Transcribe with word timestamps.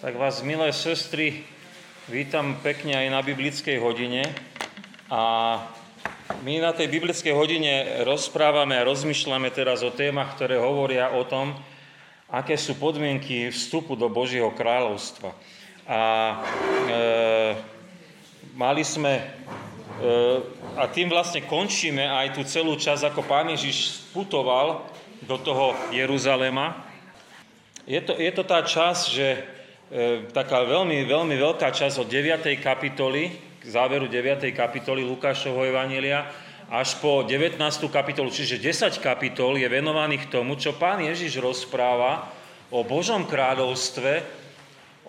Tak 0.00 0.16
vás, 0.16 0.40
milé 0.40 0.72
sestry, 0.72 1.44
vítam 2.08 2.56
pekne 2.64 2.96
aj 3.04 3.08
na 3.12 3.20
biblickej 3.20 3.76
hodine. 3.84 4.32
A 5.12 5.20
my 6.40 6.56
na 6.56 6.72
tej 6.72 6.88
biblickej 6.88 7.36
hodine 7.36 8.00
rozprávame 8.08 8.80
a 8.80 8.88
rozmýšľame 8.88 9.52
teraz 9.52 9.84
o 9.84 9.92
témach, 9.92 10.40
ktoré 10.40 10.56
hovoria 10.56 11.12
o 11.12 11.28
tom, 11.28 11.52
aké 12.32 12.56
sú 12.56 12.80
podmienky 12.80 13.52
vstupu 13.52 13.92
do 13.92 14.08
Božieho 14.08 14.48
kráľovstva. 14.56 15.36
A 15.84 16.00
e, 16.32 16.36
mali 18.56 18.80
sme, 18.80 19.20
e, 19.20 19.24
a 20.80 20.88
tým 20.88 21.12
vlastne 21.12 21.44
končíme 21.44 22.08
aj 22.08 22.40
tú 22.40 22.48
celú 22.48 22.72
časť, 22.80 23.12
ako 23.12 23.28
Pán 23.28 23.52
Ježiš 23.52 24.08
putoval 24.16 24.80
do 25.28 25.36
toho 25.36 25.76
Jeruzalema. 25.92 26.88
Je 27.84 28.00
to, 28.00 28.16
je 28.16 28.32
to 28.32 28.48
tá 28.48 28.64
časť, 28.64 29.04
že 29.12 29.59
taká 30.30 30.62
veľmi, 30.62 31.02
veľmi 31.02 31.34
veľká 31.34 31.74
časť 31.74 31.98
od 31.98 32.06
9. 32.06 32.46
kapitoly, 32.62 33.34
k 33.58 33.64
záveru 33.66 34.06
9. 34.06 34.46
kapitoly 34.54 35.02
Lukášovho 35.02 35.66
Evanília, 35.66 36.30
až 36.70 37.02
po 37.02 37.26
19. 37.26 37.58
kapitolu, 37.90 38.30
čiže 38.30 38.62
10 38.62 39.02
kapitol 39.02 39.58
je 39.58 39.66
venovaných 39.66 40.30
tomu, 40.30 40.54
čo 40.54 40.78
pán 40.78 41.02
Ježiš 41.02 41.42
rozpráva 41.42 42.30
o 42.70 42.86
Božom 42.86 43.26
kráľovstve, 43.26 44.38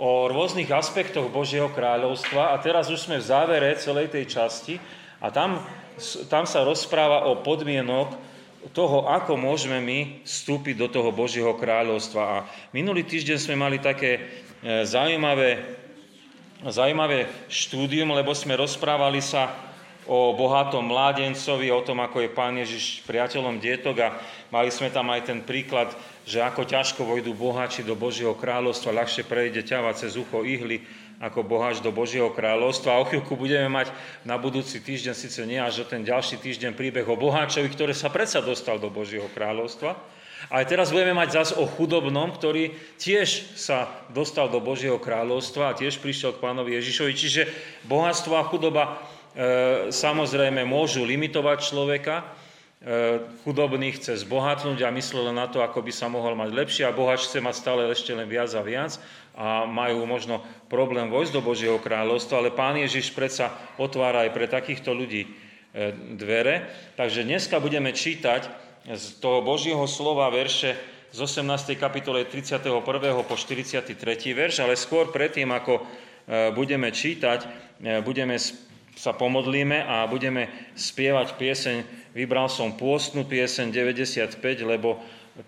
o 0.02 0.26
rôznych 0.26 0.74
aspektoch 0.74 1.30
Božieho 1.30 1.70
kráľovstva 1.70 2.50
a 2.50 2.56
teraz 2.58 2.90
už 2.90 3.06
sme 3.06 3.22
v 3.22 3.30
závere 3.30 3.78
celej 3.78 4.10
tej 4.10 4.26
časti 4.34 4.82
a 5.22 5.30
tam, 5.30 5.62
tam 6.26 6.50
sa 6.50 6.66
rozpráva 6.66 7.30
o 7.30 7.38
podmienok 7.46 8.18
toho, 8.74 9.06
ako 9.06 9.38
môžeme 9.38 9.78
my 9.78 10.26
vstúpiť 10.26 10.74
do 10.74 10.90
toho 10.90 11.14
Božieho 11.14 11.54
kráľovstva. 11.54 12.22
A 12.26 12.38
minulý 12.74 13.06
týždeň 13.06 13.38
sme 13.38 13.62
mali 13.62 13.78
také 13.78 14.18
E, 14.22 14.51
zaujímavé, 14.62 15.62
zaujímavé 16.66 17.26
štúdium, 17.50 18.14
lebo 18.14 18.34
sme 18.38 18.54
rozprávali 18.58 19.22
sa 19.22 19.50
o 20.10 20.34
bohatom 20.34 20.82
mládencovi, 20.82 21.70
o 21.70 21.82
tom, 21.86 22.02
ako 22.02 22.26
je 22.26 22.30
Pán 22.34 22.58
Ježiš 22.58 23.06
priateľom 23.06 23.62
dietok 23.62 23.96
a 24.02 24.10
mali 24.50 24.74
sme 24.74 24.90
tam 24.90 25.10
aj 25.14 25.30
ten 25.30 25.40
príklad, 25.46 25.94
že 26.26 26.42
ako 26.42 26.66
ťažko 26.66 27.06
vojdu 27.06 27.34
boháči 27.38 27.86
do 27.86 27.94
Božieho 27.94 28.34
kráľovstva, 28.34 28.98
ľahšie 28.98 29.26
prejde 29.30 29.62
ťava 29.62 29.94
cez 29.94 30.18
ucho 30.18 30.42
ihly, 30.42 30.82
ako 31.22 31.46
boháč 31.46 31.86
do 31.86 31.94
Božieho 31.94 32.34
kráľovstva. 32.34 32.98
A 32.98 33.02
o 33.02 33.06
chvíľku 33.06 33.38
budeme 33.38 33.70
mať 33.70 33.94
na 34.26 34.42
budúci 34.42 34.82
týždeň, 34.82 35.14
síce 35.14 35.46
nie 35.46 35.62
až 35.62 35.86
o 35.86 35.90
ten 35.90 36.02
ďalší 36.02 36.42
týždeň, 36.42 36.74
príbeh 36.74 37.06
o 37.06 37.14
boháčovi, 37.14 37.70
ktorý 37.70 37.94
sa 37.94 38.10
predsa 38.10 38.42
dostal 38.42 38.82
do 38.82 38.90
Božieho 38.90 39.30
kráľovstva. 39.30 39.94
Ale 40.50 40.66
teraz 40.66 40.90
budeme 40.90 41.14
mať 41.14 41.30
zase 41.38 41.54
o 41.60 41.70
chudobnom, 41.70 42.34
ktorý 42.34 42.74
tiež 42.98 43.54
sa 43.54 43.92
dostal 44.10 44.50
do 44.50 44.58
Božieho 44.58 44.98
kráľovstva 44.98 45.70
a 45.70 45.78
tiež 45.78 46.02
prišiel 46.02 46.34
k 46.34 46.42
pánovi 46.42 46.80
Ježišovi. 46.82 47.14
Čiže 47.14 47.42
bohatstvo 47.86 48.34
a 48.34 48.48
chudoba 48.50 48.84
e, 48.88 48.92
samozrejme 49.94 50.66
môžu 50.66 51.06
limitovať 51.06 51.58
človeka. 51.70 52.26
E, 52.82 53.22
chudobný 53.46 53.94
chce 53.94 54.26
zbohatnúť 54.26 54.82
a 54.82 54.90
myslel 54.90 55.30
na 55.30 55.46
to, 55.46 55.62
ako 55.62 55.86
by 55.86 55.94
sa 55.94 56.10
mohol 56.10 56.34
mať 56.34 56.50
lepšie 56.50 56.84
a 56.90 56.96
bohač 56.96 57.30
chce 57.30 57.38
mať 57.38 57.56
stále 57.62 57.86
ešte 57.94 58.18
len 58.18 58.26
viac 58.26 58.50
a 58.58 58.66
viac 58.66 58.98
a 59.38 59.70
majú 59.70 60.04
možno 60.10 60.42
problém 60.68 61.08
vojsť 61.08 61.32
do 61.32 61.46
Božieho 61.46 61.78
kráľovstva, 61.80 62.42
ale 62.42 62.52
pán 62.52 62.76
Ježiš 62.76 63.14
predsa 63.16 63.54
otvára 63.80 64.28
aj 64.28 64.32
pre 64.34 64.50
takýchto 64.50 64.92
ľudí 64.92 65.24
e, 65.24 65.30
dvere. 66.18 66.68
Takže 66.98 67.22
dneska 67.22 67.62
budeme 67.62 67.94
čítať 67.94 68.71
z 68.90 69.22
toho 69.22 69.46
Božieho 69.46 69.86
slova 69.86 70.26
verše 70.34 70.74
z 71.14 71.20
18. 71.22 71.78
kapitole 71.78 72.26
31. 72.26 72.82
po 73.22 73.36
43. 73.38 73.94
verš, 74.34 74.64
ale 74.64 74.80
skôr 74.80 75.12
predtým, 75.14 75.52
ako 75.54 75.74
e, 75.78 75.84
budeme 76.56 76.90
čítať, 76.90 77.40
e, 77.84 78.00
budeme 78.02 78.40
sa 78.98 79.12
pomodlíme 79.14 79.86
a 79.86 80.08
budeme 80.10 80.74
spievať 80.74 81.38
pieseň, 81.38 81.78
vybral 82.16 82.50
som 82.50 82.74
pôstnu 82.74 83.28
pieseň 83.28 83.70
95, 83.70 84.40
lebo 84.66 84.98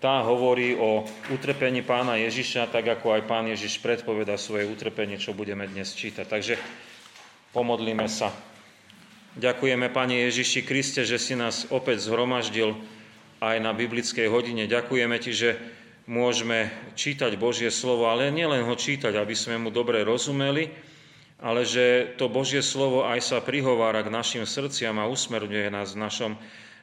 tá 0.00 0.24
hovorí 0.24 0.78
o 0.78 1.04
utrpení 1.28 1.84
pána 1.84 2.16
Ježiša, 2.16 2.72
tak 2.72 2.88
ako 2.88 3.20
aj 3.20 3.22
pán 3.28 3.44
Ježiš 3.50 3.82
predpoveda 3.84 4.40
svoje 4.40 4.64
utrpenie, 4.64 5.20
čo 5.20 5.36
budeme 5.36 5.68
dnes 5.68 5.92
čítať. 5.92 6.24
Takže 6.24 6.54
pomodlíme 7.52 8.08
sa. 8.08 8.32
Ďakujeme, 9.34 9.90
Pane 9.90 10.30
Ježiši 10.30 10.62
Kriste, 10.62 11.02
že 11.02 11.18
si 11.18 11.34
nás 11.34 11.66
opäť 11.74 12.06
zhromaždil 12.06 12.78
aj 13.40 13.56
na 13.62 13.72
biblickej 13.74 14.28
hodine. 14.30 14.68
Ďakujeme 14.68 15.16
Ti, 15.18 15.32
že 15.32 15.50
môžeme 16.04 16.68
čítať 16.94 17.34
Božie 17.40 17.72
slovo, 17.72 18.12
ale 18.12 18.28
nielen 18.28 18.68
ho 18.68 18.74
čítať, 18.76 19.16
aby 19.16 19.32
sme 19.32 19.56
mu 19.56 19.72
dobre 19.72 20.04
rozumeli, 20.04 20.68
ale 21.40 21.64
že 21.64 22.14
to 22.20 22.28
Božie 22.28 22.60
slovo 22.60 23.08
aj 23.08 23.20
sa 23.24 23.38
prihovára 23.40 24.04
k 24.04 24.12
našim 24.12 24.44
srdciam 24.44 24.96
a 25.00 25.08
usmerňuje 25.08 25.68
nás 25.72 25.96
v 25.96 26.02
našom 26.04 26.32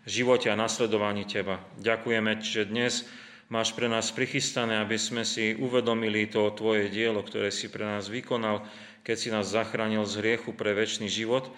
živote 0.10 0.50
a 0.50 0.58
nasledovaní 0.58 1.30
Teba. 1.30 1.62
Ďakujeme, 1.78 2.42
že 2.42 2.66
dnes 2.66 3.06
máš 3.54 3.74
pre 3.78 3.86
nás 3.86 4.10
prichystané, 4.10 4.82
aby 4.82 4.98
sme 4.98 5.22
si 5.22 5.54
uvedomili 5.54 6.26
to 6.26 6.50
Tvoje 6.58 6.90
dielo, 6.90 7.22
ktoré 7.22 7.54
si 7.54 7.70
pre 7.70 7.86
nás 7.86 8.10
vykonal, 8.10 8.66
keď 9.06 9.16
si 9.18 9.30
nás 9.30 9.50
zachránil 9.50 10.06
z 10.10 10.18
hriechu 10.22 10.54
pre 10.58 10.74
väčší 10.74 11.06
život. 11.06 11.54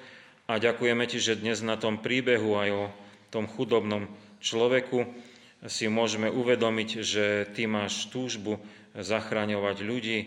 A 0.52 0.60
ďakujeme 0.60 1.08
Ti, 1.08 1.20
že 1.24 1.40
dnes 1.40 1.64
na 1.64 1.80
tom 1.80 2.04
príbehu 2.04 2.60
aj 2.60 2.70
o 2.76 2.84
tom 3.32 3.48
chudobnom 3.48 4.12
človeku 4.44 5.08
si 5.72 5.88
môžeme 5.88 6.28
uvedomiť, 6.28 6.90
že 7.00 7.26
ty 7.56 7.64
máš 7.64 8.12
túžbu 8.12 8.60
zachraňovať 8.94 9.78
ľudí 9.82 10.20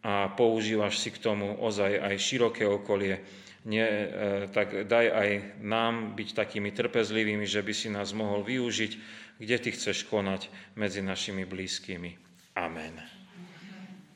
a 0.00 0.32
používaš 0.32 0.98
si 0.98 1.12
k 1.12 1.20
tomu 1.20 1.60
ozaj 1.60 2.00
aj 2.00 2.14
široké 2.16 2.64
okolie. 2.64 3.20
Nie, 3.68 3.84
e, 3.84 4.06
tak 4.48 4.88
daj 4.88 5.06
aj 5.12 5.30
nám 5.60 6.16
byť 6.16 6.28
takými 6.32 6.72
trpezlivými, 6.72 7.44
že 7.44 7.60
by 7.60 7.72
si 7.76 7.92
nás 7.92 8.16
mohol 8.16 8.40
využiť, 8.40 8.92
kde 9.36 9.56
ty 9.60 9.70
chceš 9.76 10.08
konať 10.08 10.48
medzi 10.78 11.04
našimi 11.04 11.44
blízkymi. 11.44 12.16
Amen. 12.56 12.96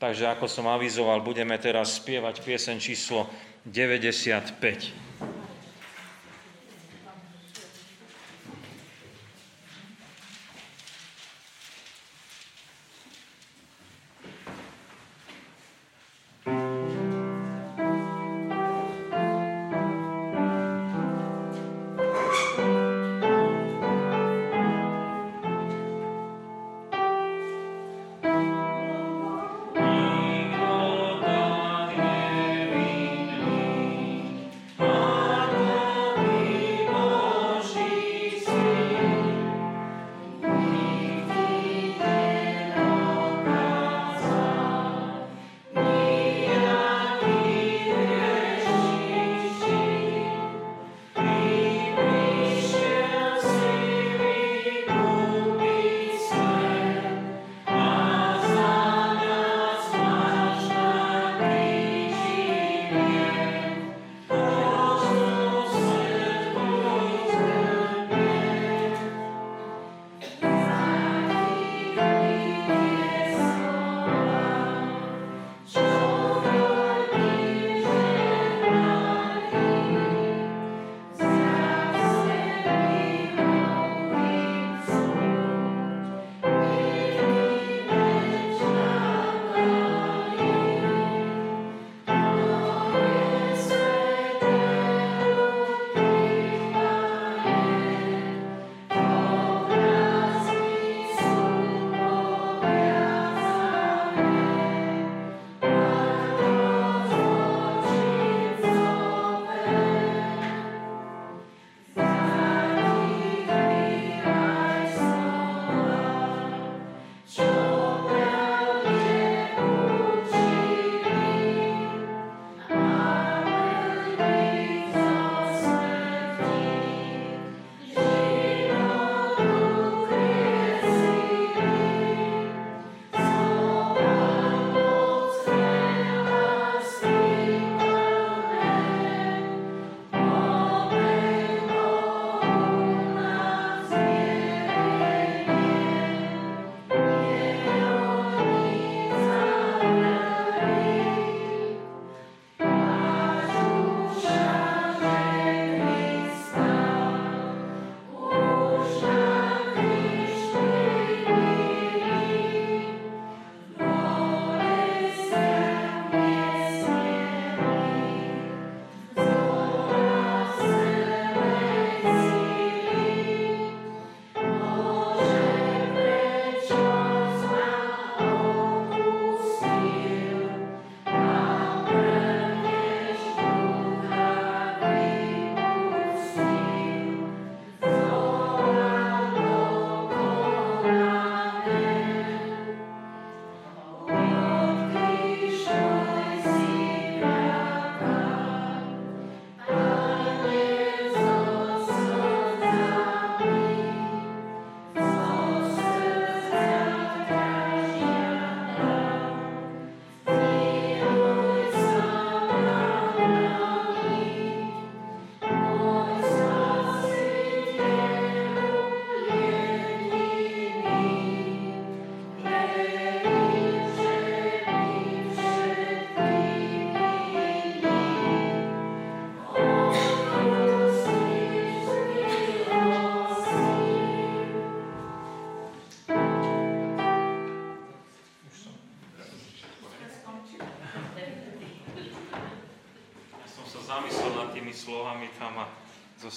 Takže 0.01 0.27
ako 0.35 0.49
som 0.51 0.67
avizoval, 0.67 1.23
budeme 1.23 1.55
teraz 1.61 2.01
spievať 2.01 2.43
piesen 2.43 2.81
číslo 2.81 3.29
95. 3.63 5.12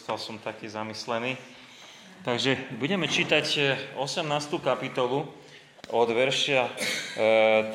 zostal 0.06 0.22
som 0.22 0.38
taký 0.38 0.70
zamyslený. 0.70 1.34
Takže 2.22 2.78
budeme 2.78 3.10
čítať 3.10 3.74
18. 3.98 4.22
E, 4.22 4.62
kapitolu 4.62 5.26
od 5.90 6.08
veršia 6.14 6.70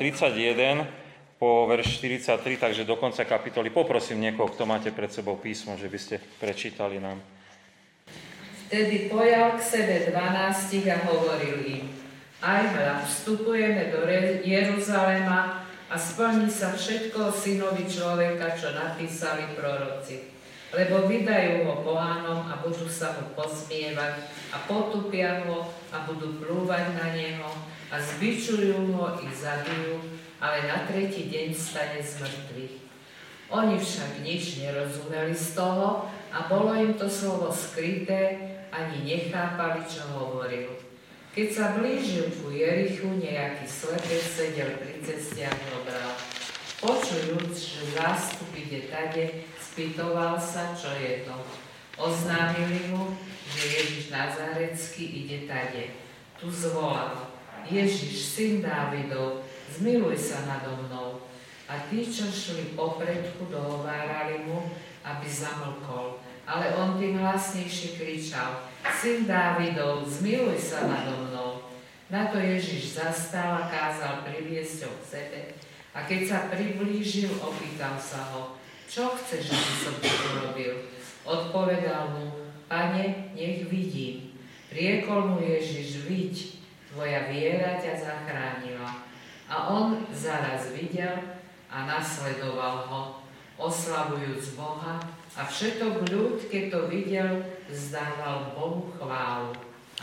e, 0.00 0.88
po 1.36 1.68
verš 1.68 2.00
43, 2.00 2.56
takže 2.56 2.88
do 2.88 2.96
konca 2.96 3.28
kapitoly. 3.28 3.68
Poprosím 3.68 4.24
niekoho, 4.24 4.48
kto 4.48 4.64
máte 4.64 4.88
pred 4.96 5.12
sebou 5.12 5.36
písmo, 5.36 5.76
že 5.76 5.92
by 5.92 5.98
ste 6.00 6.16
prečítali 6.40 7.04
nám. 7.04 7.20
Vtedy 8.72 9.12
pojal 9.12 9.60
k 9.60 9.68
sebe 9.68 10.08
dvanástich 10.08 10.88
a 10.88 11.04
hovoril 11.04 11.68
im, 11.68 11.84
aj 12.40 12.64
hľa, 12.72 13.04
vstupujeme 13.12 13.92
do 13.92 14.08
Jeruzalema 14.40 15.68
a 15.92 15.94
splní 16.00 16.48
sa 16.48 16.72
všetko 16.72 17.28
synovi 17.28 17.84
človeka, 17.84 18.56
čo 18.56 18.72
napísali 18.72 19.52
proroci. 19.52 20.32
Lebo 20.72 21.04
vydajú 21.04 21.68
ho 21.68 21.84
pohánom 21.84 22.48
a 22.48 22.56
budú 22.64 22.88
sa 22.88 23.12
mu 23.20 23.36
posmievať 23.36 24.24
a 24.56 24.56
potupia 24.64 25.44
ho 25.44 25.68
a 25.92 26.08
budú 26.08 26.40
plúvať 26.40 26.96
na 26.96 27.12
neho 27.12 27.52
a 27.92 28.00
zbičujú 28.00 28.96
ho 28.96 29.20
i 29.20 29.28
zabijú, 29.28 30.00
ale 30.40 30.64
na 30.64 30.88
tretí 30.88 31.28
deň 31.28 31.52
stane 31.52 32.00
z 32.00 32.24
mŕtvych. 32.24 32.76
Oni 33.52 33.76
však 33.76 34.24
nič 34.24 34.64
nerozumeli 34.64 35.36
z 35.36 35.52
toho 35.52 36.08
a 36.32 36.48
bolo 36.48 36.72
im 36.72 36.96
to 36.96 37.04
slovo 37.04 37.52
skryté, 37.52 38.40
ani 38.72 39.04
nechápali, 39.04 39.84
čo 39.84 40.08
hovoril. 40.16 40.72
Keď 41.36 41.48
sa 41.52 41.76
blížil 41.76 42.32
ku 42.40 42.48
Jerichu, 42.48 43.12
nejaký 43.20 43.68
slepec 43.68 44.24
sedel 44.24 44.80
pri 44.80 44.96
ceste 45.04 45.44
a 45.44 45.52
dobral. 45.68 46.16
Počujúc, 46.80 47.52
že 47.52 47.80
zástup 47.92 48.48
ide 48.56 48.88
tade, 48.88 49.44
spýtoval 49.72 50.36
sa, 50.36 50.76
čo 50.76 50.92
je 50.92 51.24
to. 51.24 51.32
Oznámili 51.96 52.92
mu, 52.92 53.16
že 53.48 53.64
Ježiš 53.64 54.12
Nazarecký 54.12 55.24
ide 55.24 55.48
tade. 55.48 55.96
Tu 56.36 56.52
zvolal. 56.52 57.32
Ježiš, 57.64 58.36
syn 58.36 58.54
Dávidov, 58.60 59.40
zmiluj 59.72 60.18
sa 60.20 60.44
nado 60.44 60.76
mnou. 60.76 61.24
A 61.72 61.88
tí, 61.88 62.04
čo 62.04 62.28
šli 62.28 62.76
popredku, 62.76 63.48
dohovárali 63.48 64.44
mu, 64.44 64.68
aby 65.00 65.24
zamlkol. 65.24 66.20
Ale 66.44 66.76
on 66.76 67.00
tým 67.00 67.22
hlasnejšie 67.22 67.96
kričal, 67.96 68.66
Syn 68.82 69.30
Dávidov, 69.30 70.04
zmiluj 70.10 70.58
sa 70.58 70.84
nado 70.90 71.30
mnou. 71.30 71.62
Na 72.10 72.28
to 72.28 72.36
Ježiš 72.36 72.98
zastal 72.98 73.62
a 73.62 73.70
kázal 73.70 74.26
priviesť 74.26 74.84
ho 74.84 74.92
k 75.00 75.04
sebe. 75.06 75.40
A 75.94 76.02
keď 76.02 76.20
sa 76.28 76.38
priblížil, 76.50 77.30
opýtal 77.38 77.94
sa 77.96 78.26
ho, 78.34 78.58
čo 78.92 79.08
chceš, 79.16 79.56
aby 79.56 79.74
som 79.80 79.94
ti 80.04 80.12
urobil? 80.12 80.84
Odpovedal 81.24 82.12
mu, 82.12 82.28
pane, 82.68 83.32
nech 83.32 83.64
vidím. 83.72 84.36
Riekol 84.68 85.32
mu 85.32 85.36
Ježiš, 85.40 86.04
viď, 86.04 86.60
tvoja 86.92 87.24
viera 87.32 87.80
ťa 87.80 87.96
zachránila. 87.96 89.08
A 89.48 89.72
on 89.72 90.04
zaraz 90.12 90.76
videl 90.76 91.40
a 91.72 91.88
nasledoval 91.88 92.84
ho, 92.92 93.02
oslavujúc 93.56 94.60
Boha 94.60 95.00
a 95.36 95.40
všetok 95.40 96.12
ľud, 96.12 96.36
keď 96.52 96.64
to 96.68 96.80
videl, 96.92 97.40
zdával 97.72 98.52
Bohu 98.52 98.92
chválu. 99.00 99.56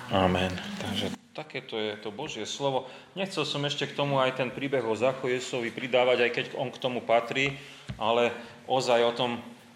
Amen. 0.10 0.50
Takže 0.81 1.13
takéto 1.38 1.77
je 1.77 1.93
to 2.01 2.10
Božie 2.10 2.50
slovo. 2.50 2.89
Nechcel 3.13 3.46
som 3.46 3.62
ešte 3.69 3.86
k 3.86 3.93
tomu 3.93 4.17
aj 4.17 4.41
ten 4.41 4.50
príbeh 4.50 4.81
o 4.81 4.98
Zachojesovi 4.98 5.69
pridávať, 5.69 6.25
aj 6.25 6.31
keď 6.34 6.46
on 6.58 6.74
k 6.74 6.81
tomu 6.81 7.05
patrí, 7.05 7.53
ale 8.01 8.34
ozaj 8.70 9.00
o 9.02 9.14
tom, 9.18 9.32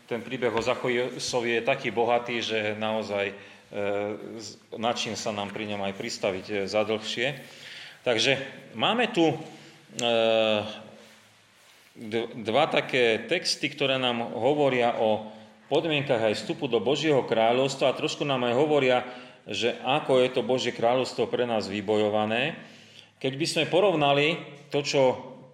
ten 0.05 0.21
príbeh 0.21 0.53
o 0.53 0.61
Zachojesovi 0.61 1.57
je 1.57 1.61
taký 1.65 1.89
bohatý, 1.89 2.45
že 2.45 2.77
naozaj 2.77 3.33
e, 3.33 3.35
načím 4.77 5.17
sa 5.17 5.33
nám 5.33 5.49
pri 5.49 5.73
ňom 5.73 5.81
aj 5.81 5.93
pristaviť 5.97 6.45
e, 6.45 6.55
za 6.69 6.85
dlhšie. 6.85 7.41
Takže 8.05 8.37
máme 8.77 9.09
tu 9.09 9.33
e, 9.33 9.35
dva 12.37 12.65
také 12.69 13.25
texty, 13.25 13.73
ktoré 13.73 13.97
nám 13.97 14.37
hovoria 14.37 15.01
o 15.01 15.33
podmienkach 15.73 16.21
aj 16.21 16.37
vstupu 16.37 16.69
do 16.69 16.77
Božieho 16.77 17.25
kráľovstva 17.25 17.89
a 17.89 17.97
trošku 17.97 18.21
nám 18.21 18.45
aj 18.45 18.53
hovoria, 18.53 18.97
že 19.49 19.73
ako 19.81 20.21
je 20.21 20.29
to 20.29 20.41
Božie 20.45 20.71
kráľovstvo 20.75 21.25
pre 21.25 21.49
nás 21.49 21.65
vybojované. 21.65 22.59
Keď 23.17 23.33
by 23.39 23.45
sme 23.47 23.71
porovnali 23.71 24.37
to, 24.69 24.85
čo 24.85 25.01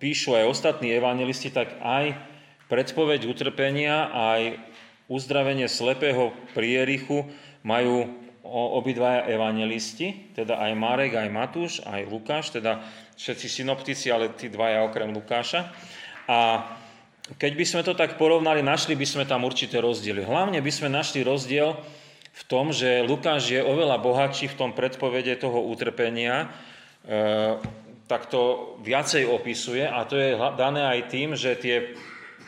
píšu 0.01 0.35
aj 0.35 0.49
ostatní 0.49 0.91
evangelisti, 0.91 1.53
tak 1.53 1.77
aj 1.79 2.28
predpoveď 2.69 3.25
utrpenia, 3.25 4.13
aj 4.13 4.61
uzdravenie 5.09 5.65
slepého 5.65 6.31
pri 6.53 6.79
Jerichu 6.79 7.25
majú 7.65 8.07
obidvaja 8.49 9.27
evangelisti, 9.29 10.33
teda 10.37 10.57
aj 10.57 10.71
Marek, 10.77 11.11
aj 11.17 11.29
Matúš, 11.29 11.73
aj 11.83 12.07
Lukáš, 12.07 12.53
teda 12.55 12.81
všetci 13.19 13.47
synoptici, 13.61 14.07
ale 14.09 14.31
tí 14.33 14.47
dvaja 14.47 14.85
okrem 14.85 15.11
Lukáša. 15.11 15.69
A 16.29 16.65
keď 17.37 17.51
by 17.53 17.65
sme 17.65 17.81
to 17.85 17.93
tak 17.93 18.17
porovnali, 18.17 18.65
našli 18.65 18.97
by 18.97 19.05
sme 19.05 19.23
tam 19.29 19.45
určité 19.45 19.77
rozdiely. 19.77 20.25
Hlavne 20.25 20.63
by 20.63 20.71
sme 20.73 20.89
našli 20.89 21.21
rozdiel 21.21 21.77
v 22.33 22.43
tom, 22.49 22.73
že 22.73 23.05
Lukáš 23.05 23.53
je 23.53 23.61
oveľa 23.61 24.01
bohatší 24.01 24.49
v 24.49 24.57
tom 24.57 24.71
predpovede 24.73 25.37
toho 25.37 25.61
utrpenia, 25.69 26.47
e, 27.05 27.57
tak 28.09 28.25
to 28.33 28.73
viacej 28.81 29.29
opisuje 29.29 29.85
a 29.85 30.01
to 30.09 30.17
je 30.17 30.33
dané 30.57 30.81
aj 30.81 30.99
tým, 31.13 31.37
že 31.37 31.53
tie 31.59 31.93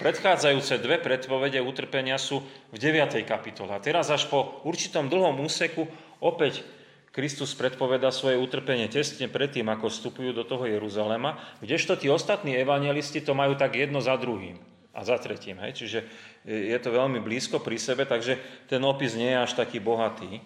predchádzajúce 0.02 0.82
dve 0.82 0.98
predpovede 0.98 1.62
utrpenia 1.62 2.18
sú 2.18 2.42
v 2.74 2.78
9. 2.82 3.22
kapitole. 3.22 3.78
A 3.78 3.80
teraz 3.80 4.10
až 4.10 4.26
po 4.26 4.60
určitom 4.66 5.06
dlhom 5.06 5.38
úseku 5.46 5.86
opäť 6.18 6.66
Kristus 7.14 7.54
predpoveda 7.54 8.10
svoje 8.10 8.42
utrpenie 8.42 8.90
tesne 8.90 9.30
predtým, 9.30 9.70
ako 9.70 9.94
vstupujú 9.94 10.34
do 10.34 10.42
toho 10.42 10.66
Jeruzalema, 10.66 11.38
kdežto 11.62 12.00
tí 12.00 12.10
ostatní 12.10 12.58
evangelisti 12.58 13.22
to 13.22 13.38
majú 13.38 13.54
tak 13.54 13.78
jedno 13.78 14.02
za 14.02 14.18
druhým 14.18 14.58
a 14.92 15.06
za 15.06 15.22
tretím. 15.22 15.62
Hej? 15.62 15.86
Čiže 15.86 16.00
je 16.48 16.78
to 16.82 16.90
veľmi 16.90 17.22
blízko 17.22 17.62
pri 17.62 17.78
sebe, 17.78 18.10
takže 18.10 18.42
ten 18.66 18.82
opis 18.82 19.14
nie 19.14 19.30
je 19.30 19.44
až 19.44 19.54
taký 19.54 19.78
bohatý. 19.78 20.42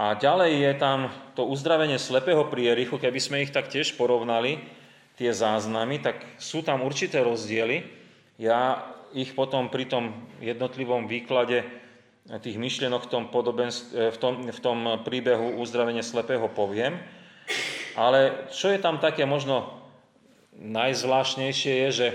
A 0.00 0.18
ďalej 0.18 0.52
je 0.66 0.72
tam 0.82 0.98
to 1.38 1.46
uzdravenie 1.46 2.00
slepého 2.00 2.48
pri 2.50 2.74
Jerichu, 2.74 2.98
keby 2.98 3.20
sme 3.22 3.44
ich 3.44 3.54
tak 3.54 3.70
tiež 3.70 3.94
porovnali, 3.94 4.58
tie 5.14 5.30
záznamy, 5.30 6.00
tak 6.00 6.18
sú 6.40 6.64
tam 6.64 6.82
určité 6.82 7.20
rozdiely. 7.22 8.01
Ja 8.40 8.88
ich 9.12 9.36
potom 9.36 9.68
pri 9.68 9.84
tom 9.88 10.16
jednotlivom 10.40 11.04
výklade 11.08 11.64
tých 12.40 12.56
myšlienok 12.56 13.06
v 13.06 13.10
tom, 13.10 13.22
v 13.28 14.18
tom, 14.18 14.34
v 14.48 14.60
tom 14.62 14.78
príbehu 15.02 15.58
uzdravenie 15.58 16.06
slepého 16.06 16.46
poviem. 16.48 16.96
Ale 17.92 18.48
čo 18.54 18.72
je 18.72 18.80
tam 18.80 19.02
také 19.02 19.28
možno 19.28 19.68
najzvláštnejšie 20.56 21.72
je, 21.86 21.88
že 21.92 22.08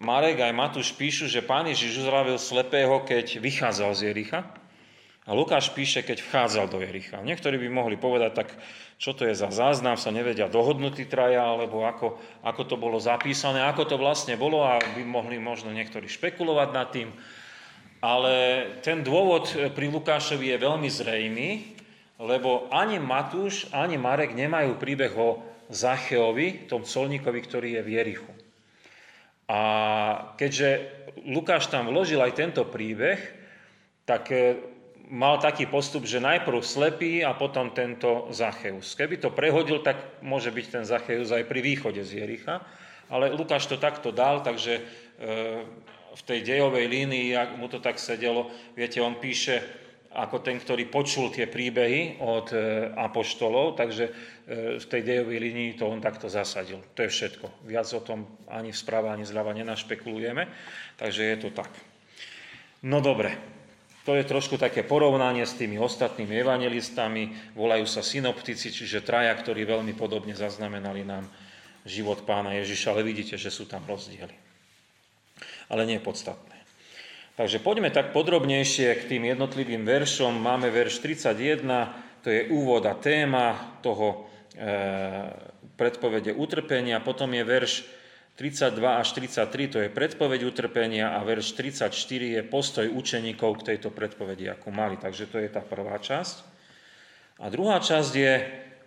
Marek 0.00 0.42
aj 0.42 0.52
Matúš 0.54 0.96
píšu, 0.96 1.30
že 1.30 1.44
pán 1.44 1.68
Ježiš 1.70 2.02
uzdravil 2.02 2.40
slepého, 2.40 3.04
keď 3.06 3.38
vychádzal 3.38 3.90
z 3.94 4.00
Jericha. 4.10 4.40
A 5.24 5.32
Lukáš 5.32 5.72
píše, 5.72 6.04
keď 6.04 6.20
vchádzal 6.20 6.68
do 6.68 6.84
Jericha. 6.84 7.24
Niektorí 7.24 7.56
by 7.56 7.68
mohli 7.72 7.96
povedať, 7.96 8.44
tak 8.44 8.48
čo 8.98 9.12
to 9.12 9.26
je 9.26 9.34
za 9.34 9.50
záznam, 9.50 9.98
sa 9.98 10.14
nevedia 10.14 10.46
dohodnutí 10.46 11.04
traja, 11.10 11.42
alebo 11.42 11.82
ako, 11.84 12.18
ako 12.46 12.62
to 12.64 12.76
bolo 12.78 13.02
zapísané, 13.02 13.62
ako 13.66 13.84
to 13.84 13.96
vlastne 13.98 14.38
bolo 14.38 14.62
a 14.62 14.78
by 14.80 15.02
mohli 15.02 15.36
možno 15.36 15.74
niektorí 15.74 16.06
špekulovať 16.06 16.68
nad 16.70 16.88
tým. 16.94 17.10
Ale 18.04 18.34
ten 18.84 19.00
dôvod 19.00 19.48
pri 19.72 19.86
Lukášovi 19.88 20.52
je 20.52 20.58
veľmi 20.60 20.88
zrejmý, 20.92 21.50
lebo 22.20 22.70
ani 22.70 23.00
Matúš, 23.00 23.66
ani 23.74 23.98
Marek 23.98 24.36
nemajú 24.36 24.76
príbeh 24.78 25.12
o 25.16 25.42
Zacheovi, 25.72 26.68
tom 26.68 26.84
colníkovi, 26.84 27.40
ktorý 27.40 27.68
je 27.80 27.82
v 27.82 27.92
Jerichu. 27.96 28.32
A 29.48 29.60
keďže 30.40 30.68
Lukáš 31.28 31.68
tam 31.68 31.88
vložil 31.88 32.20
aj 32.20 32.36
tento 32.36 32.62
príbeh, 32.64 33.20
tak 34.04 34.28
eh, 34.32 34.60
mal 35.10 35.36
taký 35.40 35.68
postup, 35.68 36.08
že 36.08 36.22
najprv 36.22 36.64
slepý 36.64 37.20
a 37.20 37.36
potom 37.36 37.72
tento 37.72 38.28
Zacheus. 38.32 38.96
Keby 38.96 39.20
to 39.20 39.34
prehodil, 39.34 39.84
tak 39.84 40.20
môže 40.24 40.48
byť 40.48 40.66
ten 40.70 40.84
Zacheus 40.84 41.28
aj 41.32 41.44
pri 41.44 41.60
východe 41.60 42.00
z 42.00 42.24
Jericha, 42.24 42.64
ale 43.12 43.32
Lukáš 43.32 43.68
to 43.68 43.76
takto 43.76 44.14
dal, 44.14 44.40
takže 44.40 44.80
eh, 44.80 45.60
v 46.14 46.22
tej 46.22 46.40
dejovej 46.46 46.86
línii, 46.86 47.34
ak 47.34 47.58
mu 47.58 47.66
to 47.66 47.82
tak 47.82 47.98
sedelo, 47.98 48.48
viete, 48.78 49.02
on 49.02 49.18
píše 49.18 49.82
ako 50.14 50.46
ten, 50.46 50.62
ktorý 50.62 50.86
počul 50.86 51.34
tie 51.34 51.50
príbehy 51.50 52.22
od 52.22 52.54
e, 52.54 52.58
apoštolov, 52.94 53.74
takže 53.74 54.04
e, 54.06 54.12
v 54.78 54.86
tej 54.86 55.02
dejovej 55.02 55.38
línii 55.42 55.70
to 55.74 55.90
on 55.90 55.98
takto 55.98 56.30
zasadil. 56.30 56.78
To 56.94 57.02
je 57.02 57.10
všetko. 57.10 57.66
Viac 57.66 57.90
o 57.98 58.00
tom 58.00 58.30
ani 58.46 58.70
v 58.70 58.78
správa, 58.78 59.10
ani 59.10 59.26
zľava 59.26 59.50
nenašpekulujeme, 59.58 60.46
takže 61.02 61.34
je 61.34 61.36
to 61.42 61.50
tak. 61.50 61.74
No 62.86 63.02
dobre, 63.02 63.34
to 64.04 64.12
je 64.14 64.24
trošku 64.24 64.60
také 64.60 64.84
porovnanie 64.84 65.48
s 65.48 65.56
tými 65.56 65.80
ostatnými 65.80 66.36
evangelistami, 66.44 67.56
volajú 67.56 67.88
sa 67.88 68.04
synoptici, 68.04 68.68
čiže 68.68 69.00
traja, 69.00 69.32
ktorí 69.32 69.64
veľmi 69.64 69.96
podobne 69.96 70.36
zaznamenali 70.36 71.02
nám 71.08 71.24
život 71.88 72.24
pána 72.28 72.56
Ježiša, 72.60 72.92
ale 72.92 73.02
vidíte, 73.04 73.40
že 73.40 73.48
sú 73.48 73.64
tam 73.64 73.84
rozdiely 73.88 74.44
ale 75.68 75.88
nie 75.88 76.00
podstatné. 76.00 76.54
Takže 77.34 77.58
poďme 77.58 77.90
tak 77.90 78.14
podrobnejšie 78.14 78.94
k 78.94 79.08
tým 79.10 79.26
jednotlivým 79.26 79.82
veršom. 79.82 80.38
Máme 80.38 80.70
verš 80.70 81.02
31, 81.02 82.22
to 82.22 82.30
je 82.30 82.46
úvod 82.54 82.86
a 82.86 82.94
téma 82.94 83.74
toho 83.82 84.30
e, 84.54 84.64
predpovede 85.74 86.30
utrpenia. 86.30 87.02
Potom 87.02 87.34
je 87.34 87.42
verš 87.42 87.72
32 88.34 88.82
až 88.82 89.08
33, 89.14 89.70
to 89.70 89.78
je 89.78 89.88
predpoveď 89.88 90.42
utrpenia 90.42 91.14
a 91.14 91.22
verš 91.22 91.54
34 91.54 91.94
je 92.34 92.42
postoj 92.42 92.86
učeníkov 92.90 93.62
k 93.62 93.74
tejto 93.74 93.94
predpovedi, 93.94 94.50
ako 94.50 94.74
mali. 94.74 94.98
Takže 94.98 95.30
to 95.30 95.38
je 95.38 95.46
tá 95.46 95.62
prvá 95.62 96.02
časť. 96.02 96.42
A 97.38 97.46
druhá 97.46 97.78
časť 97.78 98.12
je 98.14 98.34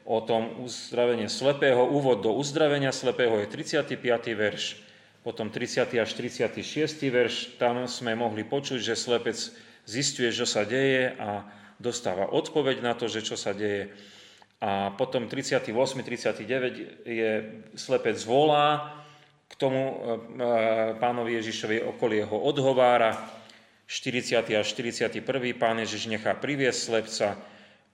o 0.04 0.20
tom 0.20 0.64
uzdravenie 0.68 1.32
slepého. 1.32 1.84
Úvod 1.88 2.24
do 2.24 2.36
uzdravenia 2.36 2.92
slepého 2.92 3.40
je 3.40 3.48
35. 3.48 3.96
verš 4.36 4.88
potom 5.28 5.52
30. 5.52 5.92
až 6.00 6.16
36. 6.16 7.04
verš, 7.12 7.60
tam 7.60 7.84
sme 7.84 8.16
mohli 8.16 8.48
počuť, 8.48 8.80
že 8.80 8.96
slepec 8.96 9.36
zistuje, 9.84 10.32
čo 10.32 10.48
sa 10.48 10.64
deje 10.64 11.20
a 11.20 11.44
dostáva 11.84 12.32
odpoveď 12.32 12.80
na 12.80 12.96
to, 12.96 13.12
že 13.12 13.28
čo 13.28 13.36
sa 13.36 13.52
deje. 13.52 13.92
A 14.64 14.96
potom 14.96 15.28
38. 15.28 15.68
39 15.68 17.04
je 17.04 17.32
slepec 17.76 18.16
volá 18.24 18.96
tomu 19.58 19.82
e, 19.84 19.94
e, 19.94 19.98
pánovi 21.02 21.42
Ježišovi 21.42 21.84
okolie 21.86 22.24
ho 22.24 22.38
odhovára. 22.38 23.18
40. 23.88 24.52
až 24.54 24.68
41. 24.76 25.24
pán 25.56 25.80
Ježiš 25.80 26.12
nechá 26.12 26.36
priviesť 26.36 26.80
slepca 26.80 27.40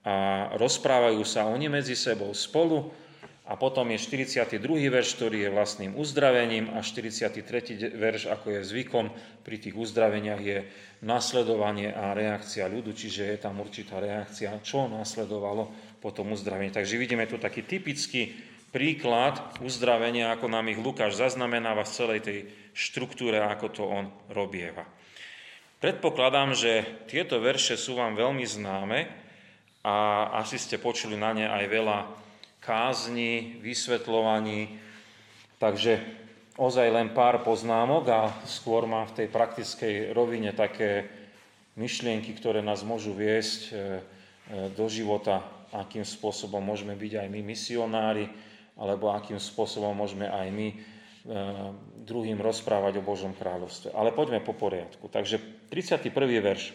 a 0.04 0.50
rozprávajú 0.58 1.22
sa 1.24 1.48
oni 1.48 1.70
medzi 1.70 1.94
sebou 1.96 2.34
spolu. 2.34 2.92
A 3.44 3.60
potom 3.60 3.92
je 3.92 4.00
42. 4.00 4.56
verš, 4.88 5.20
ktorý 5.20 5.44
je 5.44 5.50
vlastným 5.52 6.00
uzdravením 6.00 6.72
a 6.72 6.80
43. 6.80 7.44
verš, 7.92 8.32
ako 8.32 8.56
je 8.56 8.62
zvykom 8.64 9.12
pri 9.44 9.60
tých 9.60 9.76
uzdraveniach, 9.76 10.40
je 10.40 10.64
nasledovanie 11.04 11.92
a 11.92 12.16
reakcia 12.16 12.72
ľudu, 12.72 12.96
čiže 12.96 13.36
je 13.36 13.38
tam 13.44 13.60
určitá 13.60 14.00
reakcia, 14.00 14.64
čo 14.64 14.88
nasledovalo 14.88 15.68
po 16.00 16.16
tom 16.16 16.32
uzdravení. 16.32 16.72
Takže 16.72 16.96
vidíme 16.96 17.28
tu 17.28 17.36
taký 17.36 17.68
typický 17.68 18.32
príklad 18.74 19.38
uzdravenia, 19.62 20.34
ako 20.34 20.50
nám 20.50 20.74
ich 20.74 20.82
Lukáš 20.82 21.22
zaznamenáva 21.22 21.86
v 21.86 21.94
celej 21.94 22.20
tej 22.26 22.40
štruktúre, 22.74 23.38
ako 23.38 23.68
to 23.70 23.84
on 23.86 24.10
robieva. 24.34 24.82
Predpokladám, 25.78 26.58
že 26.58 27.06
tieto 27.06 27.38
verše 27.38 27.78
sú 27.78 28.02
vám 28.02 28.18
veľmi 28.18 28.42
známe 28.42 29.00
a 29.86 30.28
asi 30.42 30.58
ste 30.58 30.82
počuli 30.82 31.14
na 31.14 31.38
ne 31.38 31.46
aj 31.46 31.66
veľa 31.70 32.00
kázni, 32.64 33.62
vysvetľovaní. 33.62 34.80
Takže 35.62 36.00
ozaj 36.58 36.88
len 36.90 37.14
pár 37.14 37.46
poznámok 37.46 38.04
a 38.10 38.22
skôr 38.50 38.90
má 38.90 39.06
v 39.06 39.22
tej 39.22 39.28
praktickej 39.30 40.16
rovine 40.18 40.50
také 40.56 41.06
myšlienky, 41.78 42.34
ktoré 42.34 42.66
nás 42.66 42.82
môžu 42.82 43.14
viesť 43.14 43.62
e, 43.70 43.72
e, 43.74 43.80
do 44.74 44.86
života, 44.88 45.44
akým 45.74 46.06
spôsobom 46.06 46.62
môžeme 46.62 46.94
byť 46.94 47.26
aj 47.26 47.28
my 47.28 47.42
misionári, 47.42 48.26
alebo 48.78 49.14
akým 49.14 49.38
spôsobom 49.38 49.94
môžeme 49.94 50.26
aj 50.26 50.48
my 50.50 50.68
e, 50.72 50.76
druhým 52.04 52.42
rozprávať 52.42 53.00
o 53.00 53.06
Božom 53.06 53.38
kráľovstve. 53.38 53.94
Ale 53.94 54.12
poďme 54.12 54.42
po 54.42 54.58
poriadku. 54.58 55.08
Takže 55.08 55.70
31. 55.70 56.10
verš. 56.42 56.74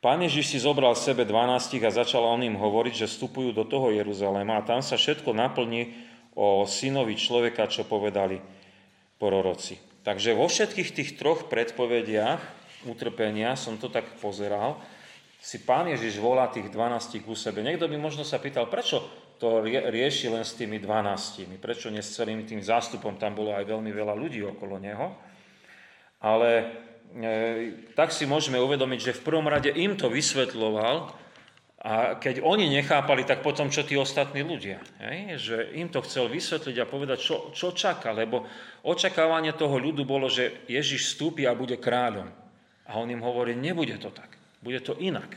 Pán 0.00 0.24
Ježiš 0.24 0.56
si 0.56 0.58
zobral 0.64 0.96
sebe 0.96 1.28
dvanástich 1.28 1.84
a 1.84 1.92
začal 1.92 2.24
on 2.24 2.40
im 2.40 2.56
hovoriť, 2.56 3.04
že 3.04 3.10
vstupujú 3.12 3.52
do 3.52 3.68
toho 3.68 3.92
Jeruzaléma 3.92 4.56
a 4.56 4.64
tam 4.64 4.80
sa 4.80 4.96
všetko 4.96 5.36
naplní 5.36 5.92
o 6.32 6.64
synovi 6.64 7.20
človeka, 7.20 7.68
čo 7.68 7.84
povedali 7.84 8.40
proroci. 9.20 9.76
Takže 10.00 10.32
vo 10.32 10.48
všetkých 10.48 10.90
tých 10.96 11.10
troch 11.20 11.52
predpovediach 11.52 12.40
utrpenia, 12.88 13.60
som 13.60 13.76
to 13.76 13.92
tak 13.92 14.08
pozeral, 14.24 14.80
si 15.40 15.60
pán 15.60 15.88
Ježiš 15.92 16.16
volá 16.16 16.48
tých 16.48 16.72
dvanástich 16.72 17.24
ku 17.24 17.36
sebe. 17.36 17.60
Niekto 17.60 17.84
by 17.84 17.96
možno 18.00 18.24
sa 18.24 18.40
pýtal, 18.40 18.72
prečo 18.72 19.04
to 19.40 19.64
rieši 19.64 20.28
len 20.28 20.44
s 20.44 20.52
tými 20.54 20.76
dvanáctimi, 20.76 21.56
prečo 21.56 21.88
nie 21.88 22.04
s 22.04 22.14
celým 22.14 22.44
tým 22.44 22.60
zástupom, 22.60 23.16
tam 23.16 23.32
bolo 23.32 23.56
aj 23.56 23.64
veľmi 23.64 23.88
veľa 23.88 24.12
ľudí 24.12 24.44
okolo 24.44 24.76
neho. 24.76 25.16
Ale 26.20 26.68
E, 27.10 27.90
tak 27.98 28.14
si 28.14 28.22
môžeme 28.22 28.62
uvedomiť, 28.62 28.98
že 29.10 29.16
v 29.18 29.26
prvom 29.26 29.50
rade 29.50 29.74
im 29.74 29.98
to 29.98 30.06
vysvetloval 30.06 31.10
a 31.82 32.14
keď 32.14 32.38
oni 32.38 32.70
nechápali, 32.70 33.26
tak 33.26 33.42
potom 33.42 33.66
čo 33.66 33.82
tí 33.82 33.98
ostatní 33.98 34.46
ľudia. 34.46 34.78
Hej? 35.02 35.42
Že 35.42 35.56
im 35.82 35.90
to 35.90 36.06
chcel 36.06 36.30
vysvetliť 36.30 36.76
a 36.78 36.86
povedať, 36.86 37.18
čo, 37.18 37.50
čo 37.50 37.74
čaká, 37.74 38.14
lebo 38.14 38.46
očakávanie 38.86 39.58
toho 39.58 39.74
ľudu 39.74 40.06
bolo, 40.06 40.30
že 40.30 40.62
Ježiš 40.70 41.10
vstúpi 41.10 41.50
a 41.50 41.56
bude 41.58 41.82
kráľom. 41.82 42.30
A 42.86 42.94
on 42.94 43.10
im 43.10 43.26
hovorí, 43.26 43.58
nebude 43.58 43.98
to 43.98 44.14
tak, 44.14 44.38
bude 44.62 44.78
to 44.86 44.94
inak. 45.02 45.34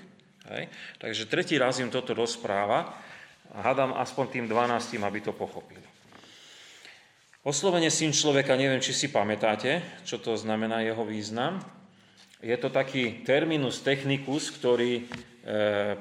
Hej? 0.54 0.70
Takže 1.02 1.26
tretí 1.26 1.58
raz 1.58 1.82
im 1.82 1.90
toto 1.90 2.14
rozpráva 2.14 3.02
a 3.54 3.58
hádam 3.62 3.94
aspoň 3.94 4.26
tým 4.28 4.46
dvanáctým, 4.50 5.06
aby 5.06 5.22
to 5.22 5.32
pochopili. 5.32 5.86
Oslovenie 7.44 7.92
syn 7.92 8.16
človeka, 8.16 8.56
neviem, 8.56 8.80
či 8.80 8.96
si 8.96 9.12
pamätáte, 9.12 9.84
čo 10.08 10.18
to 10.18 10.34
znamená 10.40 10.80
jeho 10.80 11.04
význam. 11.04 11.60
Je 12.40 12.56
to 12.56 12.72
taký 12.72 13.24
terminus 13.28 13.84
technicus, 13.84 14.48
ktorý 14.48 14.92
e, 15.00 15.04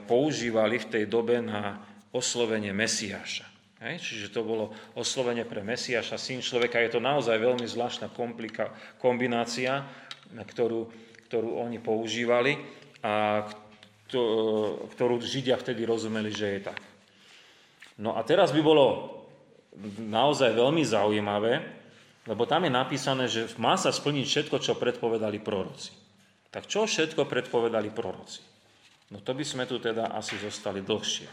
používali 0.07 0.79
v 0.79 0.87
tej 0.87 1.05
dobe 1.11 1.43
na 1.43 1.83
oslovenie 2.15 2.71
Mesiáša. 2.71 3.47
Hej? 3.83 3.99
Čiže 3.99 4.27
to 4.31 4.47
bolo 4.47 4.71
oslovenie 4.95 5.43
pre 5.43 5.67
Mesiáša, 5.67 6.15
syn 6.15 6.39
človeka. 6.39 6.79
Je 6.79 6.95
to 6.95 7.03
naozaj 7.03 7.35
veľmi 7.35 7.67
zvláštna 7.67 8.15
komplika, 8.15 8.71
kombinácia, 9.03 9.83
ktorú, 10.31 10.87
ktorú 11.27 11.59
oni 11.59 11.83
používali 11.83 12.55
a 13.03 13.47
ktorú 14.07 15.15
Židia 15.19 15.59
vtedy 15.59 15.83
rozumeli, 15.83 16.31
že 16.31 16.47
je 16.55 16.61
tak. 16.71 16.92
No 18.01 18.17
a 18.17 18.25
teraz 18.25 18.55
by 18.55 18.63
bolo 18.65 19.19
naozaj 20.01 20.53
veľmi 20.53 20.85
zaujímavé, 20.85 21.61
lebo 22.29 22.47
tam 22.47 22.63
je 22.69 22.73
napísané, 22.73 23.25
že 23.27 23.51
má 23.59 23.75
sa 23.75 23.91
splniť 23.91 24.27
všetko, 24.29 24.57
čo 24.63 24.79
predpovedali 24.79 25.43
proroci. 25.43 25.91
Tak 26.53 26.69
čo 26.69 26.85
všetko 26.85 27.27
predpovedali 27.27 27.91
proroci? 27.91 28.45
No 29.11 29.21
to 29.21 29.37
by 29.37 29.45
sme 29.45 29.65
tu 29.67 29.81
teda 29.83 30.13
asi 30.15 30.39
zostali 30.39 30.81
dlhšie. 30.85 31.29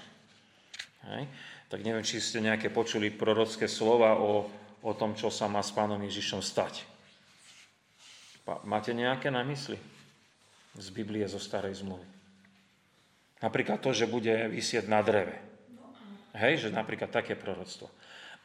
Hej? 1.13 1.23
Tak 1.69 1.79
neviem, 1.85 2.03
či 2.03 2.17
ste 2.17 2.41
nejaké 2.41 2.73
počuli 2.73 3.13
prorocké 3.13 3.69
slova 3.69 4.17
o, 4.17 4.49
o 4.81 4.91
tom, 4.97 5.13
čo 5.13 5.29
sa 5.29 5.45
má 5.45 5.61
s 5.61 5.69
pánom 5.71 6.01
Ježišom 6.01 6.41
stať. 6.41 6.83
Máte 8.65 8.91
nejaké 8.97 9.29
na 9.29 9.45
mysli? 9.45 9.77
Z 10.73 10.89
Biblie, 10.89 11.29
zo 11.29 11.37
starej 11.37 11.85
zmluvy. 11.85 12.07
Napríklad 13.39 13.79
to, 13.79 13.93
že 13.93 14.09
bude 14.09 14.49
vysieť 14.49 14.89
na 14.89 15.05
dreve. 15.05 15.48
Hej, 16.37 16.67
že 16.67 16.69
napríklad 16.69 17.09
také 17.09 17.33
proroctvo. 17.33 17.89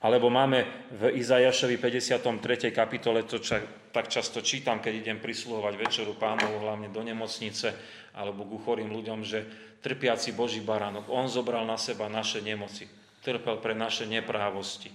Alebo 0.04 0.28
máme 0.28 0.88
v 0.92 1.16
Izajašovi 1.16 1.80
53. 1.80 2.68
kapitole, 2.76 3.24
to 3.24 3.40
ča, 3.40 3.64
tak 3.88 4.12
často 4.12 4.44
čítam, 4.44 4.80
keď 4.80 5.00
idem 5.00 5.18
prisluhovať 5.20 5.74
večeru 5.80 6.12
pánov, 6.16 6.60
hlavne 6.60 6.92
do 6.92 7.00
nemocnice, 7.00 7.72
alebo 8.12 8.44
ku 8.44 8.60
chorým 8.60 8.92
ľuďom, 8.92 9.24
že 9.24 9.48
trpiaci 9.80 10.36
Boží 10.36 10.60
baránok, 10.60 11.08
on 11.08 11.28
zobral 11.28 11.64
na 11.64 11.80
seba 11.80 12.12
naše 12.12 12.44
nemoci, 12.44 12.84
trpel 13.24 13.56
pre 13.64 13.72
naše 13.72 14.04
neprávosti. 14.04 14.92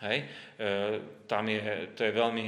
Hej? 0.00 0.24
E, 0.24 0.26
tam 1.28 1.44
je, 1.48 1.92
to 1.92 2.08
je 2.08 2.12
veľmi 2.16 2.46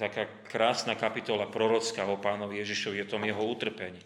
taká 0.00 0.48
krásna 0.48 0.96
kapitola 0.96 1.44
prorocká 1.44 2.08
o 2.08 2.16
pánovi 2.16 2.64
Ježišovi, 2.64 3.04
je 3.04 3.10
tom 3.10 3.20
jeho 3.20 3.44
utrpení 3.44 4.00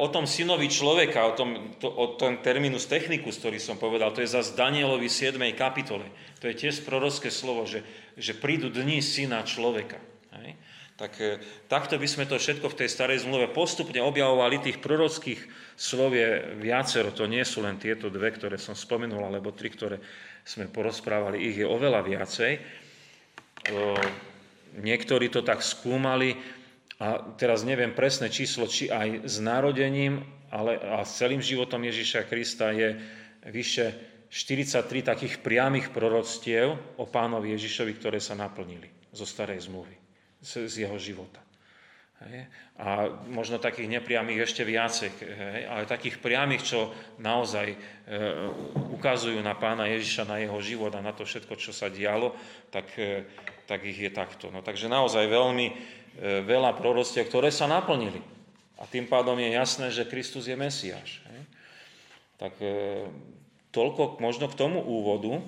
o 0.00 0.06
tom 0.08 0.24
synovi 0.24 0.72
človeka, 0.72 1.28
o 1.28 1.36
tom, 1.36 1.76
to, 1.76 1.84
o 1.84 2.16
tom 2.16 2.40
terminus 2.40 2.88
technicus, 2.88 3.36
ktorý 3.36 3.60
som 3.60 3.76
povedal, 3.76 4.08
to 4.16 4.24
je 4.24 4.32
zase 4.32 4.56
Danielovi 4.56 5.12
7. 5.12 5.36
kapitole. 5.52 6.08
To 6.40 6.48
je 6.48 6.56
tiež 6.56 6.80
prorocké 6.88 7.28
slovo, 7.28 7.68
že, 7.68 7.84
že 8.16 8.32
prídu 8.32 8.72
dni 8.72 9.04
syna 9.04 9.44
človeka. 9.44 10.00
Hej? 10.40 10.56
Tak 10.96 11.12
e, 11.20 11.36
takto 11.68 12.00
by 12.00 12.08
sme 12.08 12.24
to 12.24 12.40
všetko 12.40 12.72
v 12.72 12.78
tej 12.80 12.88
starej 12.88 13.28
zmluve 13.28 13.52
postupne 13.52 14.00
objavovali. 14.00 14.64
Tých 14.64 14.80
prorockých 14.80 15.40
slov 15.76 16.16
je 16.16 16.56
viacero, 16.56 17.12
to 17.12 17.28
nie 17.28 17.44
sú 17.44 17.60
len 17.60 17.76
tieto 17.76 18.08
dve, 18.08 18.32
ktoré 18.32 18.56
som 18.56 18.72
spomenul, 18.72 19.20
alebo 19.20 19.52
tri, 19.52 19.68
ktoré 19.68 20.00
sme 20.48 20.64
porozprávali, 20.72 21.44
ich 21.44 21.60
je 21.60 21.68
oveľa 21.68 22.00
viacej. 22.02 22.52
Niektorí 24.80 25.28
to 25.28 25.44
tak 25.44 25.60
skúmali, 25.60 26.34
a 27.02 27.34
teraz 27.34 27.66
neviem 27.66 27.90
presné 27.90 28.30
číslo, 28.30 28.70
či 28.70 28.86
aj 28.86 29.26
s 29.26 29.42
narodením, 29.42 30.22
ale 30.54 30.78
a 30.78 31.02
s 31.02 31.18
celým 31.18 31.42
životom 31.42 31.82
Ježíša 31.82 32.30
Krista 32.30 32.70
je 32.70 32.94
vyše 33.50 33.86
43 34.30 34.86
takých 35.02 35.34
priamých 35.42 35.90
proroctiev 35.90 36.78
o 37.02 37.04
pánovi 37.10 37.58
Ježišovi, 37.58 37.92
ktoré 37.98 38.22
sa 38.22 38.38
naplnili 38.38 38.86
zo 39.10 39.26
starej 39.26 39.66
zmluvy, 39.66 39.98
z, 40.38 40.86
jeho 40.86 40.94
života. 41.02 41.42
A 42.78 43.10
možno 43.26 43.58
takých 43.58 43.98
nepriamých 43.98 44.46
ešte 44.46 44.62
viacej, 44.62 45.10
ale 45.66 45.90
takých 45.90 46.22
priamých, 46.22 46.62
čo 46.62 46.94
naozaj 47.18 47.66
e, 47.66 47.76
ukazujú 48.94 49.42
na 49.42 49.58
pána 49.58 49.90
Ježiša, 49.90 50.30
na 50.30 50.38
jeho 50.38 50.54
život 50.62 50.94
a 50.94 51.02
na 51.02 51.10
to 51.10 51.26
všetko, 51.26 51.58
čo 51.58 51.74
sa 51.74 51.90
dialo, 51.90 52.30
tak 52.70 52.94
e, 52.94 53.26
tak 53.66 53.88
ich 53.88 53.98
je 53.98 54.10
takto. 54.12 54.50
No 54.50 54.60
takže 54.60 54.90
naozaj 54.90 55.32
veľmi 55.32 55.66
veľa 56.20 56.76
prorostiev, 56.76 57.28
ktoré 57.28 57.48
sa 57.48 57.64
naplnili. 57.70 58.20
A 58.82 58.84
tým 58.90 59.06
pádom 59.06 59.38
je 59.38 59.54
jasné, 59.54 59.94
že 59.94 60.08
Kristus 60.08 60.50
je 60.50 60.58
Mesiáš. 60.58 61.22
Tak 62.42 62.58
e, 62.58 63.06
toľko 63.70 64.18
možno 64.18 64.50
k 64.50 64.58
tomu 64.58 64.82
úvodu. 64.82 65.38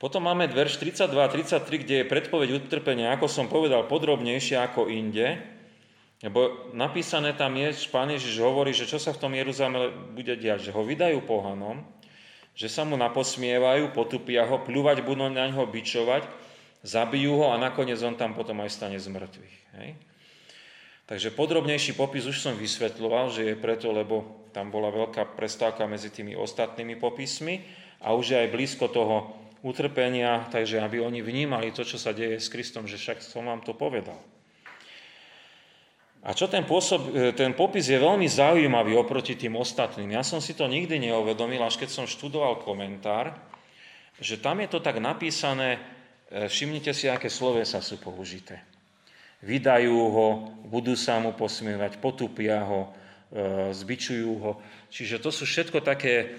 Potom 0.00 0.24
máme 0.24 0.48
verš 0.48 0.80
32 0.80 1.12
a 1.12 1.28
33, 1.28 1.84
kde 1.84 1.94
je 2.00 2.08
predpoveď 2.08 2.48
utrpenia, 2.56 3.12
ako 3.12 3.28
som 3.28 3.52
povedal, 3.52 3.84
podrobnejšie 3.84 4.56
ako 4.56 4.88
inde. 4.88 5.36
Lebo 6.24 6.72
napísané 6.72 7.36
tam 7.36 7.52
je, 7.60 7.76
Pán 7.92 8.08
Ježiš 8.08 8.40
hovorí, 8.40 8.72
že 8.72 8.88
čo 8.88 8.96
sa 8.96 9.12
v 9.12 9.20
tom 9.20 9.36
Jeruzaleme 9.36 9.92
bude 10.16 10.32
diať, 10.40 10.72
že 10.72 10.74
ho 10.74 10.80
vydajú 10.80 11.20
pohanom, 11.28 11.84
že 12.56 12.72
sa 12.72 12.88
mu 12.88 12.96
naposmievajú, 12.96 13.92
potupia 13.92 14.48
ho, 14.48 14.64
pľúvať 14.64 15.04
budú 15.04 15.28
na 15.28 15.44
ňo, 15.52 15.68
bičovať, 15.68 16.24
zabijú 16.86 17.42
ho 17.42 17.50
a 17.50 17.58
nakoniec 17.58 17.98
on 18.06 18.14
tam 18.14 18.38
potom 18.38 18.62
aj 18.62 18.70
stane 18.70 18.98
z 19.02 19.10
mŕtvych. 19.10 19.56
Hej? 19.82 19.90
Takže 21.06 21.34
podrobnejší 21.34 21.98
popis 21.98 22.26
už 22.26 22.38
som 22.38 22.54
vysvetľoval, 22.54 23.34
že 23.34 23.42
je 23.52 23.54
preto, 23.58 23.90
lebo 23.90 24.46
tam 24.54 24.70
bola 24.70 24.94
veľká 24.94 25.34
prestávka 25.34 25.86
medzi 25.90 26.10
tými 26.10 26.38
ostatnými 26.38 26.98
popismi 26.98 27.62
a 28.02 28.14
už 28.14 28.24
je 28.34 28.36
aj 28.46 28.52
blízko 28.54 28.86
toho 28.90 29.34
utrpenia, 29.66 30.46
takže 30.50 30.78
aby 30.78 31.02
oni 31.02 31.22
vnímali 31.22 31.74
to, 31.74 31.82
čo 31.82 31.98
sa 31.98 32.14
deje 32.14 32.38
s 32.38 32.50
Kristom, 32.50 32.86
že 32.86 32.98
však 32.98 33.22
som 33.22 33.50
vám 33.50 33.66
to 33.66 33.74
povedal. 33.74 34.18
A 36.26 36.34
čo 36.34 36.50
ten, 36.50 36.66
pôsob, 36.66 37.14
e, 37.14 37.30
ten 37.30 37.54
popis 37.54 37.86
je 37.86 38.02
veľmi 38.02 38.26
zaujímavý 38.26 38.98
oproti 38.98 39.38
tým 39.38 39.54
ostatným. 39.54 40.10
Ja 40.18 40.26
som 40.26 40.42
si 40.42 40.58
to 40.58 40.66
nikdy 40.66 40.98
neuvedomil, 40.98 41.62
až 41.62 41.78
keď 41.78 42.02
som 42.02 42.10
študoval 42.10 42.66
komentár, 42.66 43.30
že 44.18 44.34
tam 44.34 44.58
je 44.58 44.68
to 44.74 44.82
tak 44.82 44.98
napísané, 44.98 45.78
všimnite 46.30 46.90
si, 46.90 47.06
aké 47.06 47.30
slovesa 47.30 47.78
sú 47.78 48.02
použité. 48.02 48.62
Vydajú 49.44 49.94
ho, 49.94 50.28
budú 50.66 50.96
sa 50.96 51.20
mu 51.22 51.36
posmievať, 51.36 52.00
potupia 52.00 52.64
ho, 52.64 52.90
e, 53.30 53.70
zbičujú 53.70 54.32
ho. 54.42 54.52
Čiže 54.88 55.22
to 55.22 55.30
sú 55.30 55.44
všetko 55.44 55.84
také, 55.84 56.34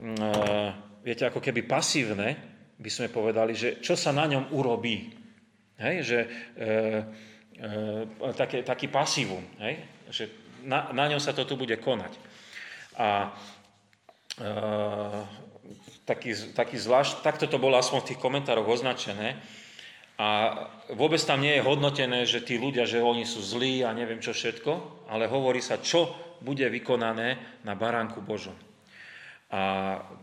mm, 0.00 1.04
viete, 1.04 1.28
ako 1.28 1.38
keby 1.38 1.68
pasívne, 1.68 2.34
by 2.78 2.90
sme 2.90 3.12
povedali, 3.12 3.58
že 3.58 3.82
čo 3.82 3.98
sa 3.98 4.14
na 4.14 4.26
ňom 4.26 4.54
urobí. 4.54 5.12
Hej, 5.78 5.96
že 6.02 6.18
E, 7.58 8.06
také, 8.38 8.62
taký 8.62 8.86
pasívum, 8.86 9.42
hej? 9.58 9.82
že 10.14 10.30
na, 10.62 10.94
na 10.94 11.10
ňom 11.10 11.18
sa 11.18 11.34
to 11.34 11.42
tu 11.42 11.58
bude 11.58 11.74
konať. 11.74 12.14
A 12.94 13.34
e, 14.38 14.50
taký, 16.08 16.32
taký 16.56 16.80
zvlášť, 16.80 17.20
takto 17.20 17.44
to 17.44 17.60
bolo 17.60 17.76
aspoň 17.76 18.00
v 18.00 18.08
tých 18.12 18.22
komentároch 18.24 18.64
označené. 18.64 19.36
A 20.18 20.28
vôbec 20.96 21.20
tam 21.22 21.44
nie 21.44 21.54
je 21.54 21.62
hodnotené, 21.62 22.26
že 22.26 22.42
tí 22.42 22.58
ľudia, 22.58 22.88
že 22.88 23.04
oni 23.04 23.22
sú 23.22 23.38
zlí 23.38 23.86
a 23.86 23.94
neviem 23.94 24.18
čo 24.18 24.34
všetko, 24.34 25.06
ale 25.12 25.30
hovorí 25.30 25.62
sa, 25.62 25.78
čo 25.78 26.10
bude 26.40 26.66
vykonané 26.66 27.60
na 27.62 27.78
baránku 27.78 28.24
Božom. 28.24 28.56
A 29.52 29.60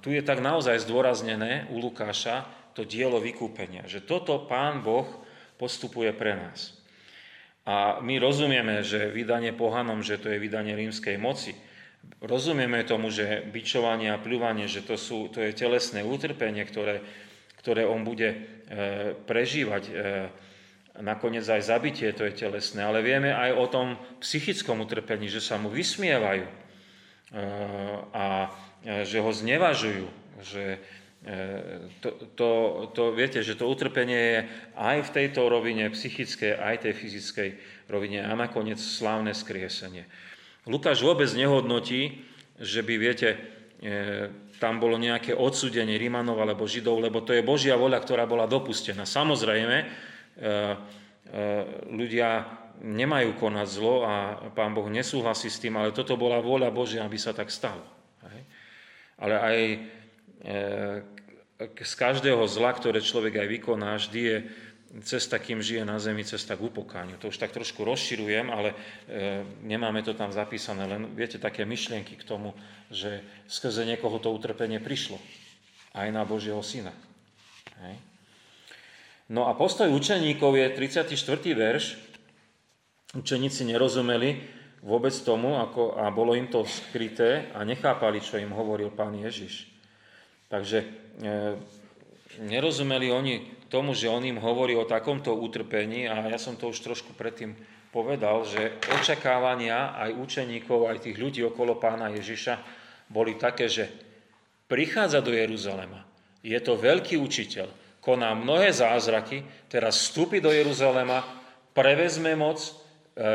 tu 0.04 0.12
je 0.12 0.20
tak 0.20 0.44
naozaj 0.44 0.84
zdôraznené 0.84 1.72
u 1.72 1.80
Lukáša 1.80 2.44
to 2.76 2.84
dielo 2.84 3.24
vykúpenia, 3.24 3.88
že 3.88 4.04
toto 4.04 4.44
Pán 4.46 4.84
Boh 4.84 5.08
postupuje 5.56 6.12
pre 6.12 6.36
nás. 6.36 6.76
A 7.66 8.04
my 8.04 8.22
rozumieme, 8.22 8.86
že 8.86 9.10
vydanie 9.10 9.56
pohanom, 9.56 10.04
že 10.06 10.22
to 10.22 10.30
je 10.30 10.38
vydanie 10.38 10.78
rímskej 10.78 11.18
moci. 11.18 11.56
Rozumieme 12.26 12.82
tomu, 12.82 13.14
že 13.14 13.46
bičovanie 13.54 14.10
a 14.10 14.18
pľúvanie, 14.18 14.66
že 14.66 14.82
to, 14.82 14.98
sú, 14.98 15.30
to 15.30 15.46
je 15.46 15.54
telesné 15.54 16.02
utrpenie, 16.02 16.66
ktoré, 16.66 17.06
ktoré 17.62 17.86
on 17.86 18.02
bude 18.02 18.34
e, 18.34 18.38
prežívať. 19.14 19.84
E, 19.86 19.94
nakoniec 21.06 21.46
aj 21.46 21.70
zabitie 21.70 22.10
to 22.18 22.26
je 22.26 22.34
telesné. 22.34 22.82
Ale 22.82 23.06
vieme 23.06 23.30
aj 23.30 23.52
o 23.54 23.66
tom 23.70 23.88
psychickom 24.26 24.82
utrpení, 24.82 25.30
že 25.30 25.38
sa 25.38 25.62
mu 25.62 25.70
vysmievajú 25.70 26.48
e, 26.50 26.54
a 28.10 28.50
že 28.86 29.18
ho 29.18 29.32
znevažujú, 29.34 30.06
že 30.46 30.78
to, 32.06 32.10
to, 32.38 32.50
to, 32.94 33.04
viete, 33.18 33.42
že 33.42 33.58
to 33.58 33.66
utrpenie 33.66 34.14
je 34.14 34.40
aj 34.78 35.10
v 35.10 35.14
tejto 35.18 35.50
rovine 35.50 35.90
psychickej, 35.90 36.54
aj 36.54 36.86
tej 36.86 36.94
fyzickej 36.94 37.50
rovine 37.90 38.22
a 38.22 38.38
nakoniec 38.38 38.78
slávne 38.78 39.34
skriesenie. 39.34 40.06
Lukáš 40.66 41.06
vôbec 41.06 41.30
nehodnotí, 41.38 42.26
že 42.58 42.82
by, 42.82 42.94
viete, 42.98 43.30
e, 43.32 43.38
tam 44.58 44.82
bolo 44.82 44.98
nejaké 44.98 45.38
odsudenie 45.38 45.94
Rímanov 46.02 46.42
alebo 46.42 46.66
Židov, 46.66 47.06
lebo 47.06 47.22
to 47.22 47.38
je 47.38 47.46
Božia 47.46 47.78
voľa, 47.78 48.02
ktorá 48.02 48.26
bola 48.26 48.50
dopustená. 48.50 49.06
Samozrejme, 49.06 49.78
e, 49.78 49.88
ľudia 51.94 52.50
nemajú 52.82 53.38
konať 53.38 53.68
zlo 53.70 54.04
a 54.04 54.14
Pán 54.52 54.74
Boh 54.74 54.90
nesúhlasí 54.90 55.54
s 55.54 55.62
tým, 55.62 55.78
ale 55.78 55.96
toto 55.96 56.18
bola 56.18 56.42
vôľa 56.42 56.74
Božia, 56.74 57.06
aby 57.06 57.16
sa 57.16 57.32
tak 57.32 57.50
stalo. 57.54 57.82
Ale 59.16 59.36
aj 59.40 59.58
z 61.80 61.94
každého 61.96 62.44
zla, 62.52 62.76
ktoré 62.76 63.00
človek 63.00 63.40
aj 63.40 63.48
vykoná, 63.48 63.96
vždy 63.96 64.22
je 64.22 64.38
cesta, 65.04 65.42
kým 65.42 65.60
žije 65.60 65.84
na 65.84 66.00
zemi, 66.00 66.24
cesta 66.24 66.56
k 66.56 66.64
upokániu. 66.64 67.20
To 67.20 67.28
už 67.28 67.42
tak 67.42 67.52
trošku 67.52 67.84
rozširujem, 67.84 68.48
ale 68.48 68.72
e, 68.72 68.76
nemáme 69.68 70.00
to 70.06 70.16
tam 70.16 70.32
zapísané, 70.32 70.88
len 70.88 71.12
viete, 71.12 71.36
také 71.36 71.68
myšlienky 71.68 72.16
k 72.16 72.24
tomu, 72.24 72.56
že 72.88 73.20
skrze 73.52 73.84
niekoho 73.84 74.22
to 74.24 74.32
utrpenie 74.32 74.80
prišlo. 74.80 75.20
Aj 75.92 76.08
na 76.12 76.24
Božieho 76.24 76.64
syna. 76.64 76.96
Hej. 77.84 77.96
No 79.28 79.50
a 79.50 79.58
postoj 79.58 79.90
učeníkov 79.90 80.54
je 80.56 80.68
34. 80.78 81.12
verš. 81.58 81.98
Učeníci 83.18 83.66
nerozumeli 83.66 84.44
vôbec 84.86 85.16
tomu, 85.26 85.58
ako, 85.58 85.98
a 85.98 86.14
bolo 86.14 86.38
im 86.38 86.46
to 86.46 86.62
skryté 86.64 87.50
a 87.58 87.66
nechápali, 87.66 88.22
čo 88.22 88.38
im 88.38 88.54
hovoril 88.54 88.94
pán 88.94 89.18
Ježiš. 89.18 89.66
Takže 90.46 90.78
e, 90.86 90.88
nerozumeli 92.46 93.10
oni 93.10 93.55
tomu, 93.70 93.98
že 93.98 94.12
on 94.12 94.22
im 94.24 94.38
hovorí 94.38 94.78
o 94.78 94.88
takomto 94.88 95.34
utrpení 95.34 96.06
a 96.06 96.30
ja 96.30 96.40
som 96.40 96.56
to 96.56 96.70
už 96.70 96.80
trošku 96.82 97.18
predtým 97.18 97.58
povedal, 97.96 98.44
že 98.44 98.76
očakávania 98.92 99.96
aj 99.96 100.20
učeníkov, 100.20 100.92
aj 100.92 101.08
tých 101.08 101.18
ľudí 101.18 101.42
okolo 101.48 101.80
pána 101.80 102.12
Ježiša 102.12 102.60
boli 103.08 103.40
také, 103.40 103.72
že 103.72 103.88
prichádza 104.68 105.24
do 105.24 105.32
Jeruzalema, 105.32 106.04
je 106.46 106.58
to 106.62 106.78
veľký 106.78 107.18
učiteľ, 107.18 107.72
koná 108.04 108.38
mnohé 108.38 108.70
zázraky, 108.70 109.42
teraz 109.66 109.98
vstúpi 109.98 110.38
do 110.38 110.54
Jeruzalema, 110.54 111.26
prevezme 111.74 112.38
moc, 112.38 112.62
e, 112.62 112.72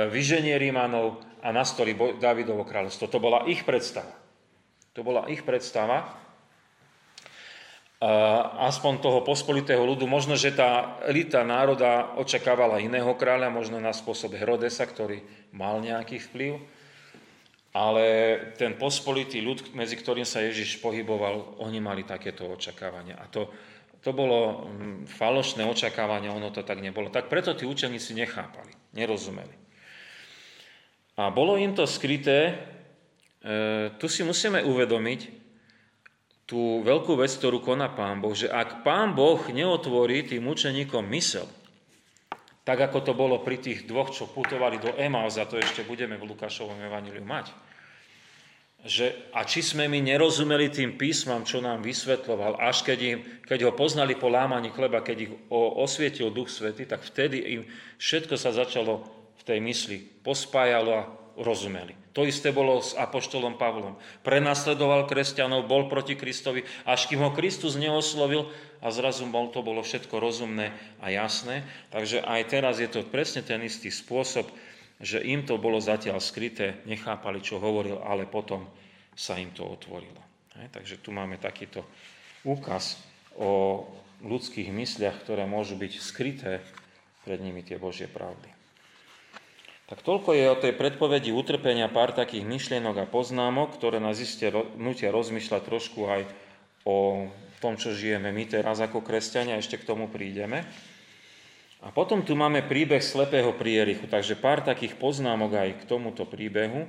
vyženie 0.07 0.55
Rímanov 0.55 1.19
a 1.43 1.51
nastolí 1.51 1.99
Davidovo 2.23 2.63
kráľovstvo. 2.63 3.11
To 3.11 3.19
bola 3.19 3.51
ich 3.51 3.67
predstava. 3.67 4.15
To 4.95 5.03
bola 5.03 5.27
ich 5.27 5.43
predstava 5.43 6.07
aspoň 8.01 9.05
toho 9.05 9.21
pospolitého 9.21 9.85
ľudu. 9.85 10.09
Možno, 10.09 10.33
že 10.33 10.57
tá 10.57 10.97
elita 11.05 11.45
národa 11.45 12.17
očakávala 12.17 12.81
iného 12.81 13.13
kráľa, 13.13 13.53
možno 13.53 13.77
na 13.77 13.93
spôsob 13.93 14.41
Herodesa, 14.41 14.89
ktorý 14.89 15.21
mal 15.53 15.85
nejaký 15.85 16.17
vplyv. 16.33 16.57
Ale 17.71 18.05
ten 18.59 18.75
pospolitý 18.75 19.45
ľud, 19.45 19.77
medzi 19.77 19.95
ktorým 19.95 20.27
sa 20.27 20.43
Ježiš 20.43 20.83
pohyboval, 20.83 21.61
oni 21.63 21.79
mali 21.79 22.03
takéto 22.03 22.49
očakávania. 22.51 23.21
A 23.21 23.31
to, 23.31 23.53
to 24.03 24.11
bolo 24.11 24.67
mm, 24.67 25.07
falošné 25.07 25.63
očakávanie, 25.69 26.33
ono 26.33 26.51
to 26.51 26.67
tak 26.67 26.83
nebolo. 26.83 27.13
Tak 27.13 27.31
preto 27.31 27.55
tí 27.55 27.69
učeníci 27.69 28.17
nechápali, 28.17 28.75
nerozumeli. 28.97 29.55
A 31.21 31.31
bolo 31.31 31.55
im 31.61 31.77
to 31.77 31.87
skryté, 31.87 32.59
e, 33.45 33.93
tu 34.03 34.11
si 34.11 34.27
musíme 34.27 34.67
uvedomiť, 34.67 35.40
tú 36.51 36.83
veľkú 36.83 37.15
vec, 37.15 37.31
ktorú 37.31 37.63
koná 37.63 37.95
Pán 37.95 38.19
Boh, 38.19 38.35
že 38.35 38.51
ak 38.51 38.83
Pán 38.83 39.15
Boh 39.15 39.39
neotvorí 39.55 40.27
tým 40.27 40.51
učeníkom 40.51 41.07
mysel, 41.15 41.47
tak 42.67 42.91
ako 42.91 42.99
to 43.07 43.13
bolo 43.15 43.39
pri 43.39 43.63
tých 43.63 43.87
dvoch, 43.87 44.11
čo 44.11 44.27
putovali 44.27 44.83
do 44.83 44.91
Emaus, 44.99 45.39
a 45.39 45.47
to 45.47 45.63
ešte 45.63 45.87
budeme 45.87 46.19
v 46.19 46.27
Lukášovom 46.27 46.75
evaníliu 46.83 47.23
mať, 47.23 47.55
že, 48.83 49.31
a 49.31 49.47
či 49.47 49.63
sme 49.63 49.87
my 49.87 50.03
nerozumeli 50.03 50.73
tým 50.73 50.99
písmam, 50.99 51.47
čo 51.47 51.63
nám 51.63 51.87
vysvetloval, 51.87 52.59
až 52.59 52.83
keď, 52.83 52.99
im, 52.99 53.19
keď 53.47 53.71
ho 53.71 53.73
poznali 53.77 54.19
po 54.19 54.33
lámaní 54.33 54.75
chleba, 54.75 55.05
keď 55.05 55.17
ich 55.31 55.33
osvietil 55.53 56.35
Duch 56.35 56.51
Svety, 56.51 56.89
tak 56.89 57.05
vtedy 57.07 57.61
im 57.61 57.63
všetko 58.01 58.35
sa 58.35 58.51
začalo 58.51 59.07
v 59.39 59.43
tej 59.45 59.59
mysli 59.63 59.99
pospájalo 60.25 60.91
a 60.97 61.09
rozumeli. 61.41 61.97
To 62.13 62.29
isté 62.29 62.53
bolo 62.53 62.85
s 62.85 62.93
apoštolom 62.93 63.57
Pavlom. 63.57 63.97
Prenasledoval 64.21 65.09
kresťanov, 65.09 65.65
bol 65.65 65.89
proti 65.89 66.15
Kristovi, 66.15 66.69
až 66.85 67.09
kým 67.09 67.25
ho 67.25 67.33
Kristus 67.33 67.81
neoslovil 67.81 68.53
a 68.85 68.93
zrazu 68.93 69.25
bol, 69.25 69.49
to 69.49 69.65
bolo 69.65 69.81
všetko 69.81 70.21
rozumné 70.21 70.77
a 71.01 71.09
jasné. 71.09 71.65
Takže 71.89 72.21
aj 72.21 72.41
teraz 72.53 72.77
je 72.77 72.89
to 72.93 73.09
presne 73.09 73.41
ten 73.41 73.65
istý 73.65 73.89
spôsob, 73.89 74.53
že 75.01 75.25
im 75.25 75.49
to 75.49 75.57
bolo 75.57 75.81
zatiaľ 75.81 76.21
skryté, 76.21 76.85
nechápali, 76.85 77.41
čo 77.41 77.57
hovoril, 77.57 78.05
ale 78.05 78.29
potom 78.29 78.69
sa 79.17 79.41
im 79.41 79.49
to 79.57 79.65
otvorilo. 79.65 80.21
Hej, 80.61 80.77
takže 80.77 81.01
tu 81.01 81.09
máme 81.09 81.41
takýto 81.41 81.81
úkaz 82.45 83.01
o 83.41 83.85
ľudských 84.21 84.69
mysliach, 84.69 85.25
ktoré 85.25 85.49
môžu 85.49 85.81
byť 85.81 85.93
skryté 85.97 86.61
pred 87.25 87.41
nimi 87.41 87.65
tie 87.65 87.81
Božie 87.81 88.11
pravdy. 88.11 88.60
Tak 89.91 90.07
toľko 90.07 90.39
je 90.39 90.47
o 90.47 90.55
tej 90.55 90.73
predpovedi 90.79 91.35
utrpenia 91.35 91.91
pár 91.91 92.15
takých 92.15 92.47
myšlienok 92.47 92.95
a 93.03 93.11
poznámok, 93.11 93.75
ktoré 93.75 93.99
nás 93.99 94.23
iste 94.23 94.47
nutia 94.79 95.11
rozmýšľať 95.11 95.63
trošku 95.67 96.07
aj 96.07 96.31
o 96.87 97.27
tom, 97.59 97.75
čo 97.75 97.91
žijeme 97.91 98.31
my 98.31 98.47
teraz 98.47 98.79
ako 98.79 99.03
kresťania, 99.03 99.59
ešte 99.59 99.83
k 99.83 99.91
tomu 99.91 100.07
prídeme. 100.07 100.63
A 101.83 101.91
potom 101.91 102.23
tu 102.23 102.39
máme 102.39 102.63
príbeh 102.63 103.03
slepého 103.03 103.51
pri 103.51 103.83
Jerichu, 103.83 104.07
takže 104.07 104.39
pár 104.39 104.63
takých 104.63 104.95
poznámok 104.95 105.59
aj 105.59 105.71
k 105.83 105.89
tomuto 105.91 106.23
príbehu. 106.23 106.87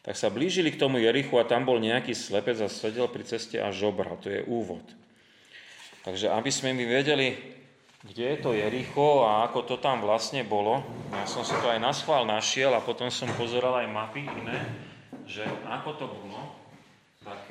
Tak 0.00 0.16
sa 0.16 0.32
blížili 0.32 0.72
k 0.72 0.80
tomu 0.80 1.02
Jerichu 1.02 1.36
a 1.36 1.44
tam 1.44 1.68
bol 1.68 1.82
nejaký 1.82 2.16
slepec 2.16 2.56
a 2.64 2.70
sedel 2.72 3.12
pri 3.12 3.28
ceste 3.28 3.60
a 3.60 3.74
žobral. 3.74 4.16
To 4.24 4.32
je 4.32 4.40
úvod. 4.46 4.86
Takže 6.06 6.30
aby 6.32 6.48
sme 6.48 6.72
my 6.72 6.86
vedeli, 6.86 7.55
kde 8.06 8.24
je 8.24 8.38
to 8.38 8.54
Jericho 8.54 9.26
a 9.26 9.50
ako 9.50 9.66
to 9.66 9.76
tam 9.82 9.98
vlastne 9.98 10.46
bolo. 10.46 10.80
Ja 11.10 11.26
som 11.26 11.42
si 11.42 11.52
to 11.58 11.66
aj 11.66 11.82
na 11.82 11.90
schvál 11.90 12.22
našiel 12.22 12.70
a 12.72 12.80
potom 12.80 13.10
som 13.10 13.26
pozeral 13.34 13.82
aj 13.82 13.88
mapy 13.90 14.22
iné, 14.24 14.62
že 15.26 15.42
ako 15.66 15.90
to 15.98 16.06
bolo. 16.06 16.40
Tak 17.26 17.50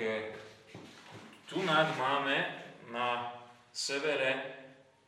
tu 1.51 1.59
nad 1.67 1.91
máme 1.99 2.47
na 2.89 3.35
severe 3.75 4.55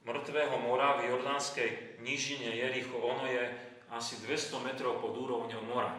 mŕtvého 0.03 0.59
mora 0.59 0.99
v 0.99 1.15
Jordánskej 1.15 1.99
nížine 2.03 2.51
Jericho. 2.51 2.99
Ono 2.99 3.23
je 3.23 3.43
asi 3.91 4.19
200 4.19 4.67
metrov 4.67 4.99
pod 4.99 5.15
úrovňou 5.15 5.63
mora. 5.63 5.95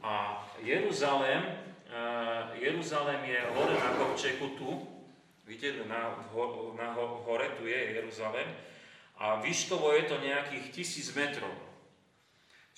A 0.00 0.46
Jeruzalém, 0.62 1.42
eh, 1.90 2.40
Jeruzalém 2.62 3.20
je 3.26 3.40
hore 3.52 3.74
na 3.74 3.90
kopčeku 3.98 4.46
tu, 4.56 4.70
Vidíte, 5.50 5.82
na, 5.90 6.30
na 6.78 6.94
hore 7.26 7.48
tu 7.58 7.66
je 7.66 7.74
Jeruzalém 7.74 8.46
a 9.18 9.42
výškovo 9.42 9.90
je 9.98 10.06
to 10.06 10.22
nejakých 10.22 10.70
tisíc 10.70 11.10
metrov. 11.18 11.50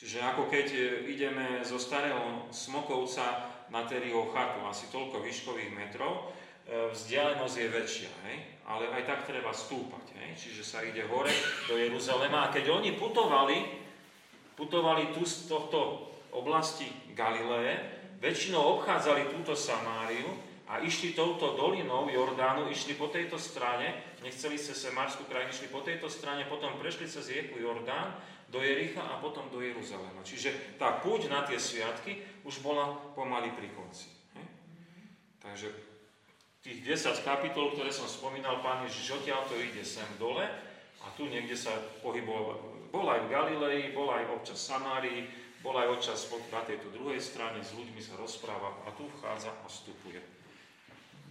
Čiže 0.01 0.25
ako 0.25 0.49
keď 0.49 0.67
e, 0.73 0.81
ideme 1.13 1.61
zo 1.69 1.77
starého 1.77 2.49
Smokovca 2.49 3.45
na 3.69 3.85
Teriho 3.85 4.25
chatu, 4.33 4.65
asi 4.65 4.89
toľko 4.89 5.21
výškových 5.21 5.69
metrov, 5.69 6.33
e, 6.65 6.89
vzdialenosť 6.97 7.57
je 7.61 7.69
väčšia, 7.77 8.11
hej? 8.33 8.37
ale 8.65 8.89
aj 8.89 9.05
tak 9.05 9.29
treba 9.29 9.53
stúpať. 9.53 10.17
Hej? 10.17 10.31
Čiže 10.41 10.65
sa 10.65 10.81
ide 10.81 11.05
hore 11.13 11.29
do 11.69 11.77
Jeruzalema. 11.77 12.49
A 12.49 12.53
keď 12.57 12.73
oni 12.73 12.97
putovali, 12.97 13.69
putovali 14.57 15.13
tu 15.13 15.29
z 15.29 15.45
tohto 15.45 16.09
oblasti 16.33 16.89
Galileje, 17.13 17.77
väčšinou 18.17 18.81
obchádzali 18.81 19.29
túto 19.29 19.53
Samáriu 19.53 20.52
a 20.73 20.81
išli 20.81 21.13
touto 21.13 21.53
dolinou 21.53 22.09
Jordánu, 22.09 22.73
išli 22.73 22.97
po 22.97 23.13
tejto 23.13 23.37
strane, 23.37 24.17
nechceli 24.25 24.57
sa 24.57 24.73
Semarskú 24.73 25.29
krajinu, 25.29 25.53
išli 25.53 25.69
po 25.69 25.85
tejto 25.85 26.09
strane, 26.09 26.49
potom 26.49 26.81
prešli 26.81 27.05
cez 27.05 27.29
rieku 27.29 27.61
Jordán 27.61 28.17
do 28.49 28.57
Jericha 28.65 29.05
a 29.05 29.21
potom 29.21 29.53
do 29.53 29.61
Jeruzalema. 29.61 30.25
Čiže 30.25 30.81
tá 30.81 30.97
púť 31.05 31.29
na 31.29 31.45
tie 31.45 31.61
sviatky 31.61 32.25
už 32.49 32.65
bola 32.65 32.89
pomaly 33.13 33.53
pri 33.53 33.69
konci. 33.77 34.09
Takže 35.45 35.69
tých 36.65 36.81
10 36.81 37.21
kapitol, 37.21 37.77
ktoré 37.77 37.93
som 37.93 38.09
spomínal, 38.09 38.65
pán 38.65 38.89
Ježiš 38.89 39.21
odtiaľ 39.21 39.45
to 39.53 39.61
ide 39.61 39.85
sem 39.85 40.09
dole 40.17 40.49
a 41.05 41.07
tu 41.21 41.29
niekde 41.29 41.53
sa 41.53 41.77
pohyboval. 42.01 42.89
Bol 42.89 43.05
aj 43.13 43.29
v 43.29 43.33
Galilei, 43.33 43.93
bol 43.93 44.09
aj 44.09 44.25
občas 44.41 44.57
v 44.57 44.69
Samárii, 44.73 45.21
bol 45.61 45.77
aj 45.77 46.01
občas 46.01 46.25
na 46.49 46.65
tejto 46.65 46.89
druhej 46.97 47.21
strane, 47.21 47.61
s 47.61 47.77
ľuďmi 47.77 48.01
sa 48.01 48.17
rozpráva 48.17 48.89
a 48.89 48.97
tu 48.97 49.05
vchádza 49.21 49.53
a 49.53 49.69
vstupuje 49.69 50.42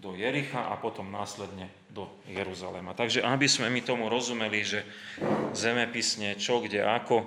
do 0.01 0.17
Jericha 0.17 0.73
a 0.73 0.81
potom 0.81 1.13
následne 1.13 1.69
do 1.93 2.09
Jeruzalema. 2.25 2.97
Takže 2.97 3.21
aby 3.21 3.45
sme 3.45 3.69
my 3.69 3.85
tomu 3.85 4.09
rozumeli, 4.09 4.65
že 4.65 4.81
zemepisne 5.53 6.41
čo, 6.41 6.57
kde, 6.65 6.81
ako, 6.81 7.21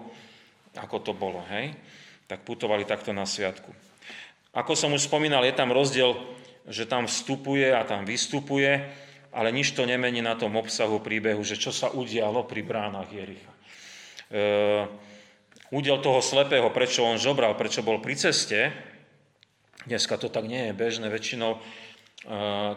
ako 0.75 0.97
to 0.99 1.13
bolo, 1.15 1.39
hej, 1.55 1.71
tak 2.27 2.43
putovali 2.43 2.83
takto 2.83 3.15
na 3.15 3.23
sviatku. 3.31 3.71
Ako 4.51 4.75
som 4.75 4.91
už 4.91 5.07
spomínal, 5.07 5.47
je 5.47 5.55
tam 5.55 5.71
rozdiel, 5.71 6.19
že 6.67 6.91
tam 6.91 7.07
vstupuje 7.07 7.71
a 7.71 7.87
tam 7.87 8.03
vystupuje, 8.03 8.91
ale 9.31 9.49
nič 9.55 9.75
to 9.79 9.87
nemení 9.87 10.19
na 10.19 10.35
tom 10.35 10.59
obsahu 10.59 10.99
príbehu, 10.99 11.47
že 11.47 11.55
čo 11.55 11.71
sa 11.71 11.95
udialo 11.95 12.43
pri 12.43 12.63
bránach 12.67 13.11
Jericha. 13.11 13.55
E, 14.31 14.43
údel 15.71 15.99
toho 16.03 16.19
slepého, 16.19 16.71
prečo 16.75 17.07
on 17.07 17.23
žobral, 17.23 17.55
prečo 17.55 17.87
bol 17.87 18.03
pri 18.03 18.15
ceste, 18.19 18.75
dneska 19.87 20.19
to 20.19 20.27
tak 20.27 20.47
nie 20.47 20.71
je 20.71 20.73
bežné, 20.75 21.07
väčšinou 21.11 21.61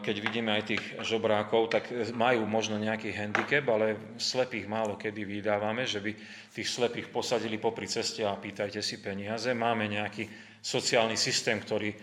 keď 0.03 0.15
vidíme 0.19 0.51
aj 0.51 0.63
tých 0.75 0.83
žobrákov, 1.07 1.71
tak 1.71 1.87
majú 2.11 2.43
možno 2.43 2.75
nejaký 2.75 3.15
handicap, 3.15 3.63
ale 3.71 4.19
slepých 4.19 4.67
málo 4.67 4.99
kedy 4.99 5.23
vydávame, 5.23 5.87
že 5.87 6.03
by 6.03 6.11
tých 6.51 6.67
slepých 6.67 7.07
posadili 7.07 7.55
popri 7.55 7.87
ceste 7.87 8.27
a 8.27 8.35
pýtajte 8.35 8.83
si 8.83 8.99
peniaze. 8.99 9.47
Máme 9.55 9.87
nejaký 9.87 10.27
sociálny 10.59 11.15
systém, 11.15 11.63
ktorý 11.63 11.95
e, 11.95 11.97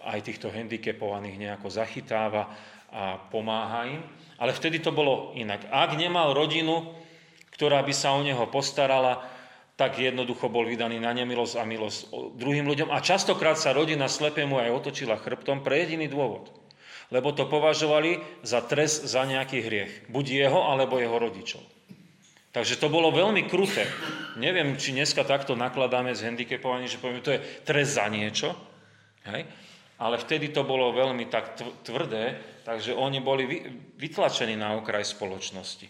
aj 0.00 0.20
týchto 0.24 0.48
handicapovaných 0.48 1.36
nejako 1.36 1.68
zachytáva 1.68 2.56
a 2.88 3.20
pomáha 3.28 3.92
im. 3.92 4.00
Ale 4.40 4.56
vtedy 4.56 4.80
to 4.80 4.96
bolo 4.96 5.36
inak. 5.36 5.68
Ak 5.68 5.92
nemal 5.92 6.32
rodinu, 6.32 6.88
ktorá 7.52 7.84
by 7.84 7.92
sa 7.92 8.16
o 8.16 8.24
neho 8.24 8.48
postarala, 8.48 9.37
tak 9.78 9.94
jednoducho 9.94 10.50
bol 10.50 10.66
vydaný 10.66 10.98
na 10.98 11.14
nemilosť 11.14 11.54
a 11.54 11.62
milosť 11.62 12.10
druhým 12.34 12.66
ľuďom. 12.66 12.90
A 12.90 12.98
častokrát 12.98 13.54
sa 13.54 13.70
rodina 13.70 14.10
slepému 14.10 14.58
aj 14.58 14.74
otočila 14.74 15.14
chrbtom 15.14 15.62
pre 15.62 15.86
jediný 15.86 16.10
dôvod. 16.10 16.50
Lebo 17.14 17.30
to 17.30 17.46
považovali 17.46 18.18
za 18.42 18.58
trest 18.66 19.06
za 19.06 19.22
nejaký 19.22 19.62
hriech. 19.62 20.10
Buď 20.10 20.44
jeho, 20.44 20.66
alebo 20.66 20.98
jeho 20.98 21.14
rodičov. 21.14 21.62
Takže 22.50 22.74
to 22.74 22.90
bolo 22.90 23.14
veľmi 23.14 23.46
kruté. 23.46 23.86
Neviem, 24.34 24.74
či 24.74 24.90
dneska 24.90 25.22
takto 25.22 25.54
nakladáme 25.54 26.10
s 26.10 26.26
handicapovaním, 26.26 26.90
že 26.90 26.98
povieme, 26.98 27.22
to 27.22 27.38
je 27.38 27.44
trest 27.62 27.94
za 27.94 28.10
niečo. 28.10 28.58
Hej? 29.30 29.46
Ale 30.02 30.18
vtedy 30.18 30.50
to 30.50 30.66
bolo 30.66 30.90
veľmi 30.90 31.30
tak 31.30 31.54
tvrdé, 31.86 32.34
takže 32.66 32.98
oni 32.98 33.22
boli 33.22 33.46
vytlačení 33.94 34.58
na 34.58 34.74
okraj 34.74 35.06
spoločnosti. 35.06 35.86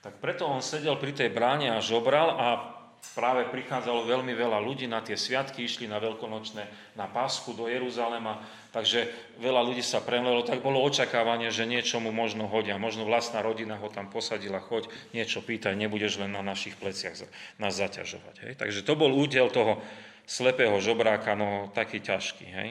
Tak 0.00 0.16
preto 0.16 0.48
on 0.48 0.64
sedel 0.64 0.96
pri 0.96 1.12
tej 1.12 1.28
bráne 1.28 1.76
a 1.76 1.84
žobral 1.84 2.32
a 2.32 2.77
práve 3.18 3.50
prichádzalo 3.50 4.06
veľmi 4.06 4.30
veľa 4.30 4.62
ľudí 4.62 4.86
na 4.86 5.02
tie 5.02 5.18
sviatky, 5.18 5.66
išli 5.66 5.90
na 5.90 5.98
veľkonočné, 5.98 6.94
na 6.94 7.06
Pásku 7.10 7.50
do 7.50 7.66
Jeruzalema, 7.66 8.38
takže 8.70 9.10
veľa 9.42 9.66
ľudí 9.66 9.82
sa 9.82 9.98
premlelo, 9.98 10.46
tak 10.46 10.62
bolo 10.62 10.78
očakávanie, 10.86 11.50
že 11.50 11.66
niečo 11.66 11.98
mu 11.98 12.14
možno 12.14 12.46
hodia, 12.46 12.78
možno 12.78 13.02
vlastná 13.02 13.42
rodina 13.42 13.74
ho 13.74 13.90
tam 13.90 14.06
posadila, 14.06 14.62
choď, 14.62 14.86
niečo 15.10 15.42
pýtaj, 15.42 15.74
nebudeš 15.74 16.22
len 16.22 16.30
na 16.30 16.46
našich 16.46 16.78
pleciach 16.78 17.18
nás 17.58 17.74
zaťažovať. 17.74 18.34
Hej? 18.46 18.52
Takže 18.54 18.86
to 18.86 18.94
bol 18.94 19.10
údel 19.10 19.50
toho 19.50 19.82
slepého 20.28 20.78
žobráka, 20.78 21.34
no 21.34 21.74
taký 21.74 21.98
ťažký. 21.98 22.46
Hej? 22.46 22.68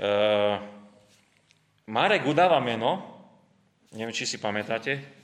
E, 0.00 0.10
Marek 1.86 2.26
udáva 2.26 2.58
meno, 2.58 2.98
neviem, 3.94 4.14
či 4.14 4.26
si 4.26 4.42
pamätáte, 4.42 5.19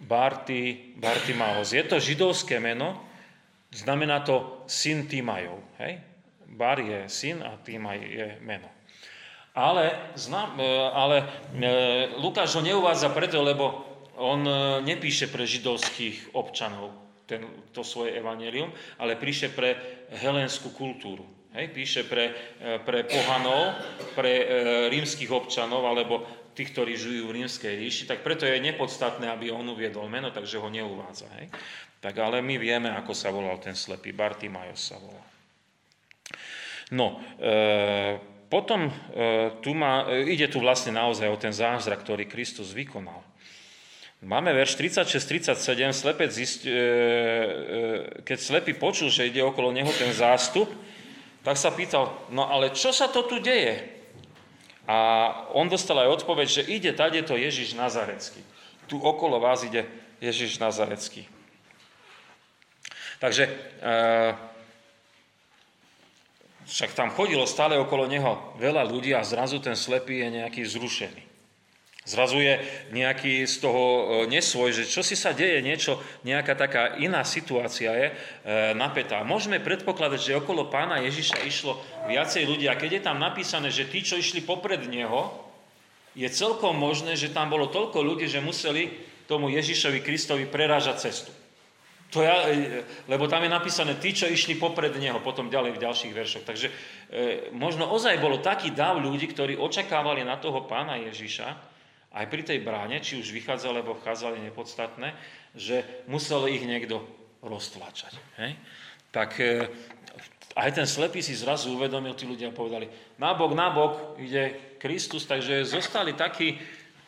Barty, 0.00 0.94
Bartimaos. 0.96 1.72
Je 1.72 1.82
to 1.84 2.00
židovské 2.00 2.60
meno, 2.60 2.96
znamená 3.70 4.20
to 4.20 4.64
syn 4.66 5.06
Týmajov. 5.06 5.60
Hej? 5.78 6.00
Bar 6.50 6.80
je 6.80 7.06
syn 7.06 7.44
a 7.44 7.56
Týmaj 7.62 7.98
je 8.00 8.26
meno. 8.40 8.68
Ale, 9.54 10.14
znam, 10.14 10.60
e, 10.60 10.90
ale 10.92 11.16
e, 11.18 11.26
Lukáš 12.22 12.54
ho 12.54 12.62
neuvádza 12.62 13.10
preto, 13.10 13.42
lebo 13.42 13.82
on 14.14 14.46
e, 14.46 14.54
nepíše 14.86 15.26
pre 15.26 15.42
židovských 15.42 16.38
občanov 16.38 16.94
ten, 17.26 17.46
to 17.74 17.82
svoje 17.82 18.14
evanelium, 18.14 18.70
ale 18.98 19.18
píše 19.18 19.50
pre 19.50 19.78
helenskú 20.22 20.70
kultúru. 20.74 21.26
Hej, 21.50 21.74
píše 21.74 22.06
pre, 22.06 22.30
pre 22.86 23.02
pohanov, 23.10 23.74
pre 24.14 24.46
rímskych 24.86 25.34
občanov, 25.34 25.82
alebo 25.82 26.22
tých, 26.54 26.70
ktorí 26.74 26.98
žijú 26.98 27.30
v 27.30 27.42
rímskej 27.42 27.74
ríši, 27.78 28.04
tak 28.10 28.26
preto 28.26 28.44
je 28.44 28.58
nepodstatné, 28.58 29.30
aby 29.30 29.54
on 29.54 29.66
uviedol 29.70 30.10
meno, 30.10 30.34
takže 30.34 30.58
ho 30.58 30.68
neuvádza. 30.68 31.30
Hej? 31.40 31.52
Tak 32.00 32.14
ale 32.16 32.40
my 32.40 32.56
vieme, 32.56 32.88
ako 32.90 33.12
sa 33.12 33.28
volal 33.28 33.60
ten 33.60 33.76
slepý. 33.76 34.10
Bartimajos 34.16 34.80
sa 34.80 34.96
volal. 34.96 35.26
No, 36.90 37.22
e, 37.38 38.18
potom 38.50 38.90
e, 38.90 38.92
tu 39.62 39.76
má, 39.76 40.10
e, 40.10 40.26
ide 40.34 40.50
tu 40.50 40.58
vlastne 40.58 40.90
naozaj 40.90 41.28
o 41.30 41.38
ten 41.38 41.54
zázrak, 41.54 42.02
ktorý 42.02 42.26
Kristus 42.26 42.74
vykonal. 42.74 43.22
Máme 44.20 44.52
verš 44.52 44.76
36-37, 44.76 45.96
slepec 45.96 46.28
zist, 46.28 46.68
e, 46.68 46.68
e, 46.68 46.76
keď 48.20 48.38
slepý 48.42 48.76
počul, 48.76 49.08
že 49.08 49.30
ide 49.30 49.40
okolo 49.40 49.72
neho 49.72 49.88
ten 49.96 50.12
zástup, 50.12 50.68
tak 51.40 51.56
sa 51.56 51.72
pýtal, 51.72 52.12
no 52.28 52.44
ale 52.44 52.74
čo 52.76 52.92
sa 52.92 53.08
to 53.08 53.24
tu 53.24 53.40
deje? 53.40 53.99
A 54.90 54.96
on 55.54 55.70
dostal 55.70 56.02
aj 56.02 56.18
odpoveď, 56.18 56.46
že 56.50 56.66
ide 56.66 56.90
tade 56.90 57.22
to 57.22 57.38
Ježiš 57.38 57.78
Nazarecký. 57.78 58.42
Tu 58.90 58.98
okolo 58.98 59.38
vás 59.38 59.62
ide 59.62 59.86
Ježiš 60.18 60.58
Nazarecký. 60.58 61.30
Takže 63.22 63.46
e, 63.46 63.52
však 66.66 66.90
tam 66.98 67.14
chodilo 67.14 67.46
stále 67.46 67.78
okolo 67.78 68.10
neho 68.10 68.58
veľa 68.58 68.82
ľudí 68.82 69.14
a 69.14 69.22
zrazu 69.22 69.62
ten 69.62 69.78
slepý 69.78 70.26
je 70.26 70.42
nejaký 70.42 70.66
zrušený. 70.66 71.29
Zrazu 72.00 72.40
je 72.40 72.56
nejaký 72.96 73.44
z 73.44 73.60
toho 73.60 73.84
e, 73.84 74.02
nesvoj, 74.32 74.72
že 74.72 74.88
čo 74.88 75.04
si 75.04 75.12
sa 75.12 75.36
deje, 75.36 75.60
niečo, 75.60 76.00
nejaká 76.24 76.56
taká 76.56 76.96
iná 76.96 77.20
situácia 77.28 77.92
je 77.92 78.08
e, 78.08 78.14
napätá. 78.72 79.20
Môžeme 79.20 79.60
predpokladať, 79.60 80.20
že 80.32 80.38
okolo 80.40 80.72
pána 80.72 81.04
Ježiša 81.04 81.44
išlo 81.44 81.76
viacej 82.08 82.48
ľudí 82.48 82.66
a 82.72 82.80
keď 82.80 82.90
je 82.98 83.02
tam 83.04 83.20
napísané, 83.20 83.68
že 83.68 83.84
tí, 83.84 84.00
čo 84.00 84.16
išli 84.16 84.40
popred 84.40 84.80
neho, 84.88 85.28
je 86.16 86.26
celkom 86.26 86.72
možné, 86.72 87.20
že 87.20 87.36
tam 87.36 87.52
bolo 87.52 87.68
toľko 87.68 88.00
ľudí, 88.00 88.26
že 88.26 88.40
museli 88.40 88.90
tomu 89.28 89.52
Ježišovi 89.52 90.00
Kristovi 90.00 90.48
prerážať 90.48 90.96
cestu. 91.04 91.30
To 92.16 92.24
ja, 92.24 92.48
e, 92.50 92.82
lebo 93.06 93.30
tam 93.30 93.46
je 93.46 93.52
napísané 93.52 93.94
tí, 94.00 94.16
čo 94.16 94.26
išli 94.26 94.58
popred 94.58 94.96
neho, 94.98 95.22
potom 95.22 95.46
ďalej 95.46 95.78
v 95.78 95.82
ďalších 95.84 96.16
veršoch. 96.16 96.44
Takže 96.48 96.66
e, 96.66 96.74
možno 97.54 97.86
ozaj 97.86 98.18
bolo 98.18 98.42
taký 98.42 98.74
dáv 98.74 98.98
ľudí, 98.98 99.30
ktorí 99.30 99.54
očakávali 99.54 100.26
na 100.26 100.40
toho 100.40 100.66
pána 100.66 100.98
Ježiša, 100.98 101.69
aj 102.10 102.26
pri 102.26 102.42
tej 102.42 102.58
bráne, 102.62 102.98
či 102.98 103.22
už 103.22 103.30
vychádzali 103.30 103.80
alebo 103.80 103.98
vchádzali 103.98 104.42
nepodstatné, 104.50 105.14
že 105.54 105.86
musel 106.10 106.50
ich 106.50 106.62
niekto 106.66 107.02
roztlačať. 107.42 108.18
Hej? 108.42 108.58
Tak 109.14 109.30
e, 109.38 109.70
aj 110.58 110.70
ten 110.74 110.86
slepý 110.86 111.22
si 111.22 111.38
zrazu 111.38 111.70
uvedomil, 111.70 112.18
tí 112.18 112.26
ľudia 112.26 112.50
povedali, 112.50 112.90
nabok, 113.18 113.54
nabok 113.54 113.92
ide 114.18 114.76
Kristus, 114.82 115.26
takže 115.26 115.62
zostali 115.62 116.18
takí, 116.18 116.58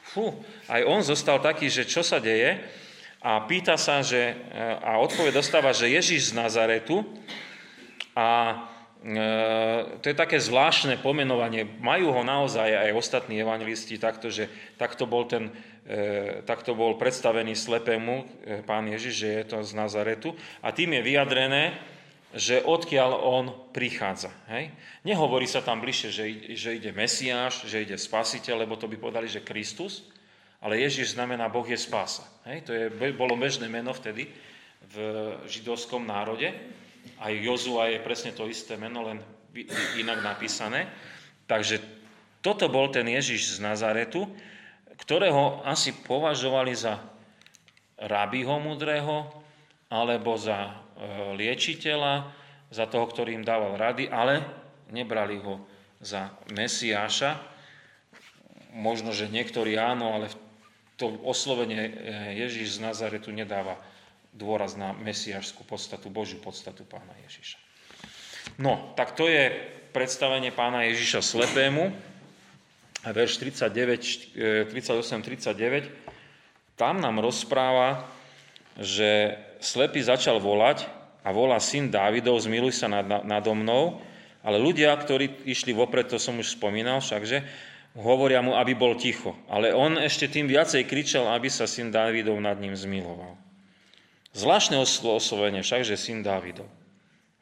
fú, 0.06 0.30
aj 0.70 0.82
on 0.86 1.02
zostal 1.02 1.42
taký, 1.42 1.66
že 1.66 1.82
čo 1.82 2.06
sa 2.06 2.22
deje 2.22 2.62
a 3.22 3.42
pýta 3.46 3.74
sa, 3.74 4.06
že, 4.06 4.38
e, 4.38 4.62
a 4.82 5.02
odpoveď 5.02 5.34
dostáva, 5.34 5.74
že 5.74 5.90
Ježiš 5.90 6.30
z 6.30 6.38
Nazaretu 6.38 7.02
a 8.14 8.54
to 9.98 10.06
je 10.06 10.14
také 10.14 10.38
zvláštne 10.38 11.02
pomenovanie. 11.02 11.66
Majú 11.66 12.14
ho 12.14 12.22
naozaj 12.22 12.86
aj 12.86 12.90
ostatní 12.94 13.42
evangelisti 13.42 13.98
takto, 13.98 14.30
že 14.30 14.46
takto 14.78 15.10
bol, 15.10 15.26
ten, 15.26 15.50
e, 15.82 16.46
takto 16.46 16.78
bol 16.78 16.94
predstavený 16.94 17.58
slepému 17.58 18.14
e, 18.22 18.24
pán 18.62 18.86
Ježiš, 18.86 19.14
že 19.18 19.28
je 19.28 19.44
to 19.50 19.58
z 19.66 19.72
Nazaretu. 19.74 20.38
A 20.62 20.70
tým 20.70 20.94
je 20.94 21.02
vyjadrené, 21.02 21.74
že 22.30 22.62
odkiaľ 22.62 23.10
on 23.26 23.44
prichádza. 23.74 24.30
Hej? 24.46 24.70
Nehovorí 25.02 25.50
sa 25.50 25.66
tam 25.66 25.82
bližšie, 25.82 26.08
že, 26.14 26.24
že 26.54 26.70
ide 26.78 26.94
Mesiáš, 26.94 27.66
že 27.66 27.82
ide 27.82 27.98
Spasiteľ, 27.98 28.64
lebo 28.64 28.78
to 28.78 28.86
by 28.86 28.96
povedali, 29.02 29.26
že 29.26 29.42
Kristus, 29.42 30.06
ale 30.62 30.78
Ježiš 30.78 31.18
znamená 31.18 31.50
Boh 31.50 31.66
je 31.66 31.74
spása. 31.74 32.22
Hej? 32.46 32.70
To 32.70 32.72
je, 32.72 32.86
bolo 33.18 33.34
bežné 33.34 33.66
meno 33.66 33.90
vtedy 33.90 34.30
v 34.94 34.96
židovskom 35.50 36.06
národe. 36.06 36.54
Aj 37.22 37.32
Jozua 37.32 37.90
je 37.90 38.02
presne 38.02 38.34
to 38.34 38.50
isté 38.50 38.74
meno, 38.74 39.06
len 39.06 39.18
inak 39.98 40.22
napísané. 40.24 40.88
Takže 41.46 41.78
toto 42.42 42.66
bol 42.66 42.90
ten 42.90 43.06
Ježiš 43.06 43.58
z 43.58 43.58
Nazaretu, 43.62 44.26
ktorého 44.98 45.62
asi 45.62 45.94
považovali 45.94 46.74
za 46.74 46.98
rabiho 47.98 48.58
mudrého, 48.58 49.30
alebo 49.92 50.34
za 50.40 50.58
e, 50.66 50.72
liečiteľa, 51.36 52.32
za 52.72 52.88
toho, 52.88 53.04
ktorý 53.04 53.36
im 53.36 53.44
dával 53.44 53.76
rady, 53.76 54.08
ale 54.08 54.40
nebrali 54.88 55.36
ho 55.38 55.60
za 56.00 56.32
Mesiáša. 56.50 57.36
Možno, 58.72 59.12
že 59.12 59.28
niektorí 59.28 59.76
áno, 59.76 60.16
ale 60.16 60.32
to 60.96 61.12
oslovenie 61.22 61.92
e, 61.92 61.92
Ježiš 62.42 62.80
z 62.80 62.88
Nazaretu 62.88 63.30
nedáva 63.30 63.76
dôraz 64.32 64.74
na 64.80 64.96
mesiašskú 64.96 65.62
podstatu, 65.68 66.08
Božiu 66.08 66.40
podstatu 66.40 66.88
pána 66.88 67.12
Ježiša. 67.28 67.60
No, 68.58 68.92
tak 68.96 69.14
to 69.14 69.28
je 69.28 69.52
predstavenie 69.92 70.50
pána 70.50 70.88
Ježiša 70.88 71.20
slepému. 71.20 71.92
Verš 73.02 73.38
39, 73.38 74.72
38-39. 74.72 75.92
Tam 76.80 76.98
nám 76.98 77.20
rozpráva, 77.20 78.08
že 78.80 79.36
slepý 79.60 80.00
začal 80.00 80.40
volať 80.40 80.88
a 81.22 81.30
volá 81.30 81.60
syn 81.60 81.92
Dávidov, 81.92 82.40
zmiluj 82.40 82.72
sa 82.82 82.88
nad, 82.88 83.04
nado 83.26 83.52
mnou, 83.52 84.00
ale 84.42 84.58
ľudia, 84.58 84.94
ktorí 84.96 85.46
išli 85.46 85.70
vopred, 85.70 86.08
to 86.10 86.18
som 86.18 86.38
už 86.40 86.58
spomínal 86.58 86.98
všakže, 86.98 87.42
hovoria 87.98 88.40
mu, 88.40 88.56
aby 88.56 88.72
bol 88.74 88.96
ticho. 88.96 89.36
Ale 89.46 89.70
on 89.76 90.00
ešte 90.00 90.26
tým 90.30 90.48
viacej 90.48 90.88
kričal, 90.88 91.30
aby 91.30 91.52
sa 91.52 91.68
syn 91.68 91.92
Dávidov 91.92 92.38
nad 92.40 92.56
ním 92.58 92.74
zmiloval. 92.74 93.41
Zvláštne 94.32 94.80
oslovenie 94.80 95.60
však, 95.60 95.84
že 95.84 96.00
syn 96.00 96.24
Dávidov. 96.24 96.64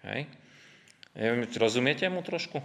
Hej? 0.03 0.27
Neviem, 1.15 1.47
rozumiete 1.55 2.07
mu 2.11 2.23
trošku? 2.23 2.59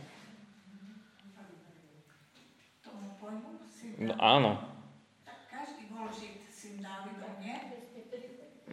No, 3.95 4.13
áno. 4.19 4.51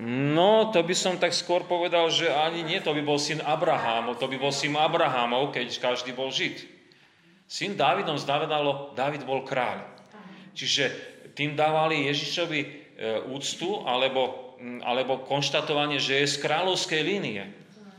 No, 0.03 0.73
to 0.75 0.81
by 0.83 0.95
som 0.97 1.15
tak 1.21 1.31
skôr 1.31 1.63
povedal, 1.69 2.11
že 2.11 2.27
ani 2.27 2.67
nie, 2.67 2.81
to 2.83 2.97
by 2.97 3.05
bol 3.05 3.21
syn 3.21 3.39
Abrahámov, 3.39 4.19
to 4.19 4.27
by 4.27 4.41
bol 4.41 4.51
syn 4.51 4.75
Abrahámov, 4.75 5.55
keď 5.55 5.69
každý 5.79 6.11
bol 6.17 6.33
Žid. 6.33 6.65
Syn 7.47 7.77
Dávidom 7.77 8.17
znamenalo, 8.17 8.97
Dávid 8.97 9.23
bol 9.29 9.45
kráľ. 9.45 9.85
Čiže 10.57 10.91
tým 11.37 11.55
dávali 11.55 12.09
Ježišovi 12.09 12.61
e, 12.61 12.69
úctu, 13.31 13.85
alebo 13.85 14.52
alebo 14.83 15.27
konštatovanie, 15.27 15.99
že 15.99 16.23
je 16.23 16.33
z 16.39 16.43
kráľovskej 16.43 17.03
línie. 17.03 17.43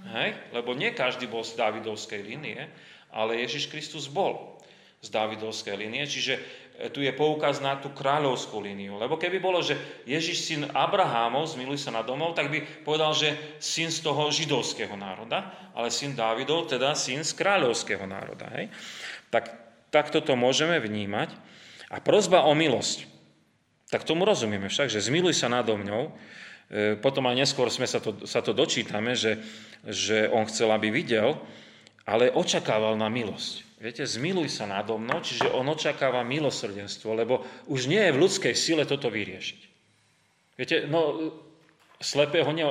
Hej? 0.07 0.29
Lebo 0.55 0.75
nie 0.75 0.95
každý 0.95 1.27
bol 1.27 1.43
z 1.43 1.59
Dávidovskej 1.59 2.21
línie, 2.23 2.71
ale 3.11 3.43
Ježiš 3.43 3.67
Kristus 3.67 4.07
bol 4.07 4.59
z 5.03 5.11
Dávidovskej 5.11 5.75
línie, 5.75 6.07
čiže 6.07 6.39
e, 6.39 6.87
tu 6.87 7.03
je 7.03 7.11
poukaz 7.11 7.59
na 7.59 7.75
tú 7.75 7.91
kráľovskú 7.91 8.63
líniu. 8.63 8.95
Lebo 8.95 9.19
keby 9.19 9.43
bolo, 9.43 9.59
že 9.59 9.75
Ježiš 10.07 10.47
syn 10.47 10.61
Abrahámov, 10.71 11.51
zmiluj 11.51 11.83
sa 11.83 11.91
na 11.91 12.07
domov, 12.07 12.39
tak 12.39 12.47
by 12.47 12.63
povedal, 12.87 13.11
že 13.11 13.35
syn 13.59 13.91
z 13.91 13.99
toho 13.99 14.31
židovského 14.31 14.95
národa, 14.95 15.51
ale 15.75 15.91
syn 15.91 16.15
Dávidov, 16.15 16.71
teda 16.71 16.95
syn 16.95 17.27
z 17.27 17.35
kráľovského 17.35 18.07
národa. 18.07 18.47
Hej? 18.55 18.71
Tak, 19.27 19.51
tak 19.91 20.07
toto 20.15 20.39
môžeme 20.39 20.79
vnímať. 20.79 21.35
A 21.91 21.99
prozba 21.99 22.47
o 22.47 22.55
milosť. 22.55 23.05
Tak 23.91 24.07
tomu 24.07 24.25
rozumieme 24.25 24.71
však, 24.71 24.89
že 24.89 25.03
zmiluj 25.03 25.37
sa 25.37 25.51
nado 25.51 25.77
mňou, 25.77 26.09
potom 26.97 27.29
aj 27.29 27.37
neskôr 27.37 27.69
sme 27.69 27.85
sa 27.85 28.01
to, 28.01 28.25
sa 28.25 28.41
to 28.41 28.49
dočítame, 28.49 29.13
že, 29.13 29.37
že 29.85 30.25
on 30.33 30.49
chcel, 30.49 30.73
aby 30.73 30.89
videl, 30.89 31.37
ale 32.09 32.33
očakával 32.33 32.97
na 32.97 33.13
milosť. 33.13 33.61
Viete, 33.83 34.07
zmiluj 34.07 34.47
sa 34.47 34.63
nado 34.63 34.95
mnou, 34.95 35.19
čiže 35.19 35.51
on 35.51 35.67
očakáva 35.67 36.23
milosrdenstvo, 36.23 37.13
lebo 37.13 37.43
už 37.67 37.91
nie 37.91 37.99
je 37.99 38.15
v 38.15 38.21
ľudskej 38.23 38.55
sile 38.55 38.87
toto 38.87 39.11
vyriešiť. 39.11 39.59
Viete, 40.55 40.87
no 40.87 41.31
slepého 41.99 42.47
ne, 42.55 42.63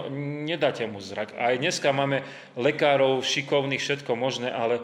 nedáte 0.48 0.88
mu 0.88 1.04
zrak. 1.04 1.36
Aj 1.36 1.56
dneska 1.56 1.92
máme 1.92 2.24
lekárov 2.56 3.20
šikovných, 3.20 3.80
všetko 3.80 4.12
možné, 4.16 4.48
ale 4.52 4.80
e, 4.80 4.82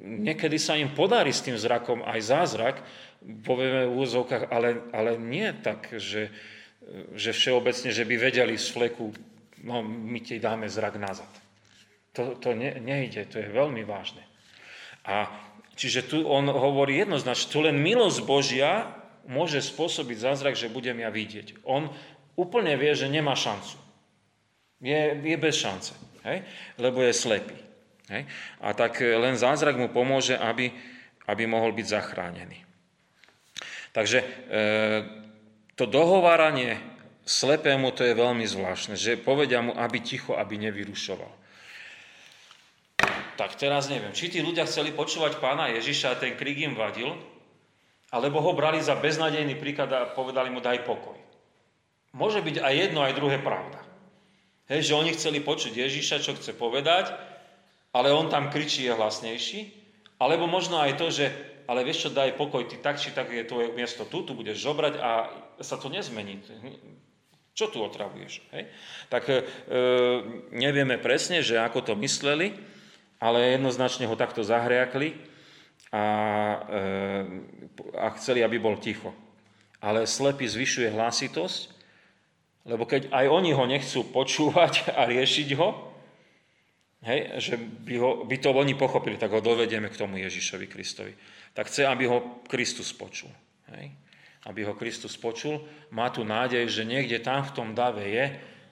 niekedy 0.00 0.56
sa 0.56 0.80
im 0.80 0.92
podarí 0.92 1.32
s 1.32 1.44
tým 1.44 1.60
zrakom 1.60 2.04
aj 2.04 2.20
zázrak, 2.24 2.76
povieme 3.44 3.88
v 3.88 3.94
úzovkách, 4.00 4.48
ale, 4.48 4.80
ale 4.96 5.20
nie 5.20 5.48
tak, 5.60 5.92
že, 5.96 6.32
že 7.12 7.36
všeobecne, 7.36 7.90
že 7.92 8.04
by 8.08 8.14
vedeli 8.16 8.54
z 8.56 8.68
fleku, 8.72 9.12
no 9.64 9.84
my 9.84 10.18
ti 10.24 10.40
dáme 10.40 10.68
zrak 10.68 10.96
nazad. 10.96 11.28
To, 12.16 12.34
to 12.40 12.56
ne, 12.56 12.80
nejde, 12.80 13.28
to 13.28 13.38
je 13.38 13.48
veľmi 13.52 13.84
vážne. 13.84 14.24
A 15.04 15.28
čiže 15.76 16.08
tu 16.08 16.24
on 16.24 16.48
hovorí 16.48 16.98
jednoznačne, 16.98 17.52
tu 17.52 17.60
len 17.60 17.76
milosť 17.76 18.20
Božia 18.24 18.90
môže 19.28 19.60
spôsobiť 19.60 20.32
zázrak, 20.32 20.56
že 20.56 20.72
budem 20.72 21.04
ja 21.04 21.12
vidieť. 21.12 21.62
On 21.68 21.92
úplne 22.34 22.74
vie, 22.80 22.92
že 22.96 23.12
nemá 23.12 23.36
šancu. 23.36 23.76
Je, 24.80 25.20
je 25.20 25.36
bez 25.36 25.58
šance, 25.58 25.92
hej? 26.24 26.46
lebo 26.80 27.04
je 27.04 27.12
slepý. 27.12 27.58
Hej? 28.08 28.24
A 28.64 28.72
tak 28.72 29.02
len 29.02 29.36
zázrak 29.36 29.76
mu 29.76 29.92
pomôže, 29.92 30.38
aby, 30.38 30.72
aby 31.28 31.42
mohol 31.44 31.74
byť 31.74 31.86
zachránený. 31.86 32.64
Takže 33.92 34.18
e, 34.22 34.26
to 35.78 35.86
dohováranie 35.86 36.82
slepému 37.22 37.94
to 37.94 38.02
je 38.02 38.18
veľmi 38.18 38.42
zvláštne, 38.42 38.98
že 38.98 39.14
povedia 39.14 39.62
mu, 39.62 39.70
aby 39.78 40.02
ticho, 40.02 40.34
aby 40.34 40.58
nevyrušoval. 40.58 41.30
Tak 43.38 43.54
teraz 43.54 43.86
neviem, 43.86 44.10
či 44.10 44.26
tí 44.26 44.42
ľudia 44.42 44.66
chceli 44.66 44.90
počúvať 44.90 45.38
pána 45.38 45.70
Ježiša 45.70 46.18
a 46.18 46.18
ten 46.18 46.34
krik 46.34 46.58
im 46.58 46.74
vadil, 46.74 47.14
alebo 48.10 48.42
ho 48.42 48.50
brali 48.58 48.82
za 48.82 48.98
beznadejný 48.98 49.54
príklad 49.54 49.94
a 49.94 50.10
povedali 50.10 50.50
mu 50.50 50.58
daj 50.58 50.82
pokoj. 50.82 51.14
Môže 52.10 52.42
byť 52.42 52.58
aj 52.58 52.74
jedno, 52.74 53.06
aj 53.06 53.14
druhé 53.14 53.38
pravda. 53.38 53.78
Hej, 54.66 54.90
že 54.90 54.98
oni 54.98 55.14
chceli 55.14 55.38
počuť 55.38 55.70
Ježiša, 55.70 56.24
čo 56.24 56.34
chce 56.34 56.58
povedať, 56.58 57.14
ale 57.94 58.10
on 58.10 58.26
tam 58.26 58.50
kričí 58.50 58.90
je 58.90 58.96
hlasnejší. 58.96 59.60
Alebo 60.18 60.50
možno 60.50 60.82
aj 60.82 60.98
to, 60.98 61.14
že 61.14 61.30
ale 61.68 61.84
vieš 61.84 62.08
čo, 62.08 62.16
daj 62.16 62.32
pokoj, 62.40 62.64
ty 62.64 62.80
tak 62.80 62.96
či 62.96 63.12
tak 63.12 63.28
je 63.28 63.44
tvoje 63.44 63.76
miesto 63.76 64.08
tu, 64.08 64.24
tu 64.24 64.32
budeš 64.32 64.56
žobrať 64.56 64.96
a 64.98 65.28
sa 65.60 65.76
to 65.76 65.90
nezmení. 65.90 66.40
Čo 67.54 67.74
tu 67.74 67.82
otravuješ? 67.82 68.42
Hej? 68.54 68.70
Tak 69.10 69.24
e, 69.26 69.36
nevieme 70.54 70.94
presne, 70.98 71.42
že 71.42 71.58
ako 71.58 71.82
to 71.82 71.94
mysleli, 71.98 72.54
ale 73.18 73.58
jednoznačne 73.58 74.06
ho 74.06 74.14
takto 74.14 74.46
zahriakli 74.46 75.18
a, 75.90 76.04
e, 76.70 76.82
a 77.98 78.06
chceli, 78.14 78.46
aby 78.46 78.62
bol 78.62 78.78
ticho. 78.78 79.10
ale 79.78 80.10
slepý 80.10 80.42
zvyšuje 80.42 80.90
hlasitosť, 80.90 81.60
lebo 82.66 82.82
keď 82.82 83.14
aj 83.14 83.26
oni 83.30 83.54
ho 83.54 83.64
nechcú 83.64 84.02
počúvať 84.10 84.90
a 84.98 85.06
riešiť 85.06 85.48
ho, 85.54 85.68
hej, 87.06 87.20
že 87.38 87.54
by, 87.58 87.94
ho, 88.02 88.10
by 88.26 88.36
to 88.42 88.50
oni 88.50 88.74
pochopili, 88.74 89.14
tak 89.14 89.30
ho 89.30 89.38
dovedieme 89.38 89.86
k 89.86 89.98
tomu 89.98 90.18
Ježišovi 90.18 90.66
Kristovi. 90.66 91.14
Tak 91.54 91.70
chce, 91.70 91.86
aby 91.86 92.10
ho 92.10 92.42
Kristus 92.50 92.90
počul. 92.90 93.30
Hej. 93.70 93.94
Aby 94.48 94.64
ho 94.64 94.72
Kristus 94.72 95.20
počul, 95.20 95.60
má 95.92 96.08
tu 96.08 96.24
nádej, 96.24 96.64
že 96.72 96.88
niekde 96.88 97.20
tam 97.20 97.44
v 97.44 97.52
tom 97.54 97.68
dave 97.76 98.00
je 98.08 98.24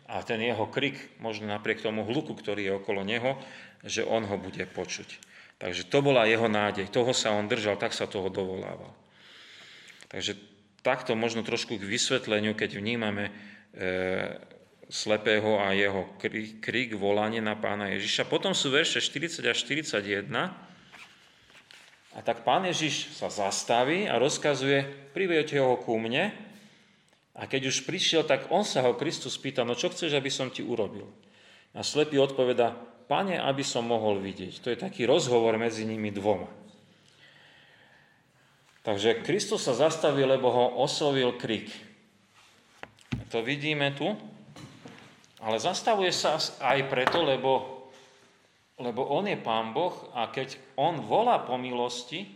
a 0.08 0.24
ten 0.24 0.40
jeho 0.40 0.64
krik, 0.72 0.96
možno 1.20 1.52
napriek 1.52 1.84
tomu 1.84 2.02
hluku, 2.08 2.32
ktorý 2.32 2.62
je 2.64 2.72
okolo 2.80 3.04
neho, 3.04 3.36
že 3.84 4.00
on 4.00 4.24
ho 4.24 4.40
bude 4.40 4.64
počuť. 4.72 5.20
Takže 5.60 5.88
to 5.88 6.00
bola 6.00 6.28
jeho 6.28 6.48
nádej, 6.48 6.88
toho 6.88 7.12
sa 7.12 7.32
on 7.36 7.48
držal, 7.48 7.76
tak 7.76 7.92
sa 7.92 8.08
toho 8.08 8.32
dovolával. 8.32 8.92
Takže 10.08 10.36
takto 10.84 11.18
možno 11.18 11.42
trošku 11.42 11.80
k 11.80 11.84
vysvetleniu, 11.84 12.54
keď 12.54 12.78
vnímame 12.78 13.28
e, 13.28 13.32
slepého 14.86 15.58
a 15.58 15.74
jeho 15.74 16.06
krík, 16.22 16.62
krík, 16.62 16.94
volanie 16.94 17.42
na 17.42 17.58
pána 17.58 17.90
Ježiša. 17.98 18.30
Potom 18.30 18.54
sú 18.54 18.70
verše 18.70 19.02
40 19.02 19.42
až 19.42 19.58
41. 19.66 20.30
A 22.16 22.24
tak 22.24 22.48
pán 22.48 22.64
Ježiš 22.64 23.12
sa 23.12 23.28
zastaví 23.28 24.08
a 24.08 24.16
rozkazuje, 24.16 25.12
priviete 25.12 25.60
ho 25.60 25.76
ku 25.76 26.00
mne. 26.00 26.32
A 27.36 27.44
keď 27.44 27.68
už 27.68 27.84
prišiel, 27.84 28.24
tak 28.24 28.48
on 28.48 28.64
sa 28.64 28.80
ho 28.80 28.96
Kristus 28.96 29.36
pýta, 29.36 29.68
no 29.68 29.76
čo 29.76 29.92
chceš, 29.92 30.16
aby 30.16 30.32
som 30.32 30.48
ti 30.48 30.64
urobil? 30.64 31.04
A 31.76 31.84
slepý 31.84 32.16
odpoveda, 32.16 32.72
pane, 33.04 33.36
aby 33.36 33.60
som 33.60 33.84
mohol 33.84 34.16
vidieť. 34.24 34.64
To 34.64 34.72
je 34.72 34.80
taký 34.80 35.04
rozhovor 35.04 35.60
medzi 35.60 35.84
nimi 35.84 36.08
dvoma. 36.08 36.48
Takže 38.80 39.20
Kristus 39.20 39.68
sa 39.68 39.76
zastavil, 39.76 40.24
lebo 40.24 40.48
ho 40.48 40.80
oslovil 40.80 41.36
krik. 41.36 41.68
To 43.28 43.44
vidíme 43.44 43.92
tu. 43.92 44.08
Ale 45.42 45.60
zastavuje 45.60 46.14
sa 46.14 46.40
aj 46.40 46.88
preto, 46.88 47.20
lebo, 47.20 47.75
lebo 48.76 49.08
on 49.08 49.24
je 49.24 49.40
Pán 49.40 49.72
Boh 49.72 49.94
a 50.12 50.28
keď 50.28 50.60
on 50.76 51.00
volá 51.00 51.40
po 51.40 51.56
milosti, 51.56 52.28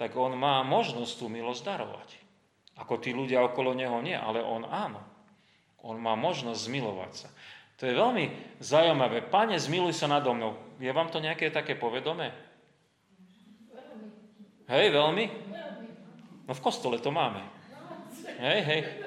tak 0.00 0.16
on 0.16 0.34
má 0.34 0.64
možnosť 0.64 1.12
tú 1.20 1.26
milosť 1.28 1.62
darovať. 1.64 2.08
Ako 2.80 2.98
tí 2.98 3.14
ľudia 3.14 3.44
okolo 3.44 3.76
neho 3.76 4.00
nie, 4.02 4.16
ale 4.16 4.42
on 4.42 4.66
áno. 4.66 4.98
On 5.84 5.94
má 6.00 6.16
možnosť 6.16 6.66
zmilovať 6.66 7.12
sa. 7.12 7.28
To 7.78 7.86
je 7.86 7.94
veľmi 7.94 8.24
zaujímavé. 8.64 9.22
Pane, 9.28 9.60
zmiluj 9.60 9.94
sa 9.94 10.08
nado 10.08 10.32
mnou. 10.32 10.56
Je 10.80 10.90
vám 10.90 11.12
to 11.12 11.20
nejaké 11.20 11.52
také 11.52 11.76
povedomé? 11.76 12.32
Hej, 14.64 14.96
veľmi? 14.96 15.24
No 16.48 16.52
v 16.56 16.64
kostole 16.64 16.96
to 16.96 17.12
máme. 17.12 17.44
Hej, 18.40 18.60
hej. 18.64 19.03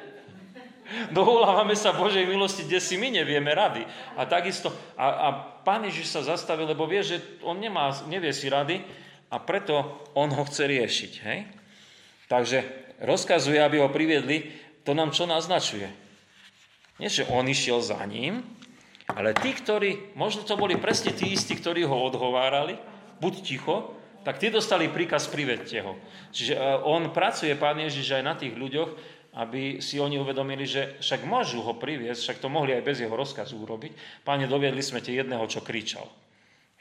Dovolávame 1.11 1.75
sa 1.75 1.91
Božej 1.91 2.23
milosti, 2.23 2.63
kde 2.63 2.79
si 2.79 2.95
my 2.95 3.11
nevieme 3.11 3.51
rady. 3.51 3.83
A 4.15 4.23
takisto, 4.23 4.71
a, 4.95 5.07
a 5.07 5.27
Pán 5.67 5.83
Ježiš 5.83 6.15
sa 6.15 6.21
zastavil, 6.23 6.63
lebo 6.63 6.87
vie, 6.87 7.03
že 7.03 7.19
on 7.43 7.59
nemá, 7.59 7.91
nevie 8.07 8.31
si 8.31 8.47
rady 8.47 8.79
a 9.27 9.35
preto 9.35 9.99
on 10.15 10.31
ho 10.31 10.43
chce 10.47 10.63
riešiť. 10.63 11.13
Hej? 11.27 11.39
Takže 12.31 12.57
rozkazuje, 13.03 13.59
aby 13.59 13.83
ho 13.83 13.91
priviedli, 13.91 14.47
to 14.87 14.95
nám 14.95 15.11
čo 15.11 15.27
naznačuje? 15.27 15.91
Nie, 17.03 17.11
že 17.11 17.27
on 17.27 17.43
išiel 17.51 17.83
za 17.83 17.99
ním, 18.07 18.47
ale 19.11 19.35
tí, 19.35 19.51
ktorí, 19.51 20.15
možno 20.15 20.47
to 20.47 20.55
boli 20.55 20.79
presne 20.79 21.11
tí 21.11 21.35
istí, 21.35 21.55
ktorí 21.55 21.83
ho 21.83 21.95
odhovárali, 22.07 22.79
buď 23.19 23.33
ticho, 23.43 23.95
tak 24.27 24.43
tí 24.43 24.51
dostali 24.51 24.91
príkaz 24.91 25.31
privedte 25.31 25.79
ho. 25.79 25.95
Čiže 26.35 26.59
e, 26.59 26.61
on 26.83 27.15
pracuje, 27.15 27.55
pán 27.55 27.79
Ježiš, 27.79 28.19
aj 28.19 28.23
na 28.27 28.35
tých 28.35 28.59
ľuďoch, 28.59 29.16
aby 29.37 29.77
si 29.77 30.01
oni 30.01 30.17
uvedomili, 30.17 30.65
že 30.65 30.97
však 30.97 31.29
môžu 31.29 31.61
ho 31.61 31.77
priviesť, 31.77 32.21
však 32.25 32.41
to 32.41 32.49
mohli 32.49 32.73
aj 32.73 32.81
bez 32.81 32.97
jeho 33.05 33.13
rozkazu 33.13 33.53
urobiť. 33.61 34.25
Páne, 34.25 34.49
doviedli 34.49 34.81
sme 34.81 34.97
ti 34.97 35.13
jedného, 35.13 35.45
čo 35.45 35.61
kričal. 35.61 36.09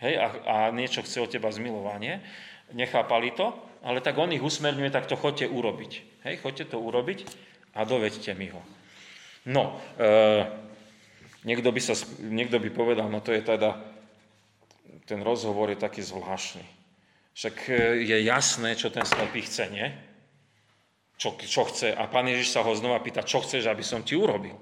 Hej, 0.01 0.17
a, 0.17 0.27
a 0.49 0.57
niečo 0.73 1.05
chce 1.05 1.21
od 1.21 1.29
teba 1.29 1.53
zmilovanie. 1.53 2.25
Nechápali 2.73 3.37
to, 3.37 3.53
ale 3.85 4.01
tak 4.01 4.17
on 4.17 4.33
ich 4.33 4.41
usmerňuje, 4.41 4.89
tak 4.89 5.05
to 5.05 5.21
chodte 5.21 5.45
urobiť. 5.45 6.25
Hej, 6.25 6.41
chodte 6.41 6.65
to 6.65 6.81
urobiť 6.81 7.29
a 7.77 7.85
dovedte 7.85 8.33
mi 8.33 8.49
ho. 8.49 8.65
No, 9.45 9.77
e, 10.01 10.43
niekto, 11.45 11.69
by 11.69 11.81
sa, 11.85 11.95
niekto 12.25 12.57
by 12.57 12.73
povedal, 12.73 13.13
no 13.13 13.21
to 13.21 13.37
je 13.37 13.45
teda, 13.45 13.77
ten 15.05 15.21
rozhovor 15.21 15.69
je 15.71 15.79
taký 15.79 16.01
zvláštny. 16.01 16.65
Však 17.37 17.57
e, 17.69 18.01
je 18.01 18.17
jasné, 18.25 18.73
čo 18.81 18.89
ten 18.89 19.05
slepý 19.05 19.45
chce, 19.45 19.69
nie? 19.69 19.93
Čo, 21.17 21.37
čo 21.41 21.69
chce. 21.69 21.93
A 21.93 22.09
pán 22.09 22.29
Ježiš 22.29 22.53
sa 22.53 22.65
ho 22.65 22.73
znova 22.77 23.01
pýta, 23.01 23.25
čo 23.25 23.41
chceš, 23.41 23.69
aby 23.69 23.85
som 23.85 24.05
ti 24.05 24.17
urobil. 24.17 24.57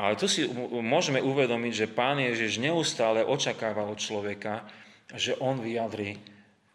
Ale 0.00 0.16
tu 0.16 0.24
si 0.24 0.48
môžeme 0.80 1.20
uvedomiť, 1.20 1.72
že 1.76 1.92
pán 1.92 2.16
Ježiš 2.16 2.56
neustále 2.56 3.20
očakáva 3.20 3.84
od 3.84 4.00
človeka, 4.00 4.64
že 5.12 5.36
on 5.36 5.60
vyjadri 5.60 6.16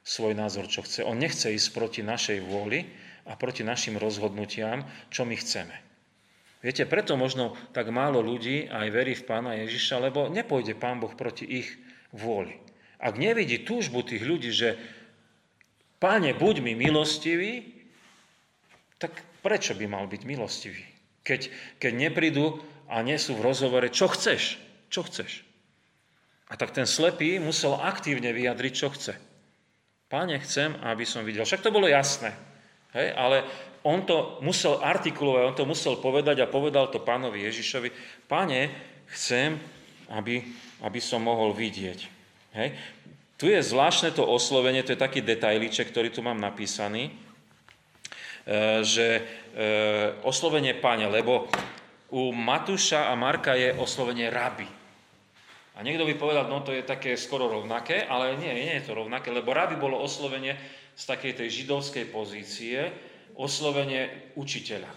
svoj 0.05 0.37
názor, 0.37 0.69
čo 0.69 0.85
chce. 0.85 1.01
On 1.01 1.17
nechce 1.17 1.49
ísť 1.49 1.73
proti 1.73 2.01
našej 2.05 2.45
vôli 2.45 2.85
a 3.25 3.33
proti 3.33 3.65
našim 3.65 3.97
rozhodnutiam, 3.97 4.85
čo 5.09 5.25
my 5.25 5.33
chceme. 5.33 5.73
Viete, 6.61 6.85
preto 6.85 7.17
možno 7.17 7.57
tak 7.73 7.89
málo 7.89 8.21
ľudí 8.21 8.69
aj 8.69 8.87
verí 8.93 9.13
v 9.17 9.25
pána 9.25 9.57
Ježiša, 9.65 10.01
lebo 10.01 10.29
nepôjde 10.29 10.77
pán 10.77 11.01
Boh 11.01 11.13
proti 11.13 11.45
ich 11.45 11.69
vôli. 12.13 12.57
Ak 13.01 13.17
nevidí 13.17 13.61
túžbu 13.65 14.05
tých 14.05 14.21
ľudí, 14.25 14.49
že 14.53 14.77
páne, 15.97 16.33
buď 16.33 16.61
mi 16.61 16.73
milostivý, 16.77 17.74
tak 19.05 19.21
prečo 19.45 19.77
by 19.77 19.85
mal 19.85 20.09
byť 20.09 20.21
milostivý? 20.25 20.81
Keď, 21.21 21.53
keď 21.77 21.93
neprídu 21.93 22.57
a 22.89 23.05
nie 23.05 23.21
sú 23.21 23.37
v 23.37 23.45
rozhovore, 23.45 23.85
čo 23.93 24.09
chceš? 24.09 24.57
Čo 24.89 25.05
chceš? 25.05 25.45
A 26.49 26.57
tak 26.57 26.73
ten 26.73 26.89
slepý 26.89 27.37
musel 27.37 27.77
aktívne 27.77 28.33
vyjadriť, 28.33 28.73
čo 28.73 28.89
chce. 28.89 29.13
Páne, 30.09 30.41
chcem, 30.41 30.73
aby 30.85 31.05
som 31.05 31.25
videl. 31.25 31.45
Však 31.45 31.65
to 31.65 31.73
bolo 31.73 31.89
jasné. 31.89 32.33
Hej? 32.93 33.13
Ale 33.17 33.45
on 33.85 34.05
to 34.05 34.41
musel 34.41 34.81
artikulovať, 34.81 35.41
on 35.45 35.57
to 35.57 35.65
musel 35.65 35.97
povedať 35.97 36.41
a 36.41 36.49
povedal 36.49 36.89
to 36.89 37.01
pánovi 37.01 37.45
Ježišovi. 37.45 37.89
Páne, 38.25 38.69
chcem, 39.13 39.57
aby, 40.09 40.45
aby 40.81 40.99
som 41.01 41.21
mohol 41.21 41.53
vidieť. 41.53 41.99
Hej? 42.57 42.77
Tu 43.35 43.51
je 43.51 43.59
zvláštne 43.61 44.13
to 44.13 44.23
oslovenie, 44.23 44.85
to 44.85 44.93
je 44.93 45.01
taký 45.01 45.25
detailíček, 45.25 45.89
ktorý 45.89 46.13
tu 46.13 46.21
mám 46.21 46.37
napísaný. 46.37 47.24
E, 48.45 48.85
že 48.85 49.07
e, 49.17 49.21
oslovenie 50.21 50.77
páne, 50.77 51.09
lebo 51.09 51.49
u 52.13 52.29
Matúša 52.29 53.09
a 53.09 53.17
Marka 53.17 53.57
je 53.57 53.73
oslovenie 53.73 54.29
rabi. 54.29 54.69
A 55.75 55.81
niekto 55.81 56.05
by 56.05 56.13
povedal, 56.13 56.45
no 56.45 56.61
to 56.61 56.69
je 56.69 56.85
také 56.85 57.17
skoro 57.17 57.49
rovnaké, 57.49 58.05
ale 58.05 58.37
nie, 58.37 58.53
nie 58.53 58.77
je 58.77 58.85
to 58.85 58.93
rovnaké, 58.93 59.33
lebo 59.33 59.49
rabi 59.49 59.81
bolo 59.81 59.97
oslovenie 59.97 60.53
z 60.93 61.03
takej 61.09 61.41
tej 61.41 61.65
židovskej 61.65 62.05
pozície, 62.13 62.93
oslovenie 63.33 64.31
učiteľa, 64.37 64.93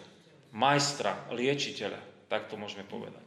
majstra, 0.52 1.32
liečiteľa, 1.32 2.28
tak 2.28 2.52
to 2.52 2.60
môžeme 2.60 2.84
povedať. 2.84 3.24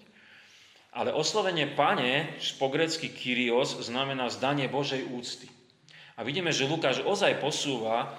Ale 0.93 1.17
oslovenie 1.17 1.65
pane, 1.73 2.37
po 2.61 2.69
grecky 2.69 3.09
kyrios, 3.09 3.73
znamená 3.81 4.29
zdanie 4.29 4.69
Božej 4.69 5.01
úcty. 5.09 5.49
A 6.15 6.21
vidíme, 6.21 6.53
že 6.53 6.69
Lukáš 6.69 7.01
ozaj 7.01 7.41
posúva 7.41 8.15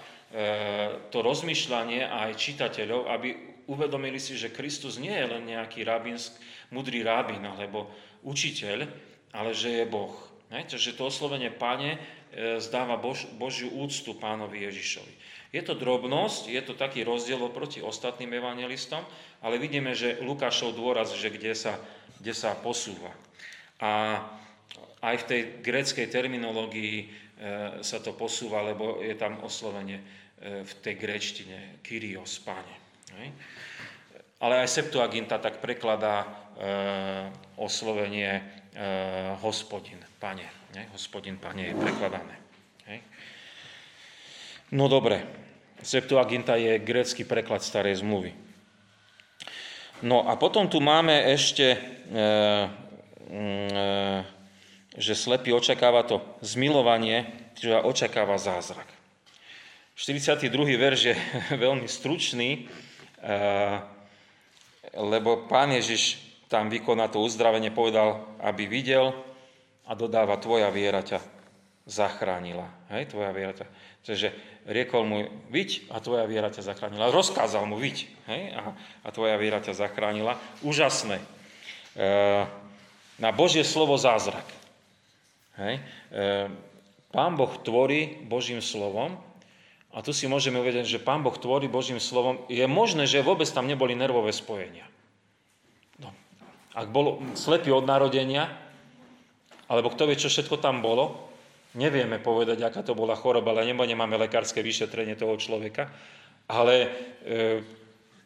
to 1.12 1.18
rozmýšľanie 1.20 2.08
aj 2.08 2.40
čitateľov, 2.40 3.04
aby 3.12 3.52
uvedomili 3.68 4.16
si, 4.16 4.34
že 4.34 4.52
Kristus 4.52 4.96
nie 4.96 5.12
je 5.12 5.26
len 5.28 5.44
nejaký 5.44 5.84
rabinsk, 5.84 6.34
mudrý 6.72 7.04
rabín 7.04 7.44
alebo 7.44 7.92
učiteľ, 8.24 8.88
ale 9.36 9.50
že 9.52 9.82
je 9.82 9.84
Boh. 9.84 10.12
Takže 10.52 10.92
to 10.92 11.08
oslovenie 11.08 11.48
Pane 11.48 11.96
e, 11.96 11.98
zdáva 12.60 13.00
Bož, 13.00 13.24
Božiu 13.40 13.72
úctu 13.72 14.12
pánovi 14.12 14.68
Ježišovi. 14.68 15.14
Je 15.52 15.64
to 15.64 15.72
drobnosť, 15.72 16.48
je 16.48 16.60
to 16.60 16.76
taký 16.76 17.04
rozdiel 17.04 17.40
oproti 17.40 17.80
ostatným 17.80 18.36
evangelistom, 18.36 19.00
ale 19.40 19.56
vidíme, 19.56 19.96
že 19.96 20.20
Lukášov 20.20 20.76
dôraz, 20.76 21.16
že 21.16 21.32
kde 21.32 21.56
sa, 21.56 21.80
kde 22.20 22.36
sa 22.36 22.52
posúva. 22.52 23.12
A 23.80 24.20
aj 25.00 25.24
v 25.24 25.28
tej 25.28 25.40
gréckej 25.64 26.06
terminológii 26.12 26.96
e, 27.00 27.06
sa 27.80 27.96
to 28.04 28.12
posúva, 28.12 28.60
lebo 28.60 29.00
je 29.00 29.16
tam 29.16 29.40
oslovenie 29.40 30.21
v 30.42 30.72
tej 30.82 30.94
gréčtine 30.98 31.78
Kyrios, 31.86 32.42
Pane. 32.42 32.76
Ale 34.42 34.66
aj 34.66 34.74
Septuaginta 34.74 35.38
tak 35.38 35.62
prekladá 35.62 36.26
e, 36.26 36.28
oslovenie 37.62 38.30
e, 38.34 38.42
hospodin, 39.38 40.02
Pane. 40.18 40.42
Hospodin, 40.90 41.38
Pane 41.38 41.70
je 41.70 41.74
prekladané. 41.78 42.42
No 44.72 44.88
dobre, 44.88 45.20
Septuaginta 45.84 46.56
je 46.56 46.80
grécky 46.80 47.28
preklad 47.28 47.60
starej 47.60 48.00
zmluvy. 48.00 48.32
No 50.02 50.24
a 50.26 50.34
potom 50.40 50.66
tu 50.66 50.80
máme 50.80 51.14
ešte, 51.30 51.78
že 54.96 55.12
slepý 55.14 55.52
očakáva 55.52 56.02
to 56.08 56.24
zmilovanie, 56.40 57.28
že 57.60 57.76
očakáva 57.78 58.40
zázrak. 58.40 59.01
42. 60.02 60.50
verš 60.74 61.14
je 61.14 61.16
veľmi 61.64 61.86
stručný, 61.86 62.66
eh, 63.22 63.78
lebo 64.98 65.46
pán 65.46 65.70
Ježiš 65.70 66.18
tam 66.50 66.66
vykoná 66.66 67.06
to 67.06 67.22
uzdravenie, 67.22 67.70
povedal, 67.70 68.34
aby 68.42 68.66
videl 68.66 69.14
a 69.86 69.94
dodáva, 69.94 70.42
tvoja 70.42 70.74
viera 70.74 71.06
ťa 71.06 71.22
zachránila. 71.86 72.66
Hej, 72.90 73.14
tvoja 73.14 73.30
viera 73.30 73.54
ťa. 73.54 73.66
Takže 74.02 74.28
riekol 74.66 75.06
mu, 75.06 75.18
viď 75.54 75.86
a 75.94 76.02
tvoja 76.02 76.26
viera 76.26 76.50
ťa 76.50 76.66
zachránila. 76.66 77.14
Rozkázal 77.14 77.62
mu, 77.70 77.78
viď 77.78 78.10
hej, 78.26 78.58
a, 78.58 78.74
a 79.06 79.08
tvoja 79.14 79.38
viera 79.38 79.62
ťa 79.62 79.86
zachránila. 79.86 80.34
Úžasné. 80.66 81.22
E, 81.22 81.26
na 83.22 83.30
Božie 83.30 83.62
slovo 83.62 83.94
zázrak. 83.94 84.44
Hej. 85.62 85.78
E, 85.78 85.82
pán 87.14 87.38
Boh 87.38 87.54
tvorí 87.62 88.18
Božím 88.26 88.58
slovom 88.58 89.31
a 89.92 90.00
tu 90.00 90.16
si 90.16 90.24
môžeme 90.24 90.56
uvedieť, 90.56 90.88
že 90.88 91.04
Pán 91.04 91.20
Boh 91.20 91.36
tvorí 91.36 91.68
Božím 91.68 92.00
slovom. 92.00 92.40
Je 92.48 92.64
možné, 92.64 93.04
že 93.04 93.20
vôbec 93.20 93.44
tam 93.52 93.68
neboli 93.68 93.92
nervové 93.92 94.32
spojenia. 94.32 94.88
No. 96.00 96.08
Ak 96.72 96.88
bol 96.88 97.20
slepý 97.36 97.76
od 97.76 97.84
narodenia, 97.84 98.48
alebo 99.68 99.92
kto 99.92 100.08
vie, 100.08 100.16
čo 100.16 100.32
všetko 100.32 100.64
tam 100.64 100.80
bolo, 100.80 101.28
nevieme 101.76 102.16
povedať, 102.16 102.64
aká 102.64 102.80
to 102.80 102.96
bola 102.96 103.12
choroba, 103.12 103.52
ale 103.52 103.68
nebo 103.68 103.84
nemáme 103.84 104.16
lekárske 104.16 104.64
vyšetrenie 104.64 105.12
toho 105.12 105.36
človeka, 105.36 105.92
ale 106.48 106.74
e, 106.84 106.88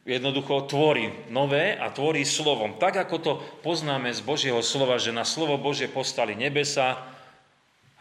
jednoducho 0.07 0.71
tvorí 0.71 1.11
nové 1.35 1.75
a 1.75 1.91
tvorí 1.91 2.23
slovom. 2.23 2.79
Tak, 2.79 3.11
ako 3.11 3.17
to 3.19 3.33
poznáme 3.67 4.15
z 4.15 4.23
Božieho 4.23 4.63
slova, 4.63 5.03
že 5.03 5.11
na 5.11 5.27
slovo 5.27 5.59
Božie 5.59 5.91
postali 5.91 6.39
nebesa, 6.39 7.03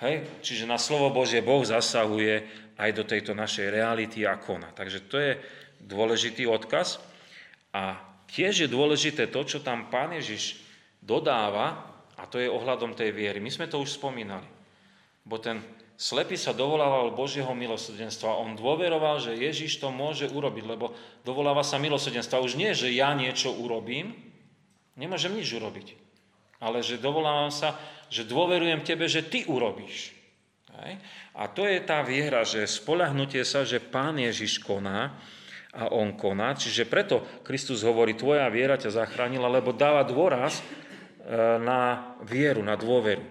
hej, 0.06 0.26
čiže 0.46 0.70
na 0.70 0.78
slovo 0.78 1.10
Božie 1.10 1.42
Boh 1.42 1.66
zasahuje 1.66 2.46
aj 2.76 2.92
do 2.92 3.04
tejto 3.08 3.32
našej 3.32 3.72
reality 3.72 4.28
a 4.28 4.36
kona. 4.40 4.72
Takže 4.76 5.08
to 5.08 5.16
je 5.20 5.32
dôležitý 5.84 6.48
odkaz. 6.48 7.00
A 7.76 8.00
tiež 8.32 8.66
je 8.66 8.70
dôležité 8.72 9.28
to, 9.32 9.44
čo 9.48 9.60
tam 9.64 9.88
Pán 9.92 10.16
Ježiš 10.16 10.60
dodáva, 11.04 11.96
a 12.16 12.24
to 12.28 12.40
je 12.40 12.48
ohľadom 12.48 12.96
tej 12.96 13.12
viery. 13.12 13.44
My 13.44 13.52
sme 13.52 13.68
to 13.68 13.84
už 13.84 14.00
spomínali. 14.00 14.48
Bo 15.28 15.36
ten 15.36 15.60
Slepý 15.96 16.36
sa 16.36 16.52
dovolával 16.52 17.16
Božieho 17.16 17.56
milosrdenstva. 17.56 18.44
On 18.44 18.52
dôveroval, 18.52 19.24
že 19.24 19.40
Ježiš 19.40 19.80
to 19.80 19.96
môže 19.96 20.28
urobiť, 20.28 20.68
lebo 20.68 20.92
dovoláva 21.24 21.64
sa 21.64 21.80
milosrdenstva. 21.80 22.44
Už 22.44 22.60
nie, 22.60 22.76
že 22.76 22.92
ja 22.92 23.16
niečo 23.16 23.56
urobím, 23.56 24.12
nemôžem 25.00 25.32
nič 25.32 25.56
urobiť. 25.56 25.96
Ale 26.60 26.84
že 26.84 27.00
dovolávam 27.00 27.48
sa, 27.48 27.80
že 28.12 28.28
dôverujem 28.28 28.84
tebe, 28.84 29.08
že 29.08 29.24
ty 29.24 29.48
urobíš. 29.48 30.15
A 31.36 31.44
to 31.52 31.68
je 31.68 31.80
tá 31.84 32.00
viera, 32.06 32.44
že 32.48 32.64
spolahnutie 32.68 33.44
sa, 33.44 33.68
že 33.68 33.84
Pán 33.84 34.16
Ježiš 34.16 34.64
koná 34.64 35.16
a 35.76 35.92
On 35.92 36.16
koná. 36.16 36.56
Čiže 36.56 36.88
preto 36.88 37.24
Kristus 37.44 37.84
hovorí, 37.84 38.16
tvoja 38.16 38.48
viera 38.48 38.80
ťa 38.80 39.04
zachránila, 39.04 39.52
lebo 39.52 39.76
dáva 39.76 40.08
dôraz 40.08 40.60
e, 40.60 40.64
na 41.60 42.16
vieru, 42.24 42.64
na 42.64 42.80
dôveru. 42.80 43.24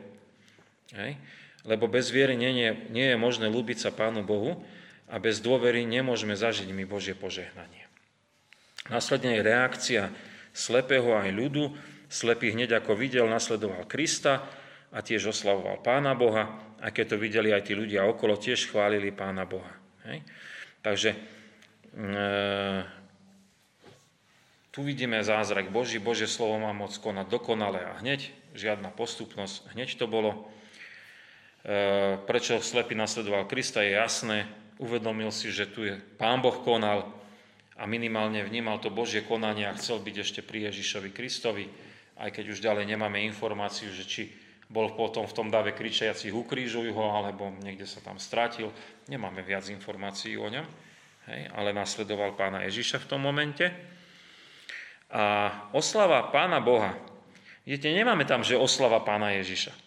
Lebo 1.64 1.88
bez 1.88 2.12
viery 2.12 2.36
nie 2.36 2.53
je, 2.53 2.70
nie 2.92 3.07
je 3.09 3.16
možné 3.16 3.49
ľúbiť 3.49 3.80
sa 3.80 3.90
Pánu 3.90 4.20
Bohu 4.20 4.61
a 5.09 5.16
bez 5.16 5.40
dôvery 5.40 5.88
nemôžeme 5.88 6.36
zažiť 6.36 6.68
my 6.68 6.84
Božie 6.84 7.16
požehnanie. 7.16 7.88
Následne 8.92 9.40
je 9.40 9.42
reakcia 9.49 10.03
slepého 10.53 11.16
aj 11.16 11.32
ľudu. 11.32 11.72
Slepý 12.12 12.53
hneď 12.53 12.84
ako 12.84 12.95
videl, 12.95 13.24
nasledoval 13.26 13.88
Krista 13.88 14.45
a 14.92 15.01
tiež 15.01 15.32
oslavoval 15.32 15.80
Pána 15.80 16.12
Boha. 16.12 16.74
A 16.85 16.93
keď 16.93 17.16
to 17.16 17.22
videli 17.22 17.49
aj 17.49 17.64
tí 17.64 17.72
ľudia 17.72 18.05
okolo, 18.05 18.37
tiež 18.37 18.68
chválili 18.68 19.09
Pána 19.09 19.49
Boha. 19.49 19.72
Hej? 20.05 20.20
Takže 20.85 21.16
e, 21.16 21.18
tu 24.68 24.85
vidíme 24.85 25.16
zázrak 25.24 25.72
Boží. 25.72 25.97
Božie 25.97 26.28
slovo 26.28 26.61
má 26.61 26.76
moc 26.76 26.93
konať 26.93 27.26
dokonale 27.32 27.80
a 27.80 27.97
hneď, 28.05 28.28
žiadna 28.53 28.93
postupnosť, 28.93 29.72
hneď 29.72 29.97
to 29.97 30.05
bolo. 30.05 30.53
Eh, 31.64 32.20
prečo 32.28 32.61
slepý 32.61 32.93
nasledoval 32.93 33.49
Krista, 33.49 33.80
je 33.80 33.97
jasné. 33.97 34.45
Uvedomil 34.76 35.32
si, 35.32 35.49
že 35.49 35.64
tu 35.64 35.89
je 35.89 35.97
Pán 36.20 36.45
Boh 36.45 36.61
konal 36.61 37.09
a 37.72 37.89
minimálne 37.89 38.45
vnímal 38.45 38.85
to 38.85 38.93
Božie 38.93 39.24
konanie 39.24 39.64
a 39.64 39.78
chcel 39.78 39.97
byť 39.97 40.16
ešte 40.20 40.41
pri 40.45 40.68
Ježišovi 40.68 41.09
Kristovi, 41.09 41.64
aj 42.20 42.37
keď 42.37 42.45
už 42.53 42.61
ďalej 42.61 42.85
nemáme 42.85 43.24
informáciu, 43.24 43.89
že 43.97 44.05
či 44.05 44.22
bol 44.69 44.97
potom 44.97 45.29
v 45.29 45.37
tom 45.37 45.49
dave 45.53 45.77
kričiacich 45.77 46.33
ukrížujú 46.33 46.93
ho, 46.93 47.07
alebo 47.21 47.53
niekde 47.62 47.85
sa 47.85 48.01
tam 48.01 48.17
strátil. 48.17 48.73
Nemáme 49.09 49.45
viac 49.45 49.69
informácií 49.69 50.37
o 50.41 50.49
ňom, 50.49 50.67
hej, 51.29 51.41
ale 51.53 51.77
nasledoval 51.77 52.37
pána 52.37 52.65
Ježiša 52.65 53.05
v 53.05 53.09
tom 53.09 53.21
momente. 53.21 53.69
A 55.15 55.53
oslava 55.77 56.33
pána 56.33 56.59
Boha. 56.59 56.97
Viete, 57.65 57.93
nemáme 57.93 58.25
tam, 58.25 58.45
že 58.45 58.59
oslava 58.59 59.01
pána 59.01 59.37
Ježiša 59.37 59.85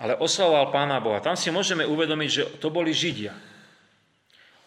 ale 0.00 0.16
oslavoval 0.16 0.72
Pána 0.72 0.98
Boha. 0.98 1.20
Tam 1.20 1.36
si 1.36 1.52
môžeme 1.52 1.84
uvedomiť, 1.84 2.30
že 2.30 2.44
to 2.56 2.72
boli 2.72 2.96
Židia. 2.96 3.36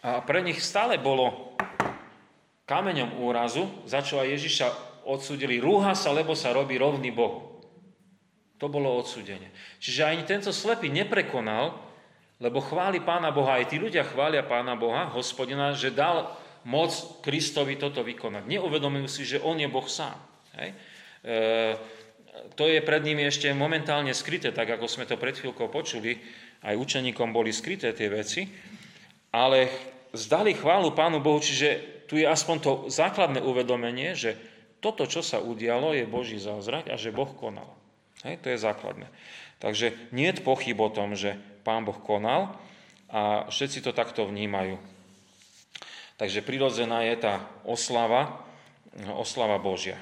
A 0.06 0.22
pre 0.22 0.38
nich 0.38 0.62
stále 0.62 1.02
bolo 1.02 1.58
kameňom 2.64 3.18
úrazu, 3.18 3.66
za 3.90 4.00
čo 4.00 4.22
aj 4.22 4.32
Ježiša 4.38 4.66
odsudili. 5.04 5.58
Rúha 5.58 5.98
sa, 5.98 6.14
lebo 6.14 6.38
sa 6.38 6.54
robí 6.54 6.78
rovný 6.78 7.10
Bohu. 7.10 7.45
To 8.56 8.66
bolo 8.72 8.96
odsudenie. 8.96 9.52
Čiže 9.78 10.02
ani 10.08 10.22
tento 10.24 10.48
slepý 10.48 10.88
neprekonal, 10.88 11.76
lebo 12.40 12.60
chváli 12.64 13.04
Pána 13.04 13.32
Boha, 13.32 13.60
aj 13.60 13.72
tí 13.72 13.76
ľudia 13.76 14.04
chvália 14.04 14.44
Pána 14.44 14.76
Boha, 14.76 15.12
hospodina, 15.12 15.76
že 15.76 15.92
dal 15.92 16.32
moc 16.66 16.90
Kristovi 17.22 17.78
toto 17.78 18.00
vykonať. 18.02 18.44
Neuvedomujú 18.48 19.08
si, 19.08 19.22
že 19.22 19.40
On 19.44 19.54
je 19.56 19.68
Boh 19.68 19.86
sám. 19.86 20.16
Hej? 20.58 20.72
E, 20.72 21.36
to 22.58 22.66
je 22.68 22.80
pred 22.82 23.00
nimi 23.04 23.24
ešte 23.24 23.48
momentálne 23.52 24.10
skryté, 24.16 24.50
tak 24.50 24.72
ako 24.72 24.88
sme 24.88 25.04
to 25.04 25.20
pred 25.20 25.36
chvíľkou 25.36 25.68
počuli, 25.68 26.18
aj 26.64 26.74
učeníkom 26.74 27.30
boli 27.30 27.52
skryté 27.52 27.92
tie 27.92 28.08
veci, 28.08 28.48
ale 29.30 29.68
zdali 30.16 30.56
chválu 30.56 30.96
Pánu 30.96 31.20
Bohu, 31.20 31.38
čiže 31.38 32.04
tu 32.08 32.16
je 32.16 32.26
aspoň 32.26 32.56
to 32.58 32.72
základné 32.88 33.44
uvedomenie, 33.44 34.16
že 34.16 34.34
toto, 34.80 35.04
čo 35.04 35.20
sa 35.20 35.40
udialo, 35.40 35.92
je 35.92 36.08
Boží 36.08 36.40
zázrak 36.40 36.88
a 36.88 36.96
že 36.98 37.14
Boh 37.14 37.30
konal. 37.36 37.75
Hej, 38.26 38.42
to 38.42 38.50
je 38.50 38.58
základné. 38.58 39.06
Takže 39.62 39.94
nie 40.10 40.26
je 40.34 40.42
pochyb 40.42 40.74
o 40.74 40.90
tom, 40.90 41.14
že 41.14 41.38
Pán 41.62 41.86
Boh 41.86 41.96
konal 42.02 42.58
a 43.06 43.46
všetci 43.46 43.86
to 43.86 43.94
takto 43.94 44.26
vnímajú. 44.26 44.82
Takže 46.18 46.42
prirodzená 46.42 47.06
je 47.06 47.16
tá 47.22 47.46
oslava, 47.62 48.42
oslava 49.14 49.62
Božia. 49.62 50.00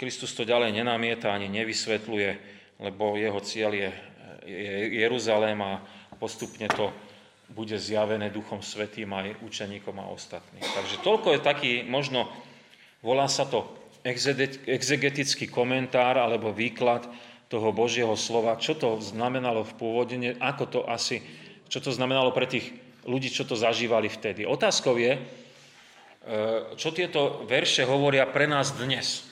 Kristus 0.00 0.32
to 0.32 0.48
ďalej 0.48 0.72
nenamieta 0.72 1.28
ani 1.28 1.52
nevysvetľuje, 1.52 2.30
lebo 2.80 3.20
jeho 3.20 3.40
cieľ 3.44 3.76
je, 3.76 3.90
je 4.48 4.72
Jeruzalém 5.04 5.60
a 5.60 5.84
postupne 6.16 6.64
to 6.72 6.88
bude 7.50 7.76
zjavené 7.76 8.30
Duchom 8.30 8.62
Svetým 8.62 9.10
aj 9.12 9.42
učeníkom 9.42 10.00
a 10.00 10.08
ostatným. 10.08 10.62
Takže 10.62 11.02
toľko 11.02 11.36
je 11.36 11.40
taký, 11.42 11.70
možno 11.84 12.30
volá 13.04 13.26
sa 13.28 13.44
to 13.44 13.79
exegetický 14.04 15.50
komentár 15.50 16.16
alebo 16.16 16.52
výklad 16.52 17.04
toho 17.50 17.74
Božieho 17.74 18.14
slova, 18.14 18.56
čo 18.56 18.78
to 18.78 19.02
znamenalo 19.02 19.66
v 19.66 19.76
pôvode, 19.76 20.16
ako 20.38 20.64
to 20.70 20.80
asi, 20.86 21.20
čo 21.66 21.82
to 21.82 21.90
znamenalo 21.90 22.30
pre 22.30 22.46
tých 22.46 22.70
ľudí, 23.04 23.26
čo 23.26 23.42
to 23.42 23.58
zažívali 23.58 24.06
vtedy. 24.06 24.46
Otázkou 24.46 24.94
je, 24.96 25.18
e, 25.18 25.20
čo 26.78 26.94
tieto 26.94 27.42
verše 27.50 27.82
hovoria 27.82 28.28
pre 28.30 28.46
nás 28.46 28.76
dnes. 28.78 29.26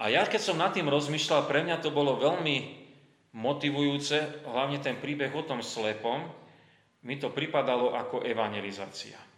A 0.00 0.12
ja 0.12 0.28
keď 0.28 0.40
som 0.40 0.60
nad 0.60 0.76
tým 0.76 0.88
rozmýšľal, 0.88 1.48
pre 1.48 1.64
mňa 1.64 1.80
to 1.80 1.92
bolo 1.92 2.20
veľmi 2.20 2.80
motivujúce, 3.36 4.44
hlavne 4.44 4.82
ten 4.82 4.98
príbeh 4.98 5.32
o 5.32 5.46
tom 5.46 5.64
slepom, 5.64 6.28
mi 7.00 7.16
to 7.16 7.32
pripadalo 7.32 7.96
ako 7.96 8.20
evangelizácia. 8.28 9.29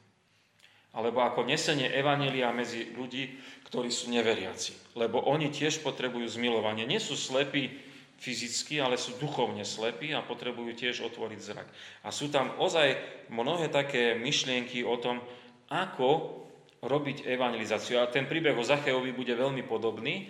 Alebo 0.93 1.24
ako 1.24 1.49
nesenie 1.49 1.88
evanelia 1.88 2.53
medzi 2.53 2.93
ľudí, 2.93 3.40
ktorí 3.64 3.88
sú 3.88 4.12
neveriaci. 4.12 4.97
Lebo 4.97 5.24
oni 5.24 5.49
tiež 5.49 5.80
potrebujú 5.80 6.28
zmilovanie. 6.28 6.84
Nie 6.84 7.01
sú 7.01 7.16
slepí 7.16 7.72
fyzicky, 8.20 8.78
ale 8.78 9.01
sú 9.01 9.16
duchovne 9.16 9.64
slepí 9.64 10.12
a 10.12 10.20
potrebujú 10.20 10.76
tiež 10.76 11.01
otvoriť 11.09 11.40
zrak. 11.40 11.68
A 12.05 12.12
sú 12.12 12.28
tam 12.28 12.55
ozaj 12.61 13.01
mnohé 13.32 13.72
také 13.72 14.14
myšlienky 14.20 14.84
o 14.84 15.01
tom, 15.01 15.24
ako 15.72 16.45
robiť 16.84 17.24
evangelizáciu. 17.24 17.99
A 17.99 18.12
ten 18.12 18.28
príbeh 18.28 18.53
o 18.53 18.62
Zacheovi 18.62 19.16
bude 19.16 19.32
veľmi 19.32 19.64
podobný, 19.64 20.28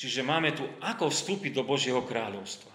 Čiže 0.00 0.24
máme 0.24 0.56
tu, 0.56 0.64
ako 0.80 1.12
vstúpiť 1.12 1.52
do 1.52 1.60
Božieho 1.60 2.00
kráľovstva. 2.00 2.72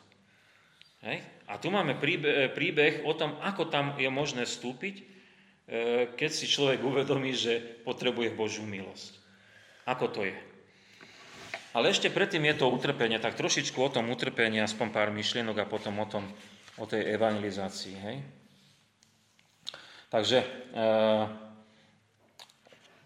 Hej? 1.10 1.26
A 1.50 1.58
tu 1.58 1.74
máme 1.74 1.98
príbeh, 1.98 3.02
o 3.02 3.14
tom, 3.18 3.42
ako 3.42 3.70
tam 3.74 3.98
je 3.98 4.06
možné 4.14 4.46
vstúpiť, 4.46 5.14
keď 6.16 6.30
si 6.30 6.45
človek 6.45 6.86
uvedomí, 6.86 7.34
že 7.34 7.82
potrebuje 7.82 8.38
Božiu 8.38 8.66
milosť. 8.70 9.18
Ako 9.89 10.13
to 10.13 10.22
je? 10.26 10.38
Ale 11.76 11.91
ešte 11.91 12.07
predtým 12.07 12.47
je 12.47 12.55
to 12.55 12.72
utrpenie, 12.72 13.20
tak 13.20 13.36
trošičku 13.36 13.76
o 13.76 13.91
tom 13.91 14.07
utrpení, 14.07 14.63
aspoň 14.63 14.88
pár 14.95 15.09
myšlienok 15.11 15.59
a 15.59 15.68
potom 15.68 15.99
o, 15.99 16.07
tom, 16.07 16.24
o 16.80 16.88
tej 16.88 17.03
evangelizácii. 17.20 17.95
Hej? 17.99 18.18
Takže 20.07 20.39
e, 20.39 20.47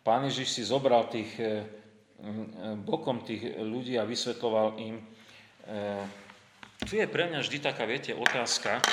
pán 0.06 0.22
Ježiš 0.30 0.54
si 0.54 0.62
zobral 0.62 1.10
tých, 1.10 1.34
e, 1.42 1.66
bokom 2.86 3.26
tých 3.26 3.58
ľudí 3.58 3.98
a 3.98 4.06
vysvetloval 4.06 4.78
im. 4.78 5.02
E, 5.02 5.04
tu 6.86 6.94
je 6.94 7.10
pre 7.10 7.26
mňa 7.26 7.42
vždy 7.42 7.58
taká, 7.66 7.90
viete, 7.90 8.14
otázka, 8.14 8.86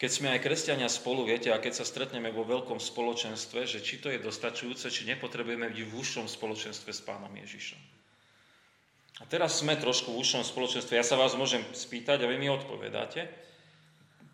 keď 0.00 0.10
sme 0.10 0.32
aj 0.32 0.40
kresťania 0.40 0.88
spolu, 0.88 1.28
viete, 1.28 1.52
a 1.52 1.60
keď 1.60 1.76
sa 1.76 1.84
stretneme 1.84 2.32
vo 2.32 2.40
veľkom 2.48 2.80
spoločenstve, 2.80 3.68
že 3.68 3.84
či 3.84 4.00
to 4.00 4.08
je 4.08 4.16
dostačujúce, 4.16 4.88
či 4.88 5.04
nepotrebujeme 5.04 5.68
byť 5.68 5.76
v 5.76 5.92
užšom 5.92 6.24
spoločenstve 6.24 6.88
s 6.88 7.04
pánom 7.04 7.28
Ježišom. 7.28 7.76
A 9.20 9.28
teraz 9.28 9.60
sme 9.60 9.76
trošku 9.76 10.16
v 10.16 10.24
užšom 10.24 10.40
spoločenstve. 10.40 10.96
Ja 10.96 11.04
sa 11.04 11.20
vás 11.20 11.36
môžem 11.36 11.60
spýtať 11.76 12.24
a 12.24 12.30
vy 12.32 12.40
mi 12.40 12.48
odpovedáte. 12.48 13.28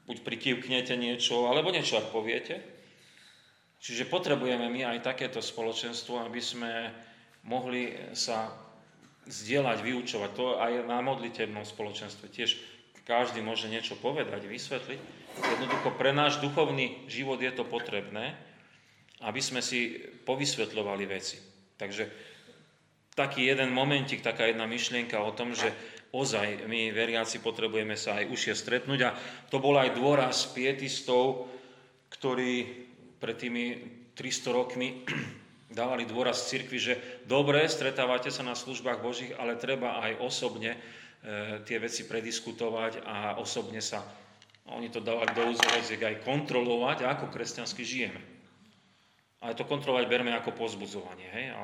Buď 0.06 0.22
prikývknete 0.22 0.94
niečo, 0.94 1.50
alebo 1.50 1.74
niečo 1.74 1.98
ak 1.98 2.14
poviete. 2.14 2.62
Čiže 3.82 4.06
potrebujeme 4.06 4.70
my 4.70 4.94
aj 4.94 5.02
takéto 5.02 5.42
spoločenstvo, 5.42 6.22
aby 6.22 6.38
sme 6.38 6.94
mohli 7.42 7.90
sa 8.14 8.54
zdieľať, 9.26 9.82
vyučovať. 9.82 10.30
To 10.38 10.62
aj 10.62 10.86
na 10.86 11.02
modlitebnom 11.02 11.66
spoločenstve 11.66 12.30
tiež 12.30 12.75
každý 13.06 13.40
môže 13.40 13.70
niečo 13.70 13.94
povedať, 13.94 14.44
vysvetliť. 14.44 15.00
Jednoducho 15.36 15.94
pre 15.94 16.10
náš 16.10 16.42
duchovný 16.42 17.06
život 17.06 17.38
je 17.38 17.54
to 17.54 17.62
potrebné, 17.62 18.34
aby 19.22 19.40
sme 19.40 19.62
si 19.62 19.96
povysvetľovali 20.26 21.04
veci. 21.06 21.38
Takže 21.78 22.10
taký 23.14 23.46
jeden 23.48 23.70
momentik, 23.70 24.20
taká 24.20 24.50
jedna 24.50 24.66
myšlienka 24.66 25.16
o 25.22 25.32
tom, 25.32 25.54
že 25.54 25.70
ozaj 26.10 26.66
my 26.66 26.90
veriaci 26.90 27.40
potrebujeme 27.40 27.94
sa 27.94 28.20
aj 28.20 28.28
užšie 28.28 28.54
stretnúť 28.58 29.00
a 29.06 29.14
to 29.48 29.62
bol 29.62 29.78
aj 29.78 29.94
dôraz 29.96 30.50
pietistov, 30.50 31.46
ktorí 32.10 32.84
pred 33.22 33.36
tými 33.38 33.64
300 34.18 34.50
rokmi 34.50 35.04
dávali 35.78 36.08
dôraz 36.08 36.48
cirkvi, 36.48 36.78
že 36.80 36.94
dobre, 37.28 37.64
stretávate 37.70 38.32
sa 38.32 38.42
na 38.42 38.56
službách 38.56 38.98
Božích, 39.04 39.32
ale 39.36 39.60
treba 39.60 40.00
aj 40.02 40.20
osobne 40.20 40.76
tie 41.66 41.76
veci 41.80 42.04
prediskutovať 42.04 43.02
a 43.02 43.40
osobne 43.40 43.80
sa 43.82 44.04
oni 44.66 44.90
to 44.90 44.98
dávali 44.98 45.30
do 45.30 45.46
úzoroziek 45.46 46.02
aj 46.02 46.26
kontrolovať, 46.26 47.06
ako 47.06 47.30
kresťansky 47.30 47.86
žijeme. 47.86 48.18
Ale 49.38 49.54
to 49.54 49.62
kontrolovať 49.62 50.10
berme 50.10 50.34
ako 50.34 50.58
pozbudzovanie, 50.58 51.28
hej? 51.30 51.54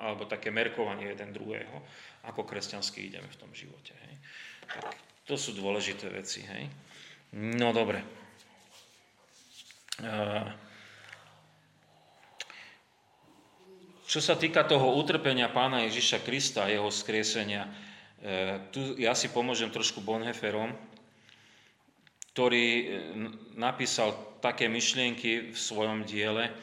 alebo 0.00 0.24
také 0.24 0.48
merkovanie 0.48 1.12
jeden 1.12 1.34
druhého, 1.36 1.76
ako 2.24 2.48
kresťansky 2.48 3.12
ideme 3.12 3.28
v 3.28 3.36
tom 3.36 3.52
živote. 3.52 3.92
Hej? 3.92 4.14
Tak 4.64 4.86
to 5.28 5.36
sú 5.36 5.52
dôležité 5.52 6.08
veci. 6.08 6.40
Hej? 6.40 6.72
No 7.36 7.76
dobre. 7.76 8.00
Čo 14.08 14.24
sa 14.24 14.40
týka 14.40 14.64
toho 14.64 14.96
utrpenia 14.96 15.52
pána 15.52 15.84
Ježiša 15.84 16.24
Krista 16.24 16.64
a 16.64 16.72
jeho 16.72 16.88
skriesenia, 16.88 17.68
e, 17.68 17.87
tu 18.74 18.98
ja 18.98 19.14
si 19.14 19.30
pomôžem 19.30 19.70
trošku 19.70 20.02
Bonheferom, 20.02 20.74
ktorý 22.38 22.66
e, 22.70 22.86
napísal 23.58 24.14
také 24.38 24.70
myšlienky 24.70 25.50
v 25.50 25.58
svojom 25.58 26.06
diele, 26.06 26.54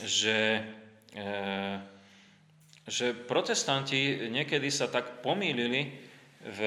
že, 0.00 0.64
e, 1.12 1.28
že 2.88 3.12
protestanti 3.12 4.32
niekedy 4.32 4.72
sa 4.72 4.88
tak 4.88 5.20
pomýlili 5.20 5.92
v, 6.40 6.60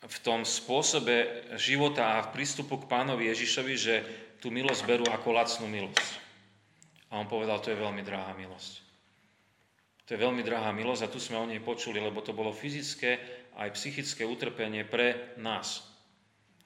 v 0.00 0.16
tom 0.24 0.48
spôsobe 0.48 1.44
života 1.60 2.16
a 2.16 2.24
v 2.24 2.32
prístupu 2.32 2.80
k 2.80 2.88
pánovi 2.88 3.28
Ježišovi, 3.28 3.74
že 3.76 3.94
tú 4.40 4.48
milosť 4.48 4.88
berú 4.88 5.04
ako 5.12 5.36
lacnú 5.36 5.68
milosť. 5.68 6.10
A 7.12 7.20
on 7.20 7.28
povedal, 7.28 7.60
to 7.60 7.76
je 7.76 7.82
veľmi 7.82 8.00
drahá 8.00 8.32
milosť. 8.32 8.85
To 10.06 10.14
je 10.14 10.22
veľmi 10.22 10.46
drahá 10.46 10.70
milosť 10.70 11.02
a 11.02 11.12
tu 11.12 11.18
sme 11.18 11.34
o 11.34 11.50
nej 11.50 11.58
počuli, 11.58 11.98
lebo 11.98 12.22
to 12.22 12.30
bolo 12.30 12.54
fyzické 12.54 13.18
aj 13.58 13.74
psychické 13.74 14.22
utrpenie 14.22 14.86
pre 14.86 15.34
nás. 15.42 15.82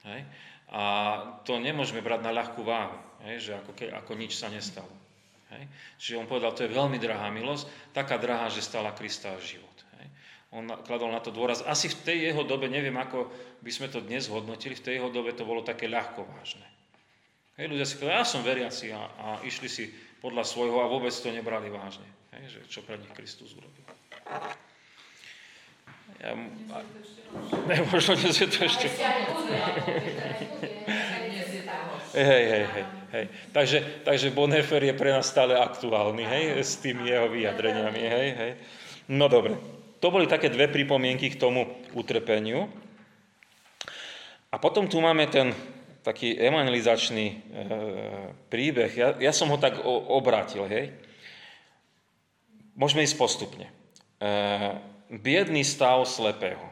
Hej? 0.05 0.29
A 0.71 0.83
to 1.43 1.57
nemôžeme 1.57 2.05
brať 2.05 2.21
na 2.21 2.31
ľahkú 2.31 2.61
váhu, 2.61 2.95
hej? 3.25 3.49
že 3.49 3.51
ako, 3.57 3.71
ke, 3.73 3.89
ako 3.89 4.11
nič 4.13 4.37
sa 4.37 4.47
nestalo. 4.47 4.93
Hej? 5.51 5.67
Čiže 5.97 6.19
on 6.21 6.29
povedal, 6.29 6.53
to 6.53 6.69
je 6.69 6.71
veľmi 6.71 7.01
drahá 7.01 7.33
milosť, 7.33 7.65
taká 7.97 8.21
drahá, 8.21 8.47
že 8.53 8.61
stala 8.61 8.93
Krista 8.93 9.33
život. 9.41 9.77
Hej? 9.99 10.07
On 10.53 10.63
kladol 10.85 11.09
na 11.09 11.19
to 11.19 11.33
dôraz. 11.33 11.65
Asi 11.65 11.89
v 11.89 11.97
tej 12.05 12.17
jeho 12.31 12.45
dobe, 12.45 12.69
neviem 12.69 12.95
ako 12.95 13.25
by 13.65 13.71
sme 13.73 13.89
to 13.89 14.05
dnes 14.05 14.29
hodnotili, 14.29 14.77
v 14.77 14.85
tej 14.85 14.93
jeho 15.01 15.09
dobe 15.09 15.33
to 15.33 15.43
bolo 15.43 15.65
také 15.65 15.89
ľahko 15.89 16.23
vážne. 16.23 16.65
Hej, 17.61 17.69
ľudia 17.69 17.85
si 17.85 18.01
povedali, 18.01 18.17
ja 18.17 18.25
som 18.25 18.41
veriaci 18.41 18.89
a, 18.89 19.01
a 19.21 19.27
išli 19.45 19.69
si 19.69 19.85
podľa 20.17 20.41
svojho 20.49 20.81
a 20.81 20.89
vôbec 20.89 21.13
to 21.13 21.29
nebrali 21.29 21.69
vážne. 21.69 22.09
Hej, 22.33 22.57
že 22.57 22.59
čo 22.65 22.81
pre 22.81 22.97
nich 22.97 23.13
Kristus 23.13 23.53
urobil. 23.53 23.85
Ja, 26.25 26.33
a, 26.73 26.77
ne, 27.69 27.75
možno 27.93 28.17
dnes 28.17 28.33
je 28.41 28.49
to 28.49 28.65
ešte... 28.65 28.89
Hej, 32.17 32.43
hej, 32.49 32.65
hej, 32.65 32.85
hej. 33.13 33.25
Takže, 33.53 33.77
takže 34.09 34.33
Bonhoeffer 34.33 34.81
je 34.81 34.97
pre 34.97 35.13
nás 35.13 35.29
stále 35.29 35.53
aktuálny, 35.53 36.25
hej, 36.25 36.65
s 36.65 36.81
tými 36.81 37.13
jeho 37.13 37.29
vyjadreniami, 37.29 38.01
hej, 38.01 38.29
hej. 38.41 38.51
No 39.05 39.29
dobre, 39.29 39.53
to 40.01 40.09
boli 40.09 40.25
také 40.25 40.49
dve 40.49 40.65
pripomienky 40.65 41.29
k 41.29 41.37
tomu 41.37 41.69
utrpeniu. 41.93 42.65
A 44.49 44.57
potom 44.57 44.89
tu 44.89 44.97
máme 44.97 45.29
ten 45.29 45.53
taký 46.01 46.33
evangelizačný 46.33 47.25
e, 47.29 47.35
príbeh. 48.49 48.91
Ja, 48.97 49.13
ja 49.21 49.33
som 49.33 49.49
ho 49.53 49.57
tak 49.61 49.81
o, 49.85 50.17
obrátil, 50.17 50.65
hej. 50.65 50.93
Môžeme 52.73 53.05
ísť 53.05 53.17
postupne. 53.17 53.69
E, 54.17 54.31
biedný 55.13 55.61
stav 55.61 56.01
slepého. 56.09 56.65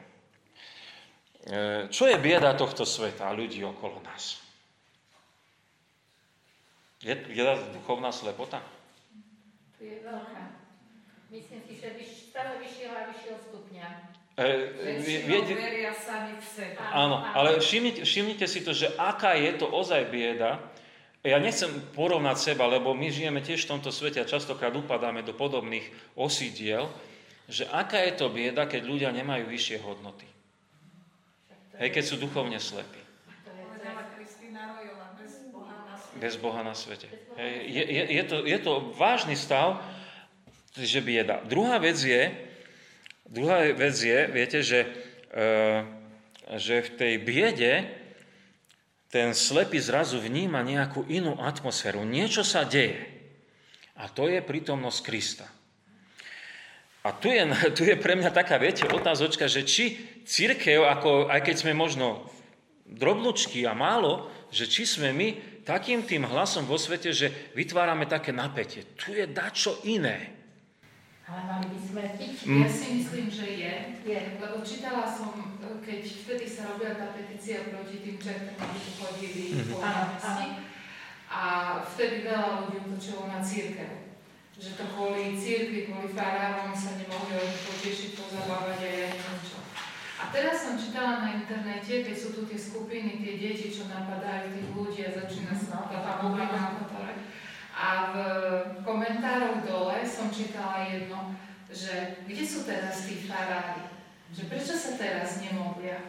E, 1.46 1.90
čo 1.94 2.10
je 2.10 2.18
bieda 2.18 2.58
tohto 2.58 2.86
sveta 2.86 3.30
a 3.30 3.38
ľudí 3.38 3.62
okolo 3.62 4.02
nás? 4.02 4.42
Je 7.00 7.16
bieda 7.16 7.56
duchovná 7.72 8.12
slepota? 8.12 8.60
Je 9.80 10.04
veľká. 10.04 10.44
Myslím 11.30 11.62
si, 11.64 11.78
že 11.78 11.96
stále 12.34 12.60
vyššieho 12.60 12.94
a 12.94 13.08
vyššieho 13.14 13.38
stupňa. 13.38 13.49
E, 14.40 15.04
viete, 15.04 15.52
veria 15.52 15.92
sami 15.92 16.40
v 16.40 16.46
sebe. 16.48 16.80
Áno, 16.80 17.20
ale 17.36 17.60
všimnite, 17.60 18.08
všimnite 18.08 18.48
si 18.48 18.64
to, 18.64 18.72
že 18.72 18.88
aká 18.96 19.36
je 19.36 19.52
to 19.60 19.68
ozaj 19.68 20.08
bieda. 20.08 20.64
Ja 21.28 21.44
nechcem 21.44 21.68
porovnať 21.92 22.56
seba, 22.56 22.64
lebo 22.72 22.96
my 22.96 23.12
žijeme 23.12 23.44
tiež 23.44 23.68
v 23.68 23.76
tomto 23.76 23.92
svete 23.92 24.24
a 24.24 24.30
častokrát 24.30 24.72
upadáme 24.72 25.28
do 25.28 25.36
podobných 25.36 25.84
osídiel, 26.16 26.88
že 27.52 27.68
aká 27.68 28.00
je 28.08 28.16
to 28.16 28.32
bieda, 28.32 28.64
keď 28.64 28.88
ľudia 28.88 29.12
nemajú 29.12 29.52
vyššie 29.52 29.84
hodnoty. 29.84 30.24
Hej, 31.76 31.92
keď 31.92 32.04
sú 32.08 32.16
duchovne 32.16 32.64
slepí. 32.64 33.04
Bez 36.20 36.36
Boha 36.40 36.64
na 36.64 36.76
svete. 36.76 37.12
Hej, 37.36 37.54
je, 37.68 37.84
je, 37.84 38.04
je, 38.08 38.24
to, 38.24 38.38
je 38.48 38.60
to 38.64 38.74
vážny 38.96 39.36
stav, 39.36 39.84
že 40.80 41.04
bieda. 41.04 41.44
Druhá 41.44 41.76
vec 41.84 42.00
je, 42.00 42.49
druhá 43.30 43.70
vec 43.72 43.96
je, 43.96 44.20
viete, 44.28 44.60
že, 44.66 44.90
e, 45.32 45.48
že 46.58 46.82
v 46.86 46.90
tej 46.98 47.14
biede 47.22 47.74
ten 49.10 49.34
slepý 49.34 49.82
zrazu 49.82 50.22
vníma 50.22 50.62
nejakú 50.62 51.06
inú 51.10 51.38
atmosféru. 51.42 52.06
Niečo 52.06 52.46
sa 52.46 52.66
deje. 52.66 53.10
A 53.98 54.06
to 54.10 54.30
je 54.30 54.42
prítomnosť 54.42 55.00
Krista. 55.02 55.48
A 57.02 57.10
tu 57.16 57.34
je, 57.34 57.42
tu 57.78 57.82
je 57.86 57.96
pre 57.98 58.14
mňa 58.18 58.30
taká, 58.34 58.58
viete, 58.62 58.86
otázočka, 58.86 59.50
že 59.50 59.66
či 59.66 59.98
církev, 60.26 60.86
ako, 60.86 61.30
aj 61.30 61.42
keď 61.42 61.56
sme 61.66 61.74
možno 61.74 62.30
drobnočky 62.90 63.66
a 63.70 63.78
málo, 63.78 64.30
že 64.50 64.66
či 64.66 64.86
sme 64.86 65.14
my 65.14 65.62
takým 65.62 66.02
tým 66.02 66.26
hlasom 66.26 66.66
vo 66.66 66.78
svete, 66.78 67.14
že 67.14 67.54
vytvárame 67.54 68.10
také 68.10 68.34
napätie. 68.34 68.90
Tu 68.98 69.14
je 69.14 69.30
dačo 69.30 69.78
iné. 69.86 70.39
Ale 71.30 71.42
mali 71.46 71.68
by 71.70 71.80
sme 71.80 72.04
mm. 72.18 72.60
Ja 72.66 72.70
si 72.70 72.86
myslím, 72.98 73.30
že 73.30 73.46
je, 73.46 73.74
je. 74.02 74.20
Lebo 74.42 74.66
čítala 74.66 75.06
som, 75.06 75.62
keď 75.86 76.02
vtedy 76.02 76.50
sa 76.50 76.74
robila 76.74 76.98
tá 76.98 77.14
petícia 77.14 77.70
proti 77.70 78.02
tým 78.02 78.18
čertom, 78.18 78.58
ktorí 78.58 78.90
chodili 78.98 79.44
mm-hmm. 79.54 79.70
po 79.70 79.78
a 81.30 81.44
vtedy 81.86 82.26
veľa 82.26 82.66
ľudí 82.66 82.78
utočilo 82.90 83.30
na 83.30 83.38
církev 83.38 84.10
že 84.60 84.76
to 84.76 84.84
kvôli 84.92 85.40
církvi, 85.40 85.88
kvôli 85.88 86.12
farárom 86.12 86.76
sa 86.76 87.00
nemohli 87.00 87.40
potešiť, 87.64 88.20
pozabávať 88.20 88.80
a 88.84 88.90
ja 88.92 89.08
neviem 89.16 89.40
čo. 89.40 89.56
A 90.20 90.28
teraz 90.36 90.68
som 90.68 90.76
čítala 90.76 91.24
na 91.24 91.40
internete, 91.40 92.04
keď 92.04 92.16
sú 92.20 92.36
tu 92.36 92.44
tie 92.44 92.60
skupiny, 92.60 93.24
tie 93.24 93.40
deti, 93.40 93.72
čo 93.72 93.88
napadajú 93.88 94.52
tých 94.52 94.70
ľudí 94.76 95.00
a 95.08 95.16
začína 95.16 95.56
sa 95.56 95.80
no, 95.80 95.88
tá 95.88 96.20
mobilná 96.20 96.76
A 96.76 97.16
v 97.80 98.16
komentároch 98.84 99.64
dole 99.64 100.04
som 100.04 100.28
čítala 100.28 100.84
jedno, 100.84 101.32
že 101.72 102.20
kde 102.28 102.44
sú 102.44 102.68
teraz 102.68 103.08
tí 103.08 103.24
farári? 103.24 103.88
Že 104.36 104.44
prečo 104.52 104.74
sa 104.76 105.00
teraz 105.00 105.40
nemodlia? 105.40 106.04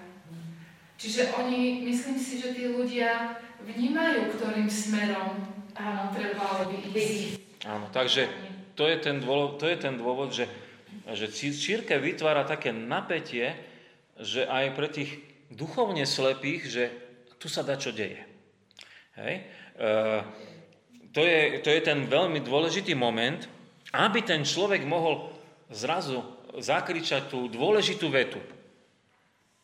Čiže 1.01 1.33
oni, 1.33 1.87
myslím 1.89 2.21
si, 2.21 2.43
že 2.43 2.53
tí 2.53 2.69
ľudia 2.69 3.41
vnímajú, 3.65 4.37
ktorým 4.37 4.69
smerom 4.69 5.41
áno, 5.73 6.13
trebalo 6.13 6.69
by 6.69 6.77
ísť. 6.93 7.41
Áno, 7.65 7.89
takže 7.89 8.29
to 8.77 8.85
je 8.85 8.97
ten 9.01 9.21
dôvod, 9.21 9.57
to 9.61 9.69
je 9.69 9.79
ten 9.81 9.97
dôvod 9.97 10.33
že, 10.33 10.49
že 11.13 11.33
církev 11.33 12.01
vytvára 12.01 12.45
také 12.45 12.73
napätie, 12.73 13.57
že 14.21 14.45
aj 14.45 14.65
pre 14.77 14.89
tých 14.93 15.11
duchovne 15.49 16.05
slepých, 16.05 16.63
že 16.69 16.85
tu 17.41 17.49
sa 17.49 17.65
dá 17.65 17.81
čo 17.81 17.97
deje. 17.97 18.21
Hej? 19.17 19.35
E, 19.41 19.89
to, 21.11 21.21
je, 21.21 21.63
to 21.63 21.69
je 21.71 21.81
ten 21.83 22.07
veľmi 22.07 22.43
dôležitý 22.43 22.95
moment, 22.95 23.43
aby 23.91 24.23
ten 24.23 24.47
človek 24.47 24.87
mohol 24.87 25.31
zrazu 25.71 26.23
zakričať 26.59 27.31
tú 27.31 27.47
dôležitú 27.51 28.11
vetu. 28.11 28.39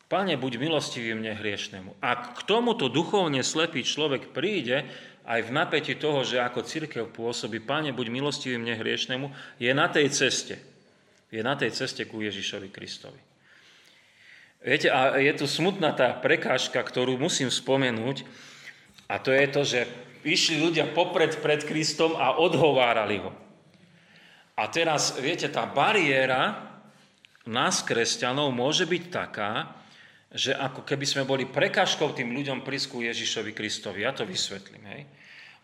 Pane, 0.07 0.39
buď 0.39 0.55
milostivý 0.55 1.11
mne 1.19 1.35
hriešnemu. 1.35 1.99
Ak 1.99 2.39
k 2.39 2.47
tomuto 2.47 2.87
duchovne 2.87 3.43
slepý 3.43 3.83
človek 3.83 4.31
príde, 4.31 4.87
aj 5.27 5.43
v 5.43 5.51
napätí 5.51 5.99
toho, 5.99 6.23
že 6.23 6.39
ako 6.39 6.63
církev 6.63 7.11
pôsobí, 7.11 7.59
Pane, 7.59 7.91
buď 7.91 8.07
milostivý 8.07 8.55
mne 8.55 8.79
hriešnemu, 8.79 9.27
je 9.59 9.71
na 9.75 9.91
tej 9.91 10.07
ceste. 10.15 10.55
Je 11.27 11.43
na 11.43 11.59
tej 11.59 11.75
ceste 11.75 12.07
ku 12.07 12.23
Ježišovi 12.23 12.71
Kristovi. 12.71 13.19
Viete, 14.63 14.87
a 14.87 15.19
je 15.19 15.31
tu 15.35 15.43
smutná 15.43 15.91
tá 15.91 16.15
prekážka, 16.15 16.79
ktorú 16.79 17.19
musím 17.19 17.51
spomenúť, 17.51 18.23
a 19.11 19.19
to 19.19 19.31
je 19.35 19.45
to, 19.51 19.61
že 19.63 19.79
išli 20.27 20.59
ľudia 20.59 20.91
popred 20.91 21.39
pred 21.39 21.63
Kristom 21.63 22.19
a 22.19 22.35
odhovárali 22.37 23.23
ho. 23.23 23.31
A 24.57 24.63
teraz, 24.67 25.15
viete, 25.21 25.47
tá 25.47 25.69
bariéra 25.69 26.67
nás, 27.47 27.85
kresťanov, 27.85 28.51
môže 28.51 28.83
byť 28.89 29.03
taká, 29.07 29.77
že 30.33 30.51
ako 30.51 30.83
keby 30.83 31.05
sme 31.07 31.23
boli 31.23 31.47
prekažkou 31.47 32.11
tým 32.11 32.35
ľuďom 32.35 32.65
prísku 32.67 32.99
Ježišovi 32.99 33.55
Kristovi. 33.55 34.03
Ja 34.03 34.11
to 34.11 34.27
vysvetlím. 34.27 34.83
Hej. 34.91 35.01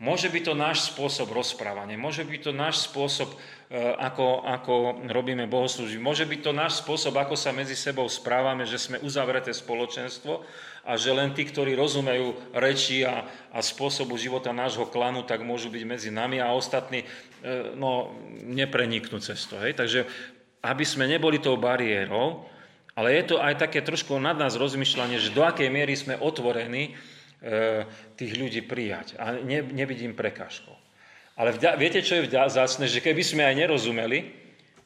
Môže 0.01 0.27
byť 0.27 0.43
to 0.51 0.53
náš 0.57 0.91
spôsob 0.91 1.31
rozprávania, 1.31 1.95
môže 1.95 2.25
byť 2.25 2.41
to 2.49 2.51
náš 2.51 2.89
spôsob, 2.89 3.29
e, 3.29 3.37
ako, 3.79 4.41
ako 4.43 4.73
robíme 5.07 5.47
bohoslúžby, 5.47 6.01
môže 6.01 6.25
byť 6.27 6.39
to 6.43 6.51
náš 6.51 6.81
spôsob, 6.83 7.13
ako 7.13 7.37
sa 7.37 7.53
medzi 7.53 7.77
sebou 7.77 8.09
správame, 8.09 8.67
že 8.67 8.81
sme 8.81 8.99
uzavreté 8.99 9.53
spoločenstvo 9.53 10.43
a 10.83 10.99
že 10.99 11.15
len 11.15 11.31
tí, 11.31 11.47
ktorí 11.47 11.79
rozumejú 11.79 12.35
reči 12.51 13.07
a, 13.07 13.23
a 13.55 13.59
spôsobu 13.63 14.19
života 14.19 14.51
nášho 14.51 14.83
klanu, 14.91 15.23
tak 15.23 15.39
môžu 15.39 15.71
byť 15.71 15.83
medzi 15.87 16.09
nami 16.11 16.43
a 16.43 16.51
ostatní 16.51 17.03
e, 17.03 17.07
no, 17.79 18.11
nepreniknú 18.43 19.23
cez 19.23 19.47
to. 19.47 19.55
Hej. 19.63 19.79
Takže 19.79 20.03
aby 20.59 20.83
sme 20.83 21.07
neboli 21.07 21.39
tou 21.39 21.55
bariérou, 21.55 22.43
ale 22.99 23.15
je 23.15 23.23
to 23.31 23.35
aj 23.39 23.63
také 23.63 23.79
trošku 23.79 24.19
nad 24.19 24.35
nás 24.35 24.59
rozmýšľanie, 24.59 25.23
že 25.23 25.31
do 25.31 25.47
akej 25.47 25.71
miery 25.71 25.95
sme 25.95 26.19
otvorení 26.19 26.91
e, 26.91 27.87
tých 28.19 28.35
ľudí 28.35 28.67
prijať 28.67 29.15
a 29.15 29.39
ne, 29.39 29.63
nebyť 29.63 29.99
im 30.03 30.13
prekážkou. 30.19 30.75
Ale 31.39 31.55
vďa, 31.55 31.79
viete, 31.79 32.03
čo 32.05 32.19
je 32.19 32.29
vzácne? 32.29 32.85
Že 32.85 32.99
keby 33.01 33.23
sme 33.25 33.43
aj 33.47 33.55
nerozumeli, 33.55 34.29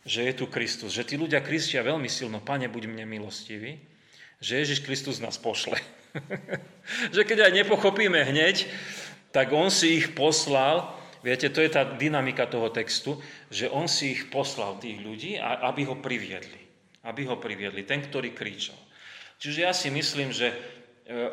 že 0.08 0.24
je 0.30 0.34
tu 0.38 0.48
Kristus, 0.48 0.96
že 0.96 1.04
tí 1.04 1.20
ľudia 1.20 1.44
kristia 1.44 1.84
veľmi 1.84 2.08
silno, 2.08 2.40
Pane, 2.40 2.72
buď 2.72 2.88
mne 2.88 3.04
milostivý, 3.04 3.76
že 4.42 4.64
Ježiš 4.64 4.86
Kristus 4.86 5.18
nás 5.22 5.38
pošle. 5.38 5.78
že 7.16 7.22
keď 7.26 7.50
aj 7.50 7.54
nepochopíme 7.64 8.22
hneď, 8.28 8.70
tak 9.34 9.54
On 9.54 9.70
si 9.70 10.02
ich 10.02 10.14
poslal, 10.18 10.90
viete, 11.22 11.50
to 11.50 11.62
je 11.62 11.70
tá 11.70 11.86
dynamika 11.86 12.50
toho 12.50 12.70
textu, 12.74 13.22
že 13.54 13.70
On 13.70 13.86
si 13.86 14.18
ich 14.18 14.30
poslal, 14.34 14.82
tých 14.82 15.02
ľudí, 15.02 15.36
aby 15.42 15.86
ho 15.86 15.98
priviedli 16.00 16.68
aby 17.08 17.24
ho 17.24 17.40
priviedli, 17.40 17.88
ten, 17.88 18.04
ktorý 18.04 18.36
kričal. 18.36 18.76
Čiže 19.40 19.60
ja 19.64 19.72
si 19.72 19.88
myslím, 19.88 20.36
že 20.36 20.52
e, 20.52 20.56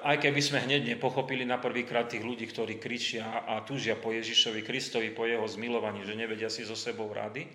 aj 0.07 0.23
keby 0.23 0.41
sme 0.41 0.63
hneď 0.63 0.95
nepochopili 0.95 1.43
na 1.43 1.59
prvýkrát 1.59 2.07
tých 2.07 2.23
ľudí, 2.23 2.47
ktorí 2.47 2.79
kričia 2.79 3.43
a 3.43 3.67
túžia 3.67 3.99
po 3.99 4.15
Ježišovi 4.15 4.63
Kristovi, 4.63 5.11
po 5.11 5.27
jeho 5.27 5.43
zmilovaní, 5.43 6.07
že 6.07 6.15
nevedia 6.15 6.47
si 6.47 6.63
so 6.63 6.79
sebou 6.79 7.11
rady, 7.11 7.51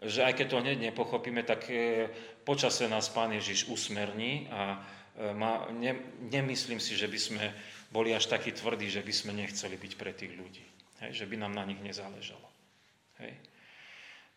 že 0.00 0.24
aj 0.24 0.32
keď 0.32 0.46
to 0.48 0.60
hneď 0.64 0.78
nepochopíme, 0.90 1.44
tak 1.44 1.68
e, 1.68 2.08
počase 2.44 2.88
nás 2.88 3.12
Pán 3.12 3.36
Ježiš 3.36 3.68
usmerní 3.68 4.48
a 4.48 4.80
e, 5.16 5.36
ma, 5.36 5.68
ne, 5.68 5.92
nemyslím 6.32 6.80
si, 6.80 6.96
že 6.96 7.04
by 7.04 7.18
sme 7.20 7.44
boli 7.92 8.16
až 8.16 8.32
takí 8.32 8.56
tvrdí, 8.56 8.88
že 8.88 9.04
by 9.04 9.12
sme 9.12 9.32
nechceli 9.36 9.76
byť 9.76 9.92
pre 10.00 10.16
tých 10.16 10.32
ľudí. 10.32 10.64
Hej, 11.04 11.24
že 11.24 11.28
by 11.28 11.36
nám 11.36 11.52
na 11.52 11.64
nich 11.68 11.80
nezáležalo. 11.84 12.44
Hej. 13.20 13.36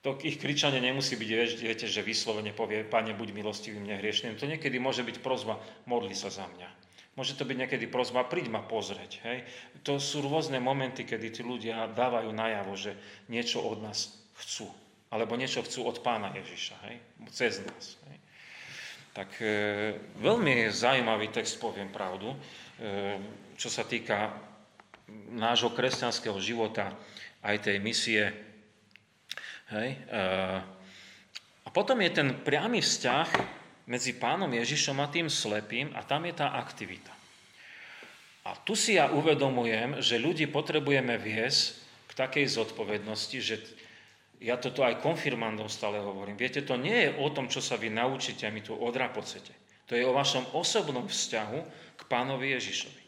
To 0.03 0.20
ich 0.20 0.36
kričanie 0.36 0.84
nemusí 0.84 1.16
byť, 1.16 1.30
viete, 1.64 1.88
že 1.88 2.03
vyslovene 2.03 2.51
povie, 2.51 2.84
Pane, 2.84 3.16
buď 3.16 3.32
milostivý 3.32 3.80
mne. 3.80 4.03
To 4.36 4.43
niekedy 4.43 4.76
môže 4.76 4.99
byť 4.99 5.24
prozba, 5.24 5.64
modli 5.88 6.11
sa 6.11 6.28
za 6.28 6.43
mňa. 6.43 6.70
Môže 7.16 7.39
to 7.39 7.47
byť 7.47 7.55
niekedy 7.55 7.86
prozba, 7.88 8.28
príď 8.28 8.51
ma 8.51 8.59
pozrieť. 8.59 9.24
Hej. 9.24 9.47
To 9.88 10.03
sú 10.03 10.26
rôzne 10.26 10.59
momenty, 10.59 11.07
kedy 11.07 11.39
tí 11.39 11.41
ľudia 11.45 11.88
dávajú 11.88 12.36
najavo, 12.36 12.74
že 12.76 12.99
niečo 13.32 13.64
od 13.64 13.80
nás 13.80 14.11
chcú. 14.43 14.68
Alebo 15.14 15.38
niečo 15.38 15.61
chcú 15.61 15.86
od 15.86 16.01
pána 16.01 16.34
Ježiša. 16.34 16.76
Hej. 16.89 16.95
Cez 17.30 17.61
nás. 17.61 18.01
Hej. 18.09 18.18
Tak 19.14 19.30
e, 19.38 19.53
veľmi 20.18 20.74
zaujímavý 20.74 21.30
text, 21.30 21.61
poviem 21.61 21.93
pravdu, 21.93 22.34
e, 22.34 22.38
čo 23.53 23.70
sa 23.70 23.86
týka 23.86 24.34
nášho 25.30 25.70
kresťanského 25.70 26.41
života, 26.41 26.97
aj 27.45 27.70
tej 27.70 27.78
misie 27.78 28.34
Hej? 29.74 29.89
A 31.64 31.70
potom 31.74 31.97
je 32.03 32.11
ten 32.14 32.30
priamy 32.45 32.84
vzťah 32.84 33.30
medzi 33.89 34.16
pánom 34.16 34.47
Ježišom 34.47 34.97
a 35.01 35.11
tým 35.11 35.28
slepým 35.28 35.91
a 35.97 36.05
tam 36.05 36.24
je 36.30 36.34
tá 36.38 36.55
aktivita. 36.55 37.11
A 38.43 38.59
tu 38.59 38.76
si 38.76 38.99
ja 38.99 39.07
uvedomujem, 39.07 40.03
že 40.03 40.20
ľudí 40.20 40.51
potrebujeme 40.51 41.16
viesť 41.16 41.80
k 42.11 42.11
takej 42.11 42.45
zodpovednosti, 42.59 43.38
že 43.39 43.55
ja 44.44 44.60
toto 44.60 44.84
aj 44.84 45.00
konfirmandom 45.00 45.72
stále 45.72 46.04
hovorím. 46.04 46.36
Viete, 46.36 46.68
to 46.68 46.76
nie 46.76 47.08
je 47.08 47.16
o 47.16 47.32
tom, 47.32 47.48
čo 47.48 47.64
sa 47.64 47.80
vy 47.80 47.88
naučíte 47.88 48.44
a 48.44 48.52
my 48.52 48.60
tu 48.60 48.76
odrapocete. 48.76 49.56
To 49.88 49.96
je 49.96 50.04
o 50.04 50.12
vašom 50.12 50.52
osobnom 50.52 51.08
vzťahu 51.08 51.60
k 51.96 52.02
pánovi 52.12 52.52
Ježišovi. 52.52 53.04
E, 53.04 53.08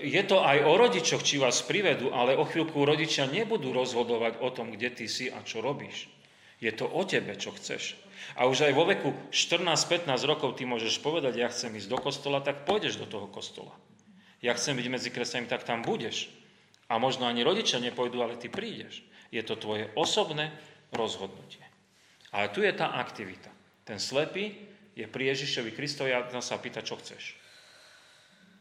je 0.00 0.22
to 0.24 0.40
aj 0.40 0.64
o 0.64 0.72
rodičoch, 0.80 1.20
či 1.20 1.36
vás 1.36 1.60
privedú, 1.60 2.08
ale 2.08 2.40
o 2.40 2.48
chvíľku 2.48 2.88
rodičia 2.88 3.28
nebudú 3.28 3.76
rozhodovať 3.76 4.40
o 4.40 4.48
tom, 4.48 4.72
kde 4.72 4.96
ty 4.96 5.04
si 5.04 5.28
a 5.28 5.44
čo 5.44 5.60
robíš. 5.60 6.08
Je 6.56 6.72
to 6.72 6.88
o 6.88 7.04
tebe, 7.04 7.36
čo 7.36 7.52
chceš. 7.52 8.00
A 8.40 8.48
už 8.48 8.64
aj 8.64 8.72
vo 8.72 8.88
veku 8.88 9.12
14-15 9.28 10.08
rokov 10.24 10.56
ty 10.56 10.64
môžeš 10.64 11.04
povedať, 11.04 11.36
ja 11.36 11.52
chcem 11.52 11.76
ísť 11.76 11.92
do 11.92 12.00
kostola, 12.00 12.40
tak 12.40 12.64
pôjdeš 12.64 12.96
do 12.96 13.04
toho 13.04 13.28
kostola. 13.28 13.76
Ja 14.40 14.56
chcem 14.56 14.72
byť 14.76 14.88
medzi 14.88 15.12
kresťanmi, 15.12 15.52
tak 15.52 15.68
tam 15.68 15.84
budeš. 15.84 16.32
A 16.88 16.96
možno 16.96 17.28
ani 17.28 17.44
rodičia 17.44 17.76
nepôjdu, 17.76 18.24
ale 18.24 18.40
ty 18.40 18.48
prídeš. 18.48 19.04
Je 19.30 19.42
to 19.42 19.58
tvoje 19.58 19.90
osobné 19.98 20.52
rozhodnutie. 20.94 21.62
Ale 22.30 22.52
tu 22.52 22.62
je 22.62 22.72
tá 22.74 22.98
aktivita. 22.98 23.48
Ten 23.86 24.02
slepý 24.02 24.54
je 24.96 25.06
pri 25.06 25.36
Ježišovi 25.36 25.70
Kristovi 25.76 26.10
a 26.12 26.26
sa 26.40 26.58
pýta, 26.58 26.82
čo 26.82 26.98
chceš. 26.98 27.36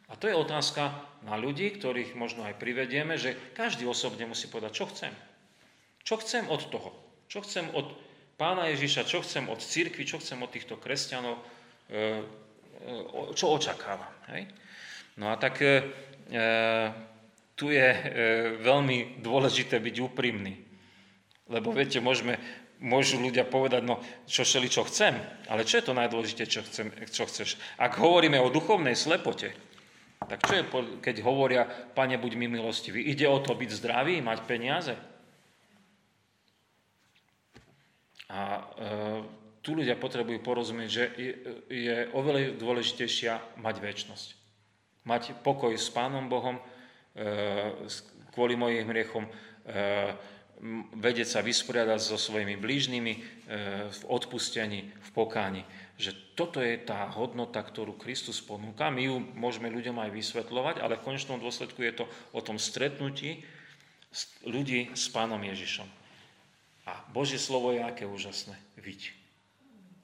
A 0.06 0.14
to 0.14 0.30
je 0.30 0.38
otázka 0.38 0.94
na 1.26 1.34
ľudí, 1.34 1.74
ktorých 1.74 2.14
možno 2.14 2.46
aj 2.46 2.62
privedieme, 2.62 3.18
že 3.18 3.34
každý 3.58 3.90
osobne 3.90 4.30
musí 4.30 4.46
povedať, 4.46 4.72
čo 4.78 4.86
chcem. 4.94 5.14
Čo 6.06 6.22
chcem 6.22 6.46
od 6.46 6.62
toho? 6.70 6.94
Čo 7.26 7.42
chcem 7.42 7.66
od 7.74 7.90
pána 8.38 8.70
Ježiša, 8.70 9.10
čo 9.10 9.26
chcem 9.26 9.50
od 9.50 9.58
církvy, 9.58 10.06
čo 10.06 10.22
chcem 10.22 10.38
od 10.46 10.54
týchto 10.54 10.78
kresťanov, 10.78 11.42
e, 11.42 11.44
e, 11.98 12.04
čo 13.34 13.50
očakávam. 13.50 14.14
Hej? 14.30 14.46
No 15.18 15.34
a 15.34 15.36
tak 15.42 15.58
e, 15.66 15.82
tu 17.56 17.72
je 17.72 17.88
veľmi 18.60 19.24
dôležité 19.24 19.80
byť 19.80 19.96
úprimný. 20.04 20.60
Lebo 21.48 21.72
viete, 21.72 22.04
môžeme, 22.04 22.36
môžu 22.84 23.22
ľudia 23.22 23.48
povedať, 23.48 23.86
no 23.86 24.02
čo 24.28 24.44
šeli, 24.44 24.68
čo 24.68 24.84
chcem, 24.84 25.16
ale 25.48 25.64
čo 25.64 25.80
je 25.80 25.86
to 25.88 25.94
najdôležité, 25.96 26.44
čo, 26.50 26.66
chcem, 26.66 26.92
čo 27.08 27.24
chceš? 27.30 27.56
Ak 27.80 27.96
hovoríme 27.96 28.42
o 28.42 28.52
duchovnej 28.52 28.98
slepote, 28.98 29.56
tak 30.26 30.42
čo 30.42 30.54
je, 30.58 30.64
keď 31.00 31.16
hovoria, 31.22 31.64
pane, 31.68 32.18
buď 32.18 32.34
mi 32.36 32.50
milostivý? 32.50 33.04
Ide 33.06 33.30
o 33.30 33.38
to 33.40 33.54
byť 33.54 33.70
zdravý, 33.78 34.20
mať 34.26 34.40
peniaze? 34.50 34.96
A 38.26 38.42
e, 38.58 38.62
tu 39.62 39.78
ľudia 39.78 39.94
potrebujú 40.02 40.42
porozumieť, 40.42 40.90
že 40.90 41.04
je, 41.14 41.32
je 41.70 41.96
oveľa 42.18 42.58
dôležitejšia 42.58 43.62
mať 43.62 43.76
väčnosť. 43.86 44.28
Mať 45.06 45.38
pokoj 45.46 45.78
s 45.78 45.94
Pánom 45.94 46.26
Bohom, 46.26 46.58
e, 46.58 46.64
kvôli 48.36 48.60
mojim 48.60 48.88
hriechom, 48.92 49.24
e, 49.24 49.32
vedieť 51.00 51.28
sa 51.28 51.40
vysporiadať 51.40 52.00
so 52.00 52.20
svojimi 52.20 52.60
blížnymi 52.60 53.14
e, 53.16 53.20
v 53.92 54.02
odpustení, 54.12 54.92
v 54.92 55.10
pokáni 55.16 55.64
že 55.96 56.12
toto 56.36 56.60
je 56.60 56.76
tá 56.76 57.08
hodnota, 57.16 57.64
ktorú 57.64 57.96
Kristus 57.96 58.44
ponúka. 58.44 58.92
My 58.92 59.08
ju 59.08 59.16
môžeme 59.40 59.72
ľuďom 59.72 59.96
aj 60.04 60.12
vysvetľovať, 60.12 60.76
ale 60.84 61.00
v 61.00 61.06
konečnom 61.08 61.40
dôsledku 61.40 61.80
je 61.88 62.04
to 62.04 62.06
o 62.36 62.44
tom 62.44 62.60
stretnutí 62.60 63.48
ľudí 64.44 64.92
s 64.92 65.08
Pánom 65.08 65.40
Ježišom. 65.40 65.88
A 66.86 67.00
Božie 67.16 67.40
slovo 67.40 67.72
je 67.72 67.80
aké 67.80 68.04
úžasné. 68.04 68.60
Viď. 68.76 69.16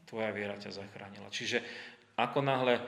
Tvoja 0.08 0.32
viera 0.32 0.56
ťa 0.56 0.80
zachránila. 0.80 1.28
Čiže 1.28 1.60
ako 2.16 2.40
náhle 2.40 2.80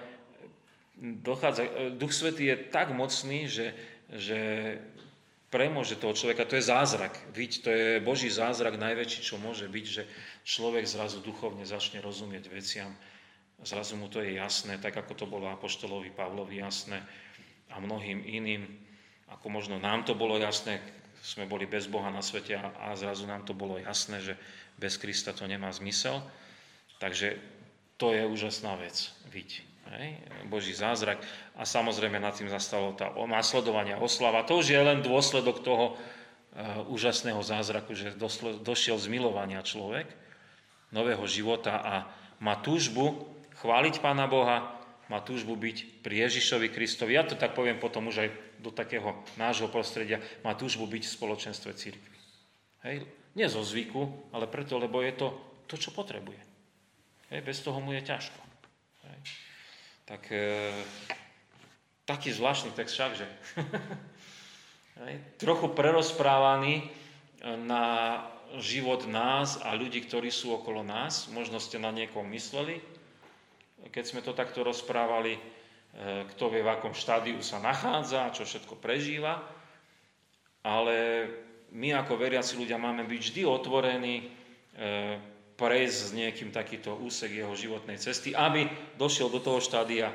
dochádza, 0.99 1.95
Duch 1.99 2.15
Svetý 2.15 2.51
je 2.51 2.57
tak 2.71 2.95
mocný, 2.95 3.51
že, 3.51 3.75
že 4.11 4.39
premôže 5.53 6.01
toho 6.01 6.17
človeka, 6.17 6.49
to 6.49 6.57
je 6.57 6.65
zázrak. 6.65 7.13
Víť, 7.31 7.61
to 7.61 7.69
je 7.69 8.01
Boží 8.01 8.33
zázrak 8.33 8.81
najväčší, 8.81 9.21
čo 9.21 9.37
môže 9.37 9.69
byť, 9.69 9.85
že 9.85 10.03
človek 10.41 10.89
zrazu 10.89 11.21
duchovne 11.21 11.61
začne 11.61 12.01
rozumieť 12.01 12.49
veciam. 12.49 12.89
Zrazu 13.61 13.95
mu 13.95 14.09
to 14.09 14.19
je 14.19 14.35
jasné, 14.35 14.81
tak 14.81 14.97
ako 14.97 15.13
to 15.13 15.25
bolo 15.29 15.47
Apoštolovi 15.53 16.11
Pavlovi 16.11 16.59
jasné 16.59 16.99
a 17.71 17.79
mnohým 17.79 18.25
iným, 18.25 18.65
ako 19.29 19.47
možno 19.49 19.77
nám 19.79 20.03
to 20.03 20.17
bolo 20.17 20.35
jasné, 20.41 20.81
sme 21.23 21.47
boli 21.47 21.63
bez 21.63 21.87
Boha 21.87 22.11
na 22.11 22.19
svete 22.19 22.59
a, 22.59 22.91
zrazu 22.99 23.23
nám 23.23 23.47
to 23.47 23.55
bolo 23.55 23.79
jasné, 23.79 24.19
že 24.19 24.35
bez 24.75 24.99
Krista 24.99 25.31
to 25.31 25.47
nemá 25.47 25.71
zmysel. 25.71 26.19
Takže 26.99 27.39
to 27.95 28.11
je 28.11 28.27
úžasná 28.27 28.75
vec, 28.75 29.15
vidieť. 29.31 29.72
Hej? 29.91 30.23
Boží 30.47 30.71
zázrak. 30.71 31.19
A 31.59 31.67
samozrejme 31.67 32.19
nad 32.19 32.35
tým 32.35 32.47
zastalo 32.47 32.95
tá 32.95 33.11
následovanie 33.27 33.97
oslava. 33.99 34.47
To 34.47 34.63
už 34.63 34.71
je 34.71 34.79
len 34.79 35.03
dôsledok 35.03 35.63
toho 35.65 35.95
uh, 35.95 36.83
úžasného 36.87 37.39
zázraku, 37.43 37.91
že 37.97 38.15
došiel 38.63 38.95
z 38.95 39.07
milovania 39.11 39.59
človek, 39.65 40.07
nového 40.93 41.25
života 41.25 41.81
a 41.81 41.95
má 42.37 42.59
túžbu 42.59 43.27
chváliť 43.63 44.03
Pána 44.03 44.29
Boha, 44.29 44.83
má 45.11 45.19
túžbu 45.19 45.59
byť 45.59 46.05
pri 46.05 46.27
Ježišovi 46.27 46.71
Kristovi. 46.71 47.15
Ja 47.15 47.27
to 47.27 47.35
tak 47.35 47.53
poviem 47.53 47.77
potom 47.77 48.07
už 48.07 48.27
aj 48.27 48.29
do 48.63 48.71
takého 48.71 49.19
nášho 49.35 49.67
prostredia. 49.67 50.23
Má 50.41 50.55
túžbu 50.55 50.87
byť 50.87 51.03
v 51.03 51.15
spoločenstve 51.19 51.71
církvy. 51.75 52.17
Hej? 52.87 53.07
Nie 53.35 53.51
zo 53.51 53.65
zvyku, 53.65 54.31
ale 54.31 54.47
preto, 54.47 54.79
lebo 54.79 55.03
je 55.03 55.13
to 55.15 55.27
to, 55.67 55.75
čo 55.79 55.89
potrebuje. 55.95 56.39
Hej? 57.31 57.39
Bez 57.41 57.63
toho 57.63 57.79
mu 57.79 57.91
je 57.95 58.03
ťažko. 58.03 58.42
Tak 60.03 60.23
e, 60.31 60.71
taký 62.03 62.35
zvláštny 62.35 62.75
text 62.75 62.99
však, 62.99 63.11
že 63.15 63.25
trochu 65.43 65.71
prerozprávaný 65.71 66.83
e, 66.83 66.85
na 67.63 68.19
život 68.59 69.09
nás 69.09 69.57
a 69.63 69.73
ľudí, 69.73 70.05
ktorí 70.05 70.29
sú 70.29 70.53
okolo 70.53 70.85
nás. 70.85 71.31
Možno 71.31 71.57
ste 71.57 71.81
na 71.81 71.89
niekom 71.89 72.27
mysleli, 72.29 72.77
keď 73.89 74.03
sme 74.05 74.21
to 74.21 74.37
takto 74.37 74.61
rozprávali, 74.61 75.35
e, 75.35 75.41
kto 76.35 76.53
vie, 76.53 76.61
v 76.61 76.71
akom 76.71 76.93
štádiu 76.93 77.41
sa 77.41 77.57
nachádza, 77.59 78.31
čo 78.31 78.45
všetko 78.45 78.77
prežíva. 78.77 79.41
Ale 80.63 81.27
my 81.73 81.91
ako 81.97 82.15
veriaci 82.15 82.55
ľudia 82.55 82.79
máme 82.79 83.03
byť 83.03 83.19
vždy 83.19 83.41
otvorení, 83.43 84.15
e, 84.21 84.25
prejsť 85.63 85.99
s 86.03 86.11
niekým 86.11 86.51
takýto 86.51 86.99
úsek 86.99 87.31
jeho 87.31 87.55
životnej 87.55 87.95
cesty, 87.95 88.35
aby 88.35 88.67
došiel 88.99 89.31
do 89.31 89.39
toho 89.39 89.63
štádia, 89.63 90.11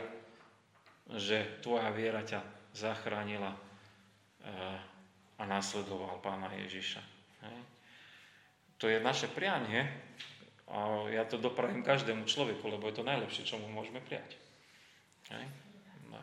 že 1.08 1.64
tvoja 1.64 1.88
viera 1.88 2.20
ťa 2.20 2.44
zachránila 2.76 3.56
eh, 3.56 5.40
a 5.40 5.42
následoval 5.48 6.20
pána 6.20 6.52
Ježiša. 6.52 7.00
To 8.78 8.86
je 8.86 9.02
naše 9.02 9.26
prianie 9.26 9.90
a 10.70 11.08
ja 11.10 11.26
to 11.26 11.40
dopravím 11.40 11.82
každému 11.82 12.30
človeku, 12.30 12.62
lebo 12.68 12.86
je 12.86 13.00
to 13.00 13.08
najlepšie, 13.08 13.42
čo 13.42 13.58
mu 13.58 13.66
môžeme 13.72 13.98
prijať. 13.98 14.38
No, 16.12 16.20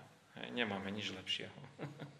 nemáme 0.56 0.88
nič 0.94 1.12
lepšieho. 1.12 1.58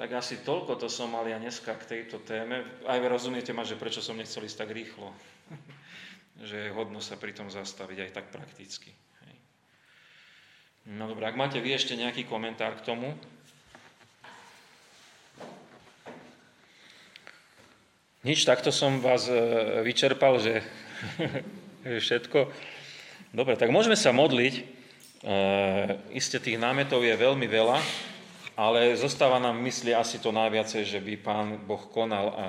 Tak 0.00 0.16
asi 0.16 0.40
toľko 0.40 0.80
to 0.80 0.88
som 0.88 1.12
mal 1.12 1.28
ja 1.28 1.36
dneska 1.36 1.76
k 1.76 1.84
tejto 1.84 2.24
téme. 2.24 2.64
Aj 2.88 2.96
rozumiete 3.04 3.52
ma, 3.52 3.68
že 3.68 3.76
prečo 3.76 4.00
som 4.00 4.16
nechcel 4.16 4.48
ísť 4.48 4.64
tak 4.64 4.72
rýchlo. 4.72 5.12
že 6.48 6.56
je 6.68 6.74
hodno 6.74 7.02
sa 7.02 7.18
pri 7.18 7.34
tom 7.34 7.50
zastaviť 7.50 7.98
aj 8.06 8.10
tak 8.14 8.26
prakticky. 8.32 8.90
Hej. 9.26 9.36
No 10.96 11.10
dobré, 11.10 11.28
ak 11.28 11.38
máte 11.38 11.58
vy 11.58 11.74
ešte 11.74 11.98
nejaký 11.98 12.24
komentár 12.24 12.78
k 12.78 12.86
tomu. 12.86 13.12
Nič, 18.20 18.44
takto 18.44 18.68
som 18.68 19.00
vás 19.00 19.32
e, 19.32 19.36
vyčerpal, 19.80 20.36
že 20.44 20.60
všetko. 22.04 22.52
Dobre, 23.32 23.56
tak 23.56 23.72
môžeme 23.72 23.96
sa 23.96 24.12
modliť. 24.12 24.54
E, 24.60 24.62
isté 26.12 26.36
tých 26.36 26.60
námetov 26.60 27.00
je 27.00 27.16
veľmi 27.16 27.48
veľa. 27.48 27.80
Ale 28.60 28.92
zostáva 29.00 29.40
nám 29.40 29.56
mysli 29.64 29.96
asi 29.96 30.20
to 30.20 30.36
najviacej, 30.36 30.84
že 30.84 31.00
by 31.00 31.12
Pán 31.16 31.64
Boh 31.64 31.80
konal 31.88 32.28
a 32.36 32.46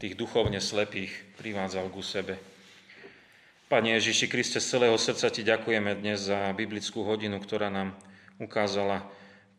tých 0.00 0.16
duchovne 0.16 0.64
slepých 0.64 1.12
privádzal 1.36 1.92
ku 1.92 2.00
sebe. 2.00 2.40
Pane 3.68 4.00
Ježiši 4.00 4.26
Kriste, 4.32 4.58
z 4.58 4.66
celého 4.66 4.96
srdca 4.96 5.28
Ti 5.28 5.44
ďakujeme 5.44 5.92
dnes 6.00 6.26
za 6.26 6.56
biblickú 6.56 7.04
hodinu, 7.04 7.36
ktorá 7.38 7.68
nám 7.68 7.92
ukázala 8.40 9.04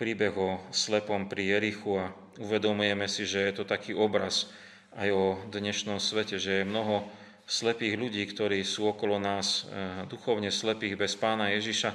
príbeh 0.02 0.34
o 0.34 0.58
slepom 0.74 1.30
pri 1.30 1.56
Jerichu 1.56 2.02
a 2.02 2.10
uvedomujeme 2.42 3.06
si, 3.06 3.30
že 3.30 3.46
je 3.46 3.54
to 3.62 3.70
taký 3.70 3.94
obraz 3.94 4.50
aj 4.98 5.14
o 5.14 5.38
dnešnom 5.54 6.02
svete, 6.02 6.42
že 6.42 6.66
je 6.66 6.68
mnoho 6.68 7.06
slepých 7.46 7.96
ľudí, 8.02 8.26
ktorí 8.26 8.66
sú 8.66 8.90
okolo 8.90 9.22
nás, 9.22 9.70
eh, 9.70 10.10
duchovne 10.10 10.50
slepých 10.50 10.98
bez 10.98 11.14
pána 11.14 11.54
Ježiša, 11.54 11.94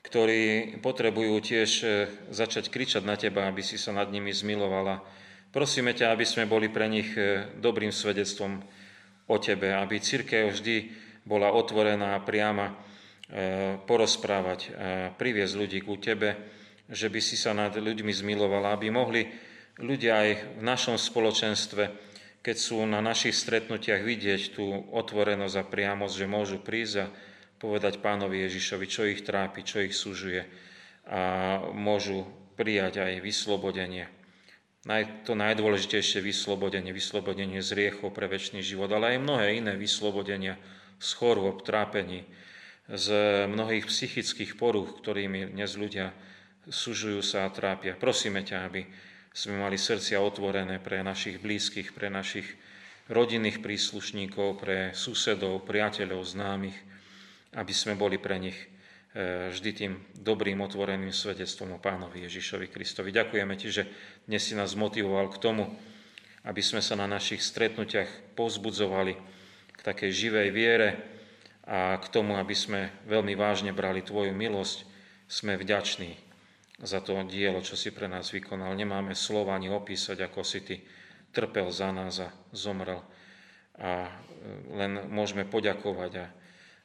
ktorí 0.00 0.76
potrebujú 0.80 1.38
tiež 1.38 1.70
e, 1.84 1.86
začať 2.32 2.72
kričať 2.72 3.04
na 3.04 3.20
teba, 3.20 3.46
aby 3.46 3.60
si 3.60 3.76
sa 3.76 3.92
nad 3.92 4.08
nimi 4.08 4.32
zmilovala. 4.32 5.04
Prosíme 5.50 5.98
ťa, 5.98 6.14
aby 6.14 6.22
sme 6.22 6.46
boli 6.46 6.70
pre 6.70 6.86
nich 6.86 7.10
e, 7.18 7.50
dobrým 7.58 7.90
svedectvom 7.90 8.62
o 9.26 9.36
tebe, 9.42 9.74
aby 9.74 9.98
církev 9.98 10.54
vždy 10.54 10.76
bola 11.26 11.50
otvorená 11.50 12.14
a 12.14 12.22
priama 12.22 12.70
e, 12.70 12.74
porozprávať 13.82 14.60
a 14.70 15.10
priviesť 15.10 15.54
ľudí 15.58 15.82
ku 15.82 15.98
tebe, 15.98 16.38
že 16.86 17.10
by 17.10 17.18
si 17.18 17.34
sa 17.34 17.50
nad 17.50 17.74
ľuďmi 17.74 18.14
zmilovala, 18.14 18.78
aby 18.78 18.94
mohli 18.94 19.26
ľudia 19.82 20.22
aj 20.22 20.30
v 20.58 20.62
našom 20.62 20.94
spoločenstve, 20.94 21.82
keď 22.46 22.56
sú 22.56 22.86
na 22.86 23.02
našich 23.02 23.34
stretnutiach 23.34 24.06
vidieť 24.06 24.54
tú 24.54 24.70
otvorenosť 24.94 25.56
a 25.58 25.64
priamosť, 25.66 26.14
že 26.14 26.30
môžu 26.30 26.62
prísť 26.62 26.94
a 27.02 27.10
povedať 27.58 27.98
pánovi 27.98 28.46
Ježišovi, 28.46 28.86
čo 28.86 29.02
ich 29.02 29.26
trápi, 29.26 29.66
čo 29.66 29.82
ich 29.82 29.98
sužuje 29.98 30.46
a 31.10 31.58
môžu 31.74 32.22
prijať 32.54 33.02
aj 33.02 33.18
vyslobodenie. 33.18 34.19
To 34.88 35.36
najdôležitejšie 35.36 36.24
vyslobodenie, 36.24 36.96
vyslobodenie 36.96 37.60
z 37.60 37.70
riechov 37.76 38.16
pre 38.16 38.24
väčší 38.24 38.64
život, 38.64 38.88
ale 38.88 39.12
aj 39.12 39.24
mnohé 39.28 39.46
iné 39.60 39.76
vyslobodenia 39.76 40.56
z 40.96 41.08
chorôb, 41.20 41.60
trápení, 41.60 42.24
z 42.88 43.06
mnohých 43.44 43.84
psychických 43.84 44.56
poruch, 44.56 44.96
ktorými 45.04 45.52
dnes 45.52 45.76
ľudia 45.76 46.16
sužujú 46.64 47.20
sa 47.20 47.44
a 47.44 47.52
trápia. 47.52 47.92
Prosíme 47.92 48.40
ťa, 48.40 48.58
aby 48.72 48.88
sme 49.36 49.60
mali 49.60 49.76
srdcia 49.76 50.16
otvorené 50.16 50.80
pre 50.80 51.04
našich 51.04 51.44
blízkych, 51.44 51.92
pre 51.92 52.08
našich 52.08 52.48
rodinných 53.12 53.60
príslušníkov, 53.60 54.64
pre 54.64 54.96
susedov, 54.96 55.68
priateľov, 55.68 56.24
známych, 56.24 56.78
aby 57.52 57.72
sme 57.76 58.00
boli 58.00 58.16
pre 58.16 58.40
nich 58.40 58.56
vždy 59.50 59.70
tým 59.74 59.92
dobrým 60.14 60.62
otvoreným 60.62 61.10
svedectvom 61.10 61.74
o 61.74 61.82
pánovi 61.82 62.30
Ježišovi 62.30 62.70
Kristovi. 62.70 63.10
Ďakujeme 63.10 63.54
ti, 63.58 63.74
že 63.74 63.90
dnes 64.30 64.38
si 64.46 64.54
nás 64.54 64.78
motivoval 64.78 65.34
k 65.34 65.40
tomu, 65.42 65.66
aby 66.46 66.62
sme 66.62 66.78
sa 66.78 66.94
na 66.94 67.10
našich 67.10 67.42
stretnutiach 67.42 68.38
povzbudzovali 68.38 69.14
k 69.74 69.80
takej 69.82 70.10
živej 70.14 70.48
viere 70.54 70.88
a 71.66 71.98
k 71.98 72.06
tomu, 72.06 72.38
aby 72.38 72.54
sme 72.54 72.94
veľmi 73.10 73.34
vážne 73.34 73.74
brali 73.74 74.00
Tvoju 74.00 74.30
milosť. 74.30 74.86
Sme 75.30 75.54
vďační 75.58 76.18
za 76.80 76.98
to 77.04 77.18
dielo, 77.28 77.60
čo 77.60 77.76
si 77.76 77.92
pre 77.92 78.08
nás 78.08 78.32
vykonal. 78.32 78.72
Nemáme 78.74 79.14
slova 79.14 79.54
ani 79.58 79.68
opísať, 79.68 80.22
ako 80.26 80.40
si 80.42 80.62
Ty 80.64 80.76
trpel 81.30 81.70
za 81.70 81.90
nás 81.94 82.18
a 82.18 82.34
zomrel. 82.50 83.02
A 83.78 84.06
e, 84.06 84.10
len 84.74 85.06
môžeme 85.12 85.46
poďakovať 85.46 86.12
a 86.18 86.26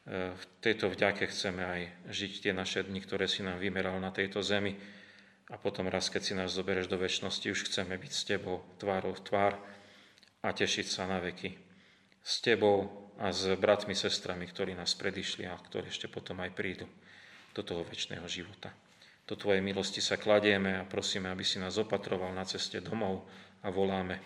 v 0.06 0.44
tejto 0.62 0.94
vďake 0.94 1.26
chceme 1.34 1.66
aj 1.66 1.82
žiť 2.14 2.32
tie 2.46 2.54
naše 2.54 2.86
dni, 2.86 3.02
ktoré 3.02 3.26
si 3.26 3.42
nám 3.42 3.58
vymeral 3.58 3.98
na 3.98 4.14
tejto 4.14 4.46
zemi. 4.46 4.78
A 5.50 5.58
potom 5.58 5.90
raz, 5.90 6.10
keď 6.10 6.22
si 6.22 6.34
nás 6.38 6.54
zoberieš 6.54 6.90
do 6.90 6.98
väčšnosti, 6.98 7.46
už 7.50 7.70
chceme 7.70 7.98
byť 7.98 8.12
s 8.14 8.22
Tebou 8.26 8.66
tvárou 8.78 9.14
v 9.14 9.22
tvár 9.26 9.54
a 10.46 10.50
tešiť 10.54 10.86
sa 10.90 11.10
na 11.10 11.22
veky. 11.22 11.58
S 12.22 12.42
Tebou 12.42 13.06
a 13.18 13.34
s 13.34 13.50
bratmi, 13.58 13.94
sestrami, 13.98 14.46
ktorí 14.46 14.74
nás 14.78 14.98
predišli 14.98 15.46
a 15.50 15.58
ktorí 15.58 15.90
ešte 15.90 16.10
potom 16.10 16.42
aj 16.42 16.54
prídu 16.54 16.86
do 17.54 17.62
toho 17.62 17.86
väčšného 17.86 18.26
života. 18.30 18.74
Do 19.26 19.34
Tvojej 19.34 19.62
milosti 19.62 20.06
sa 20.06 20.22
kladieme 20.22 20.78
a 20.78 20.86
prosíme, 20.86 21.34
aby 21.34 21.42
si 21.42 21.58
nás 21.58 21.82
opatroval 21.82 22.30
na 22.34 22.46
ceste 22.46 22.78
domov 22.78 23.26
a 23.66 23.74
voláme 23.74 24.22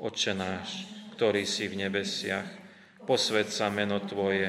Otče 0.00 0.34
náš, 0.34 0.90
ktorý 1.14 1.46
si 1.46 1.70
v 1.70 1.86
nebesiach, 1.86 2.48
posved 3.04 3.52
sa 3.52 3.68
meno 3.68 4.00
Tvoje, 4.00 4.48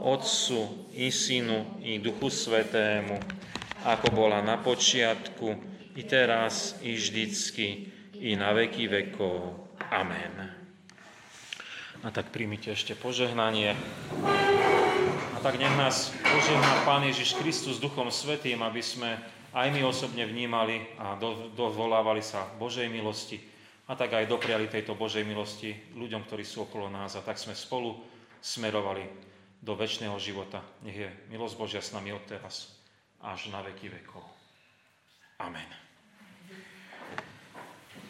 Otcu, 0.00 0.90
i 0.92 1.08
Synu, 1.12 1.80
i 1.80 1.98
Duchu 1.98 2.28
Svetému, 2.28 3.16
ako 3.86 4.06
bola 4.12 4.44
na 4.44 4.60
počiatku, 4.60 5.56
i 5.96 6.02
teraz, 6.04 6.76
i 6.84 6.92
vždycky, 6.96 7.88
i 8.20 8.36
na 8.36 8.52
veky 8.52 8.88
vekov. 8.88 9.56
Amen. 9.88 10.52
A 12.04 12.08
tak 12.12 12.28
príjmite 12.28 12.76
ešte 12.76 12.92
požehnanie. 12.92 13.72
A 15.32 15.38
tak 15.40 15.56
nech 15.56 15.72
nás 15.80 16.12
požehná 16.20 16.84
Pán 16.84 17.04
Ježiš 17.08 17.36
Kristus 17.40 17.80
Duchom 17.80 18.12
Svetým, 18.12 18.60
aby 18.60 18.84
sme 18.84 19.16
aj 19.56 19.72
my 19.72 19.80
osobne 19.88 20.28
vnímali 20.28 20.84
a 21.00 21.16
dovolávali 21.56 22.20
sa 22.20 22.44
Božej 22.60 22.92
milosti 22.92 23.40
a 23.86 23.94
tak 23.94 24.12
aj 24.12 24.28
dopriali 24.28 24.66
tejto 24.66 24.98
Božej 24.98 25.22
milosti 25.22 25.72
ľuďom, 25.94 26.26
ktorí 26.26 26.42
sú 26.42 26.66
okolo 26.66 26.90
nás 26.90 27.14
a 27.14 27.24
tak 27.24 27.38
sme 27.38 27.54
spolu 27.54 27.96
smerovali 28.42 29.06
do 29.60 29.72
väčšného 29.74 30.16
života. 30.20 30.62
Nech 30.84 30.96
je 30.96 31.08
milosť 31.32 31.54
Božia 31.56 31.82
s 31.82 31.92
nami 31.92 32.12
od 32.12 32.22
teraz 32.28 32.76
až 33.22 33.48
na 33.50 33.64
veky 33.64 33.88
vekov. 33.90 34.22
Amen. 35.40 35.68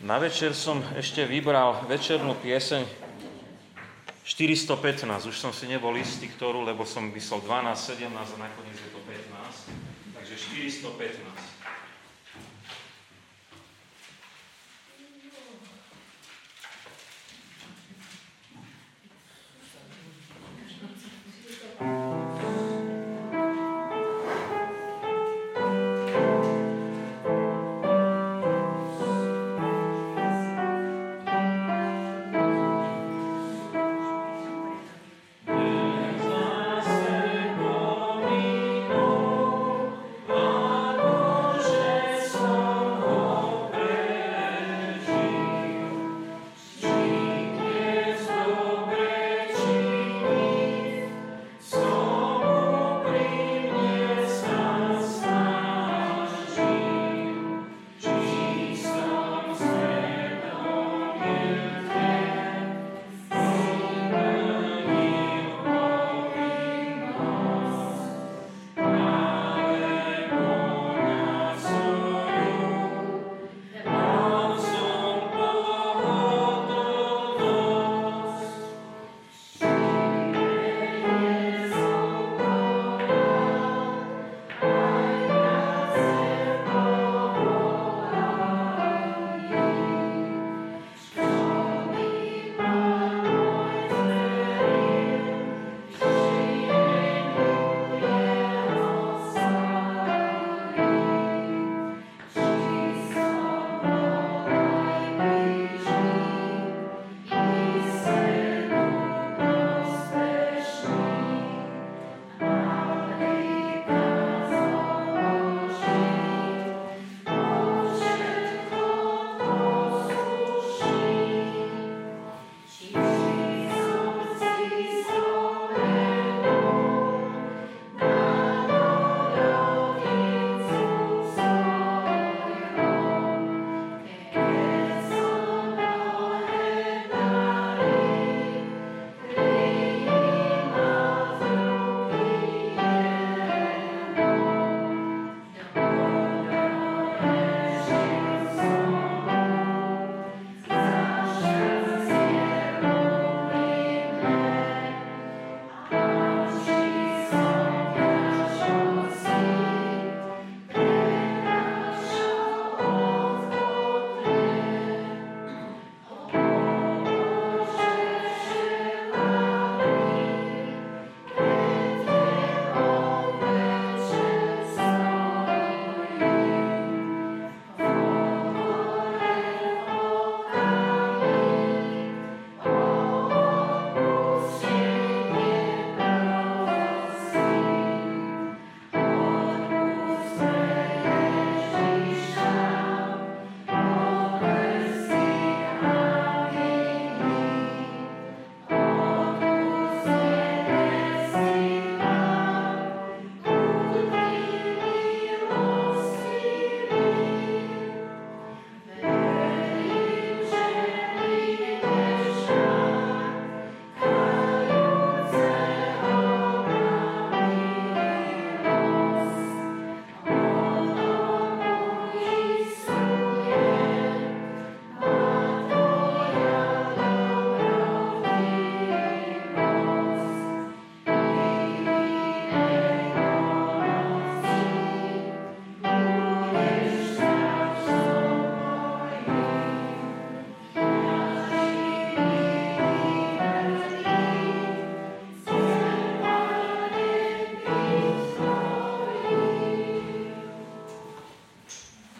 Na 0.04 0.20
večer 0.20 0.52
som 0.52 0.84
ešte 0.92 1.24
vybral 1.24 1.88
večernú 1.88 2.36
pieseň 2.38 2.84
415. 4.26 5.30
Už 5.30 5.36
som 5.38 5.54
si 5.54 5.70
nebol 5.70 5.94
istý, 5.96 6.28
ktorú, 6.28 6.66
lebo 6.66 6.84
som 6.84 7.08
myslel 7.14 7.40
12, 7.46 8.04
17 8.04 8.10
a 8.10 8.36
nakoniec 8.36 8.76
je 8.76 8.90
to 8.92 9.00
15. 9.00 10.18
Takže 10.18 10.34
415. 10.90 11.35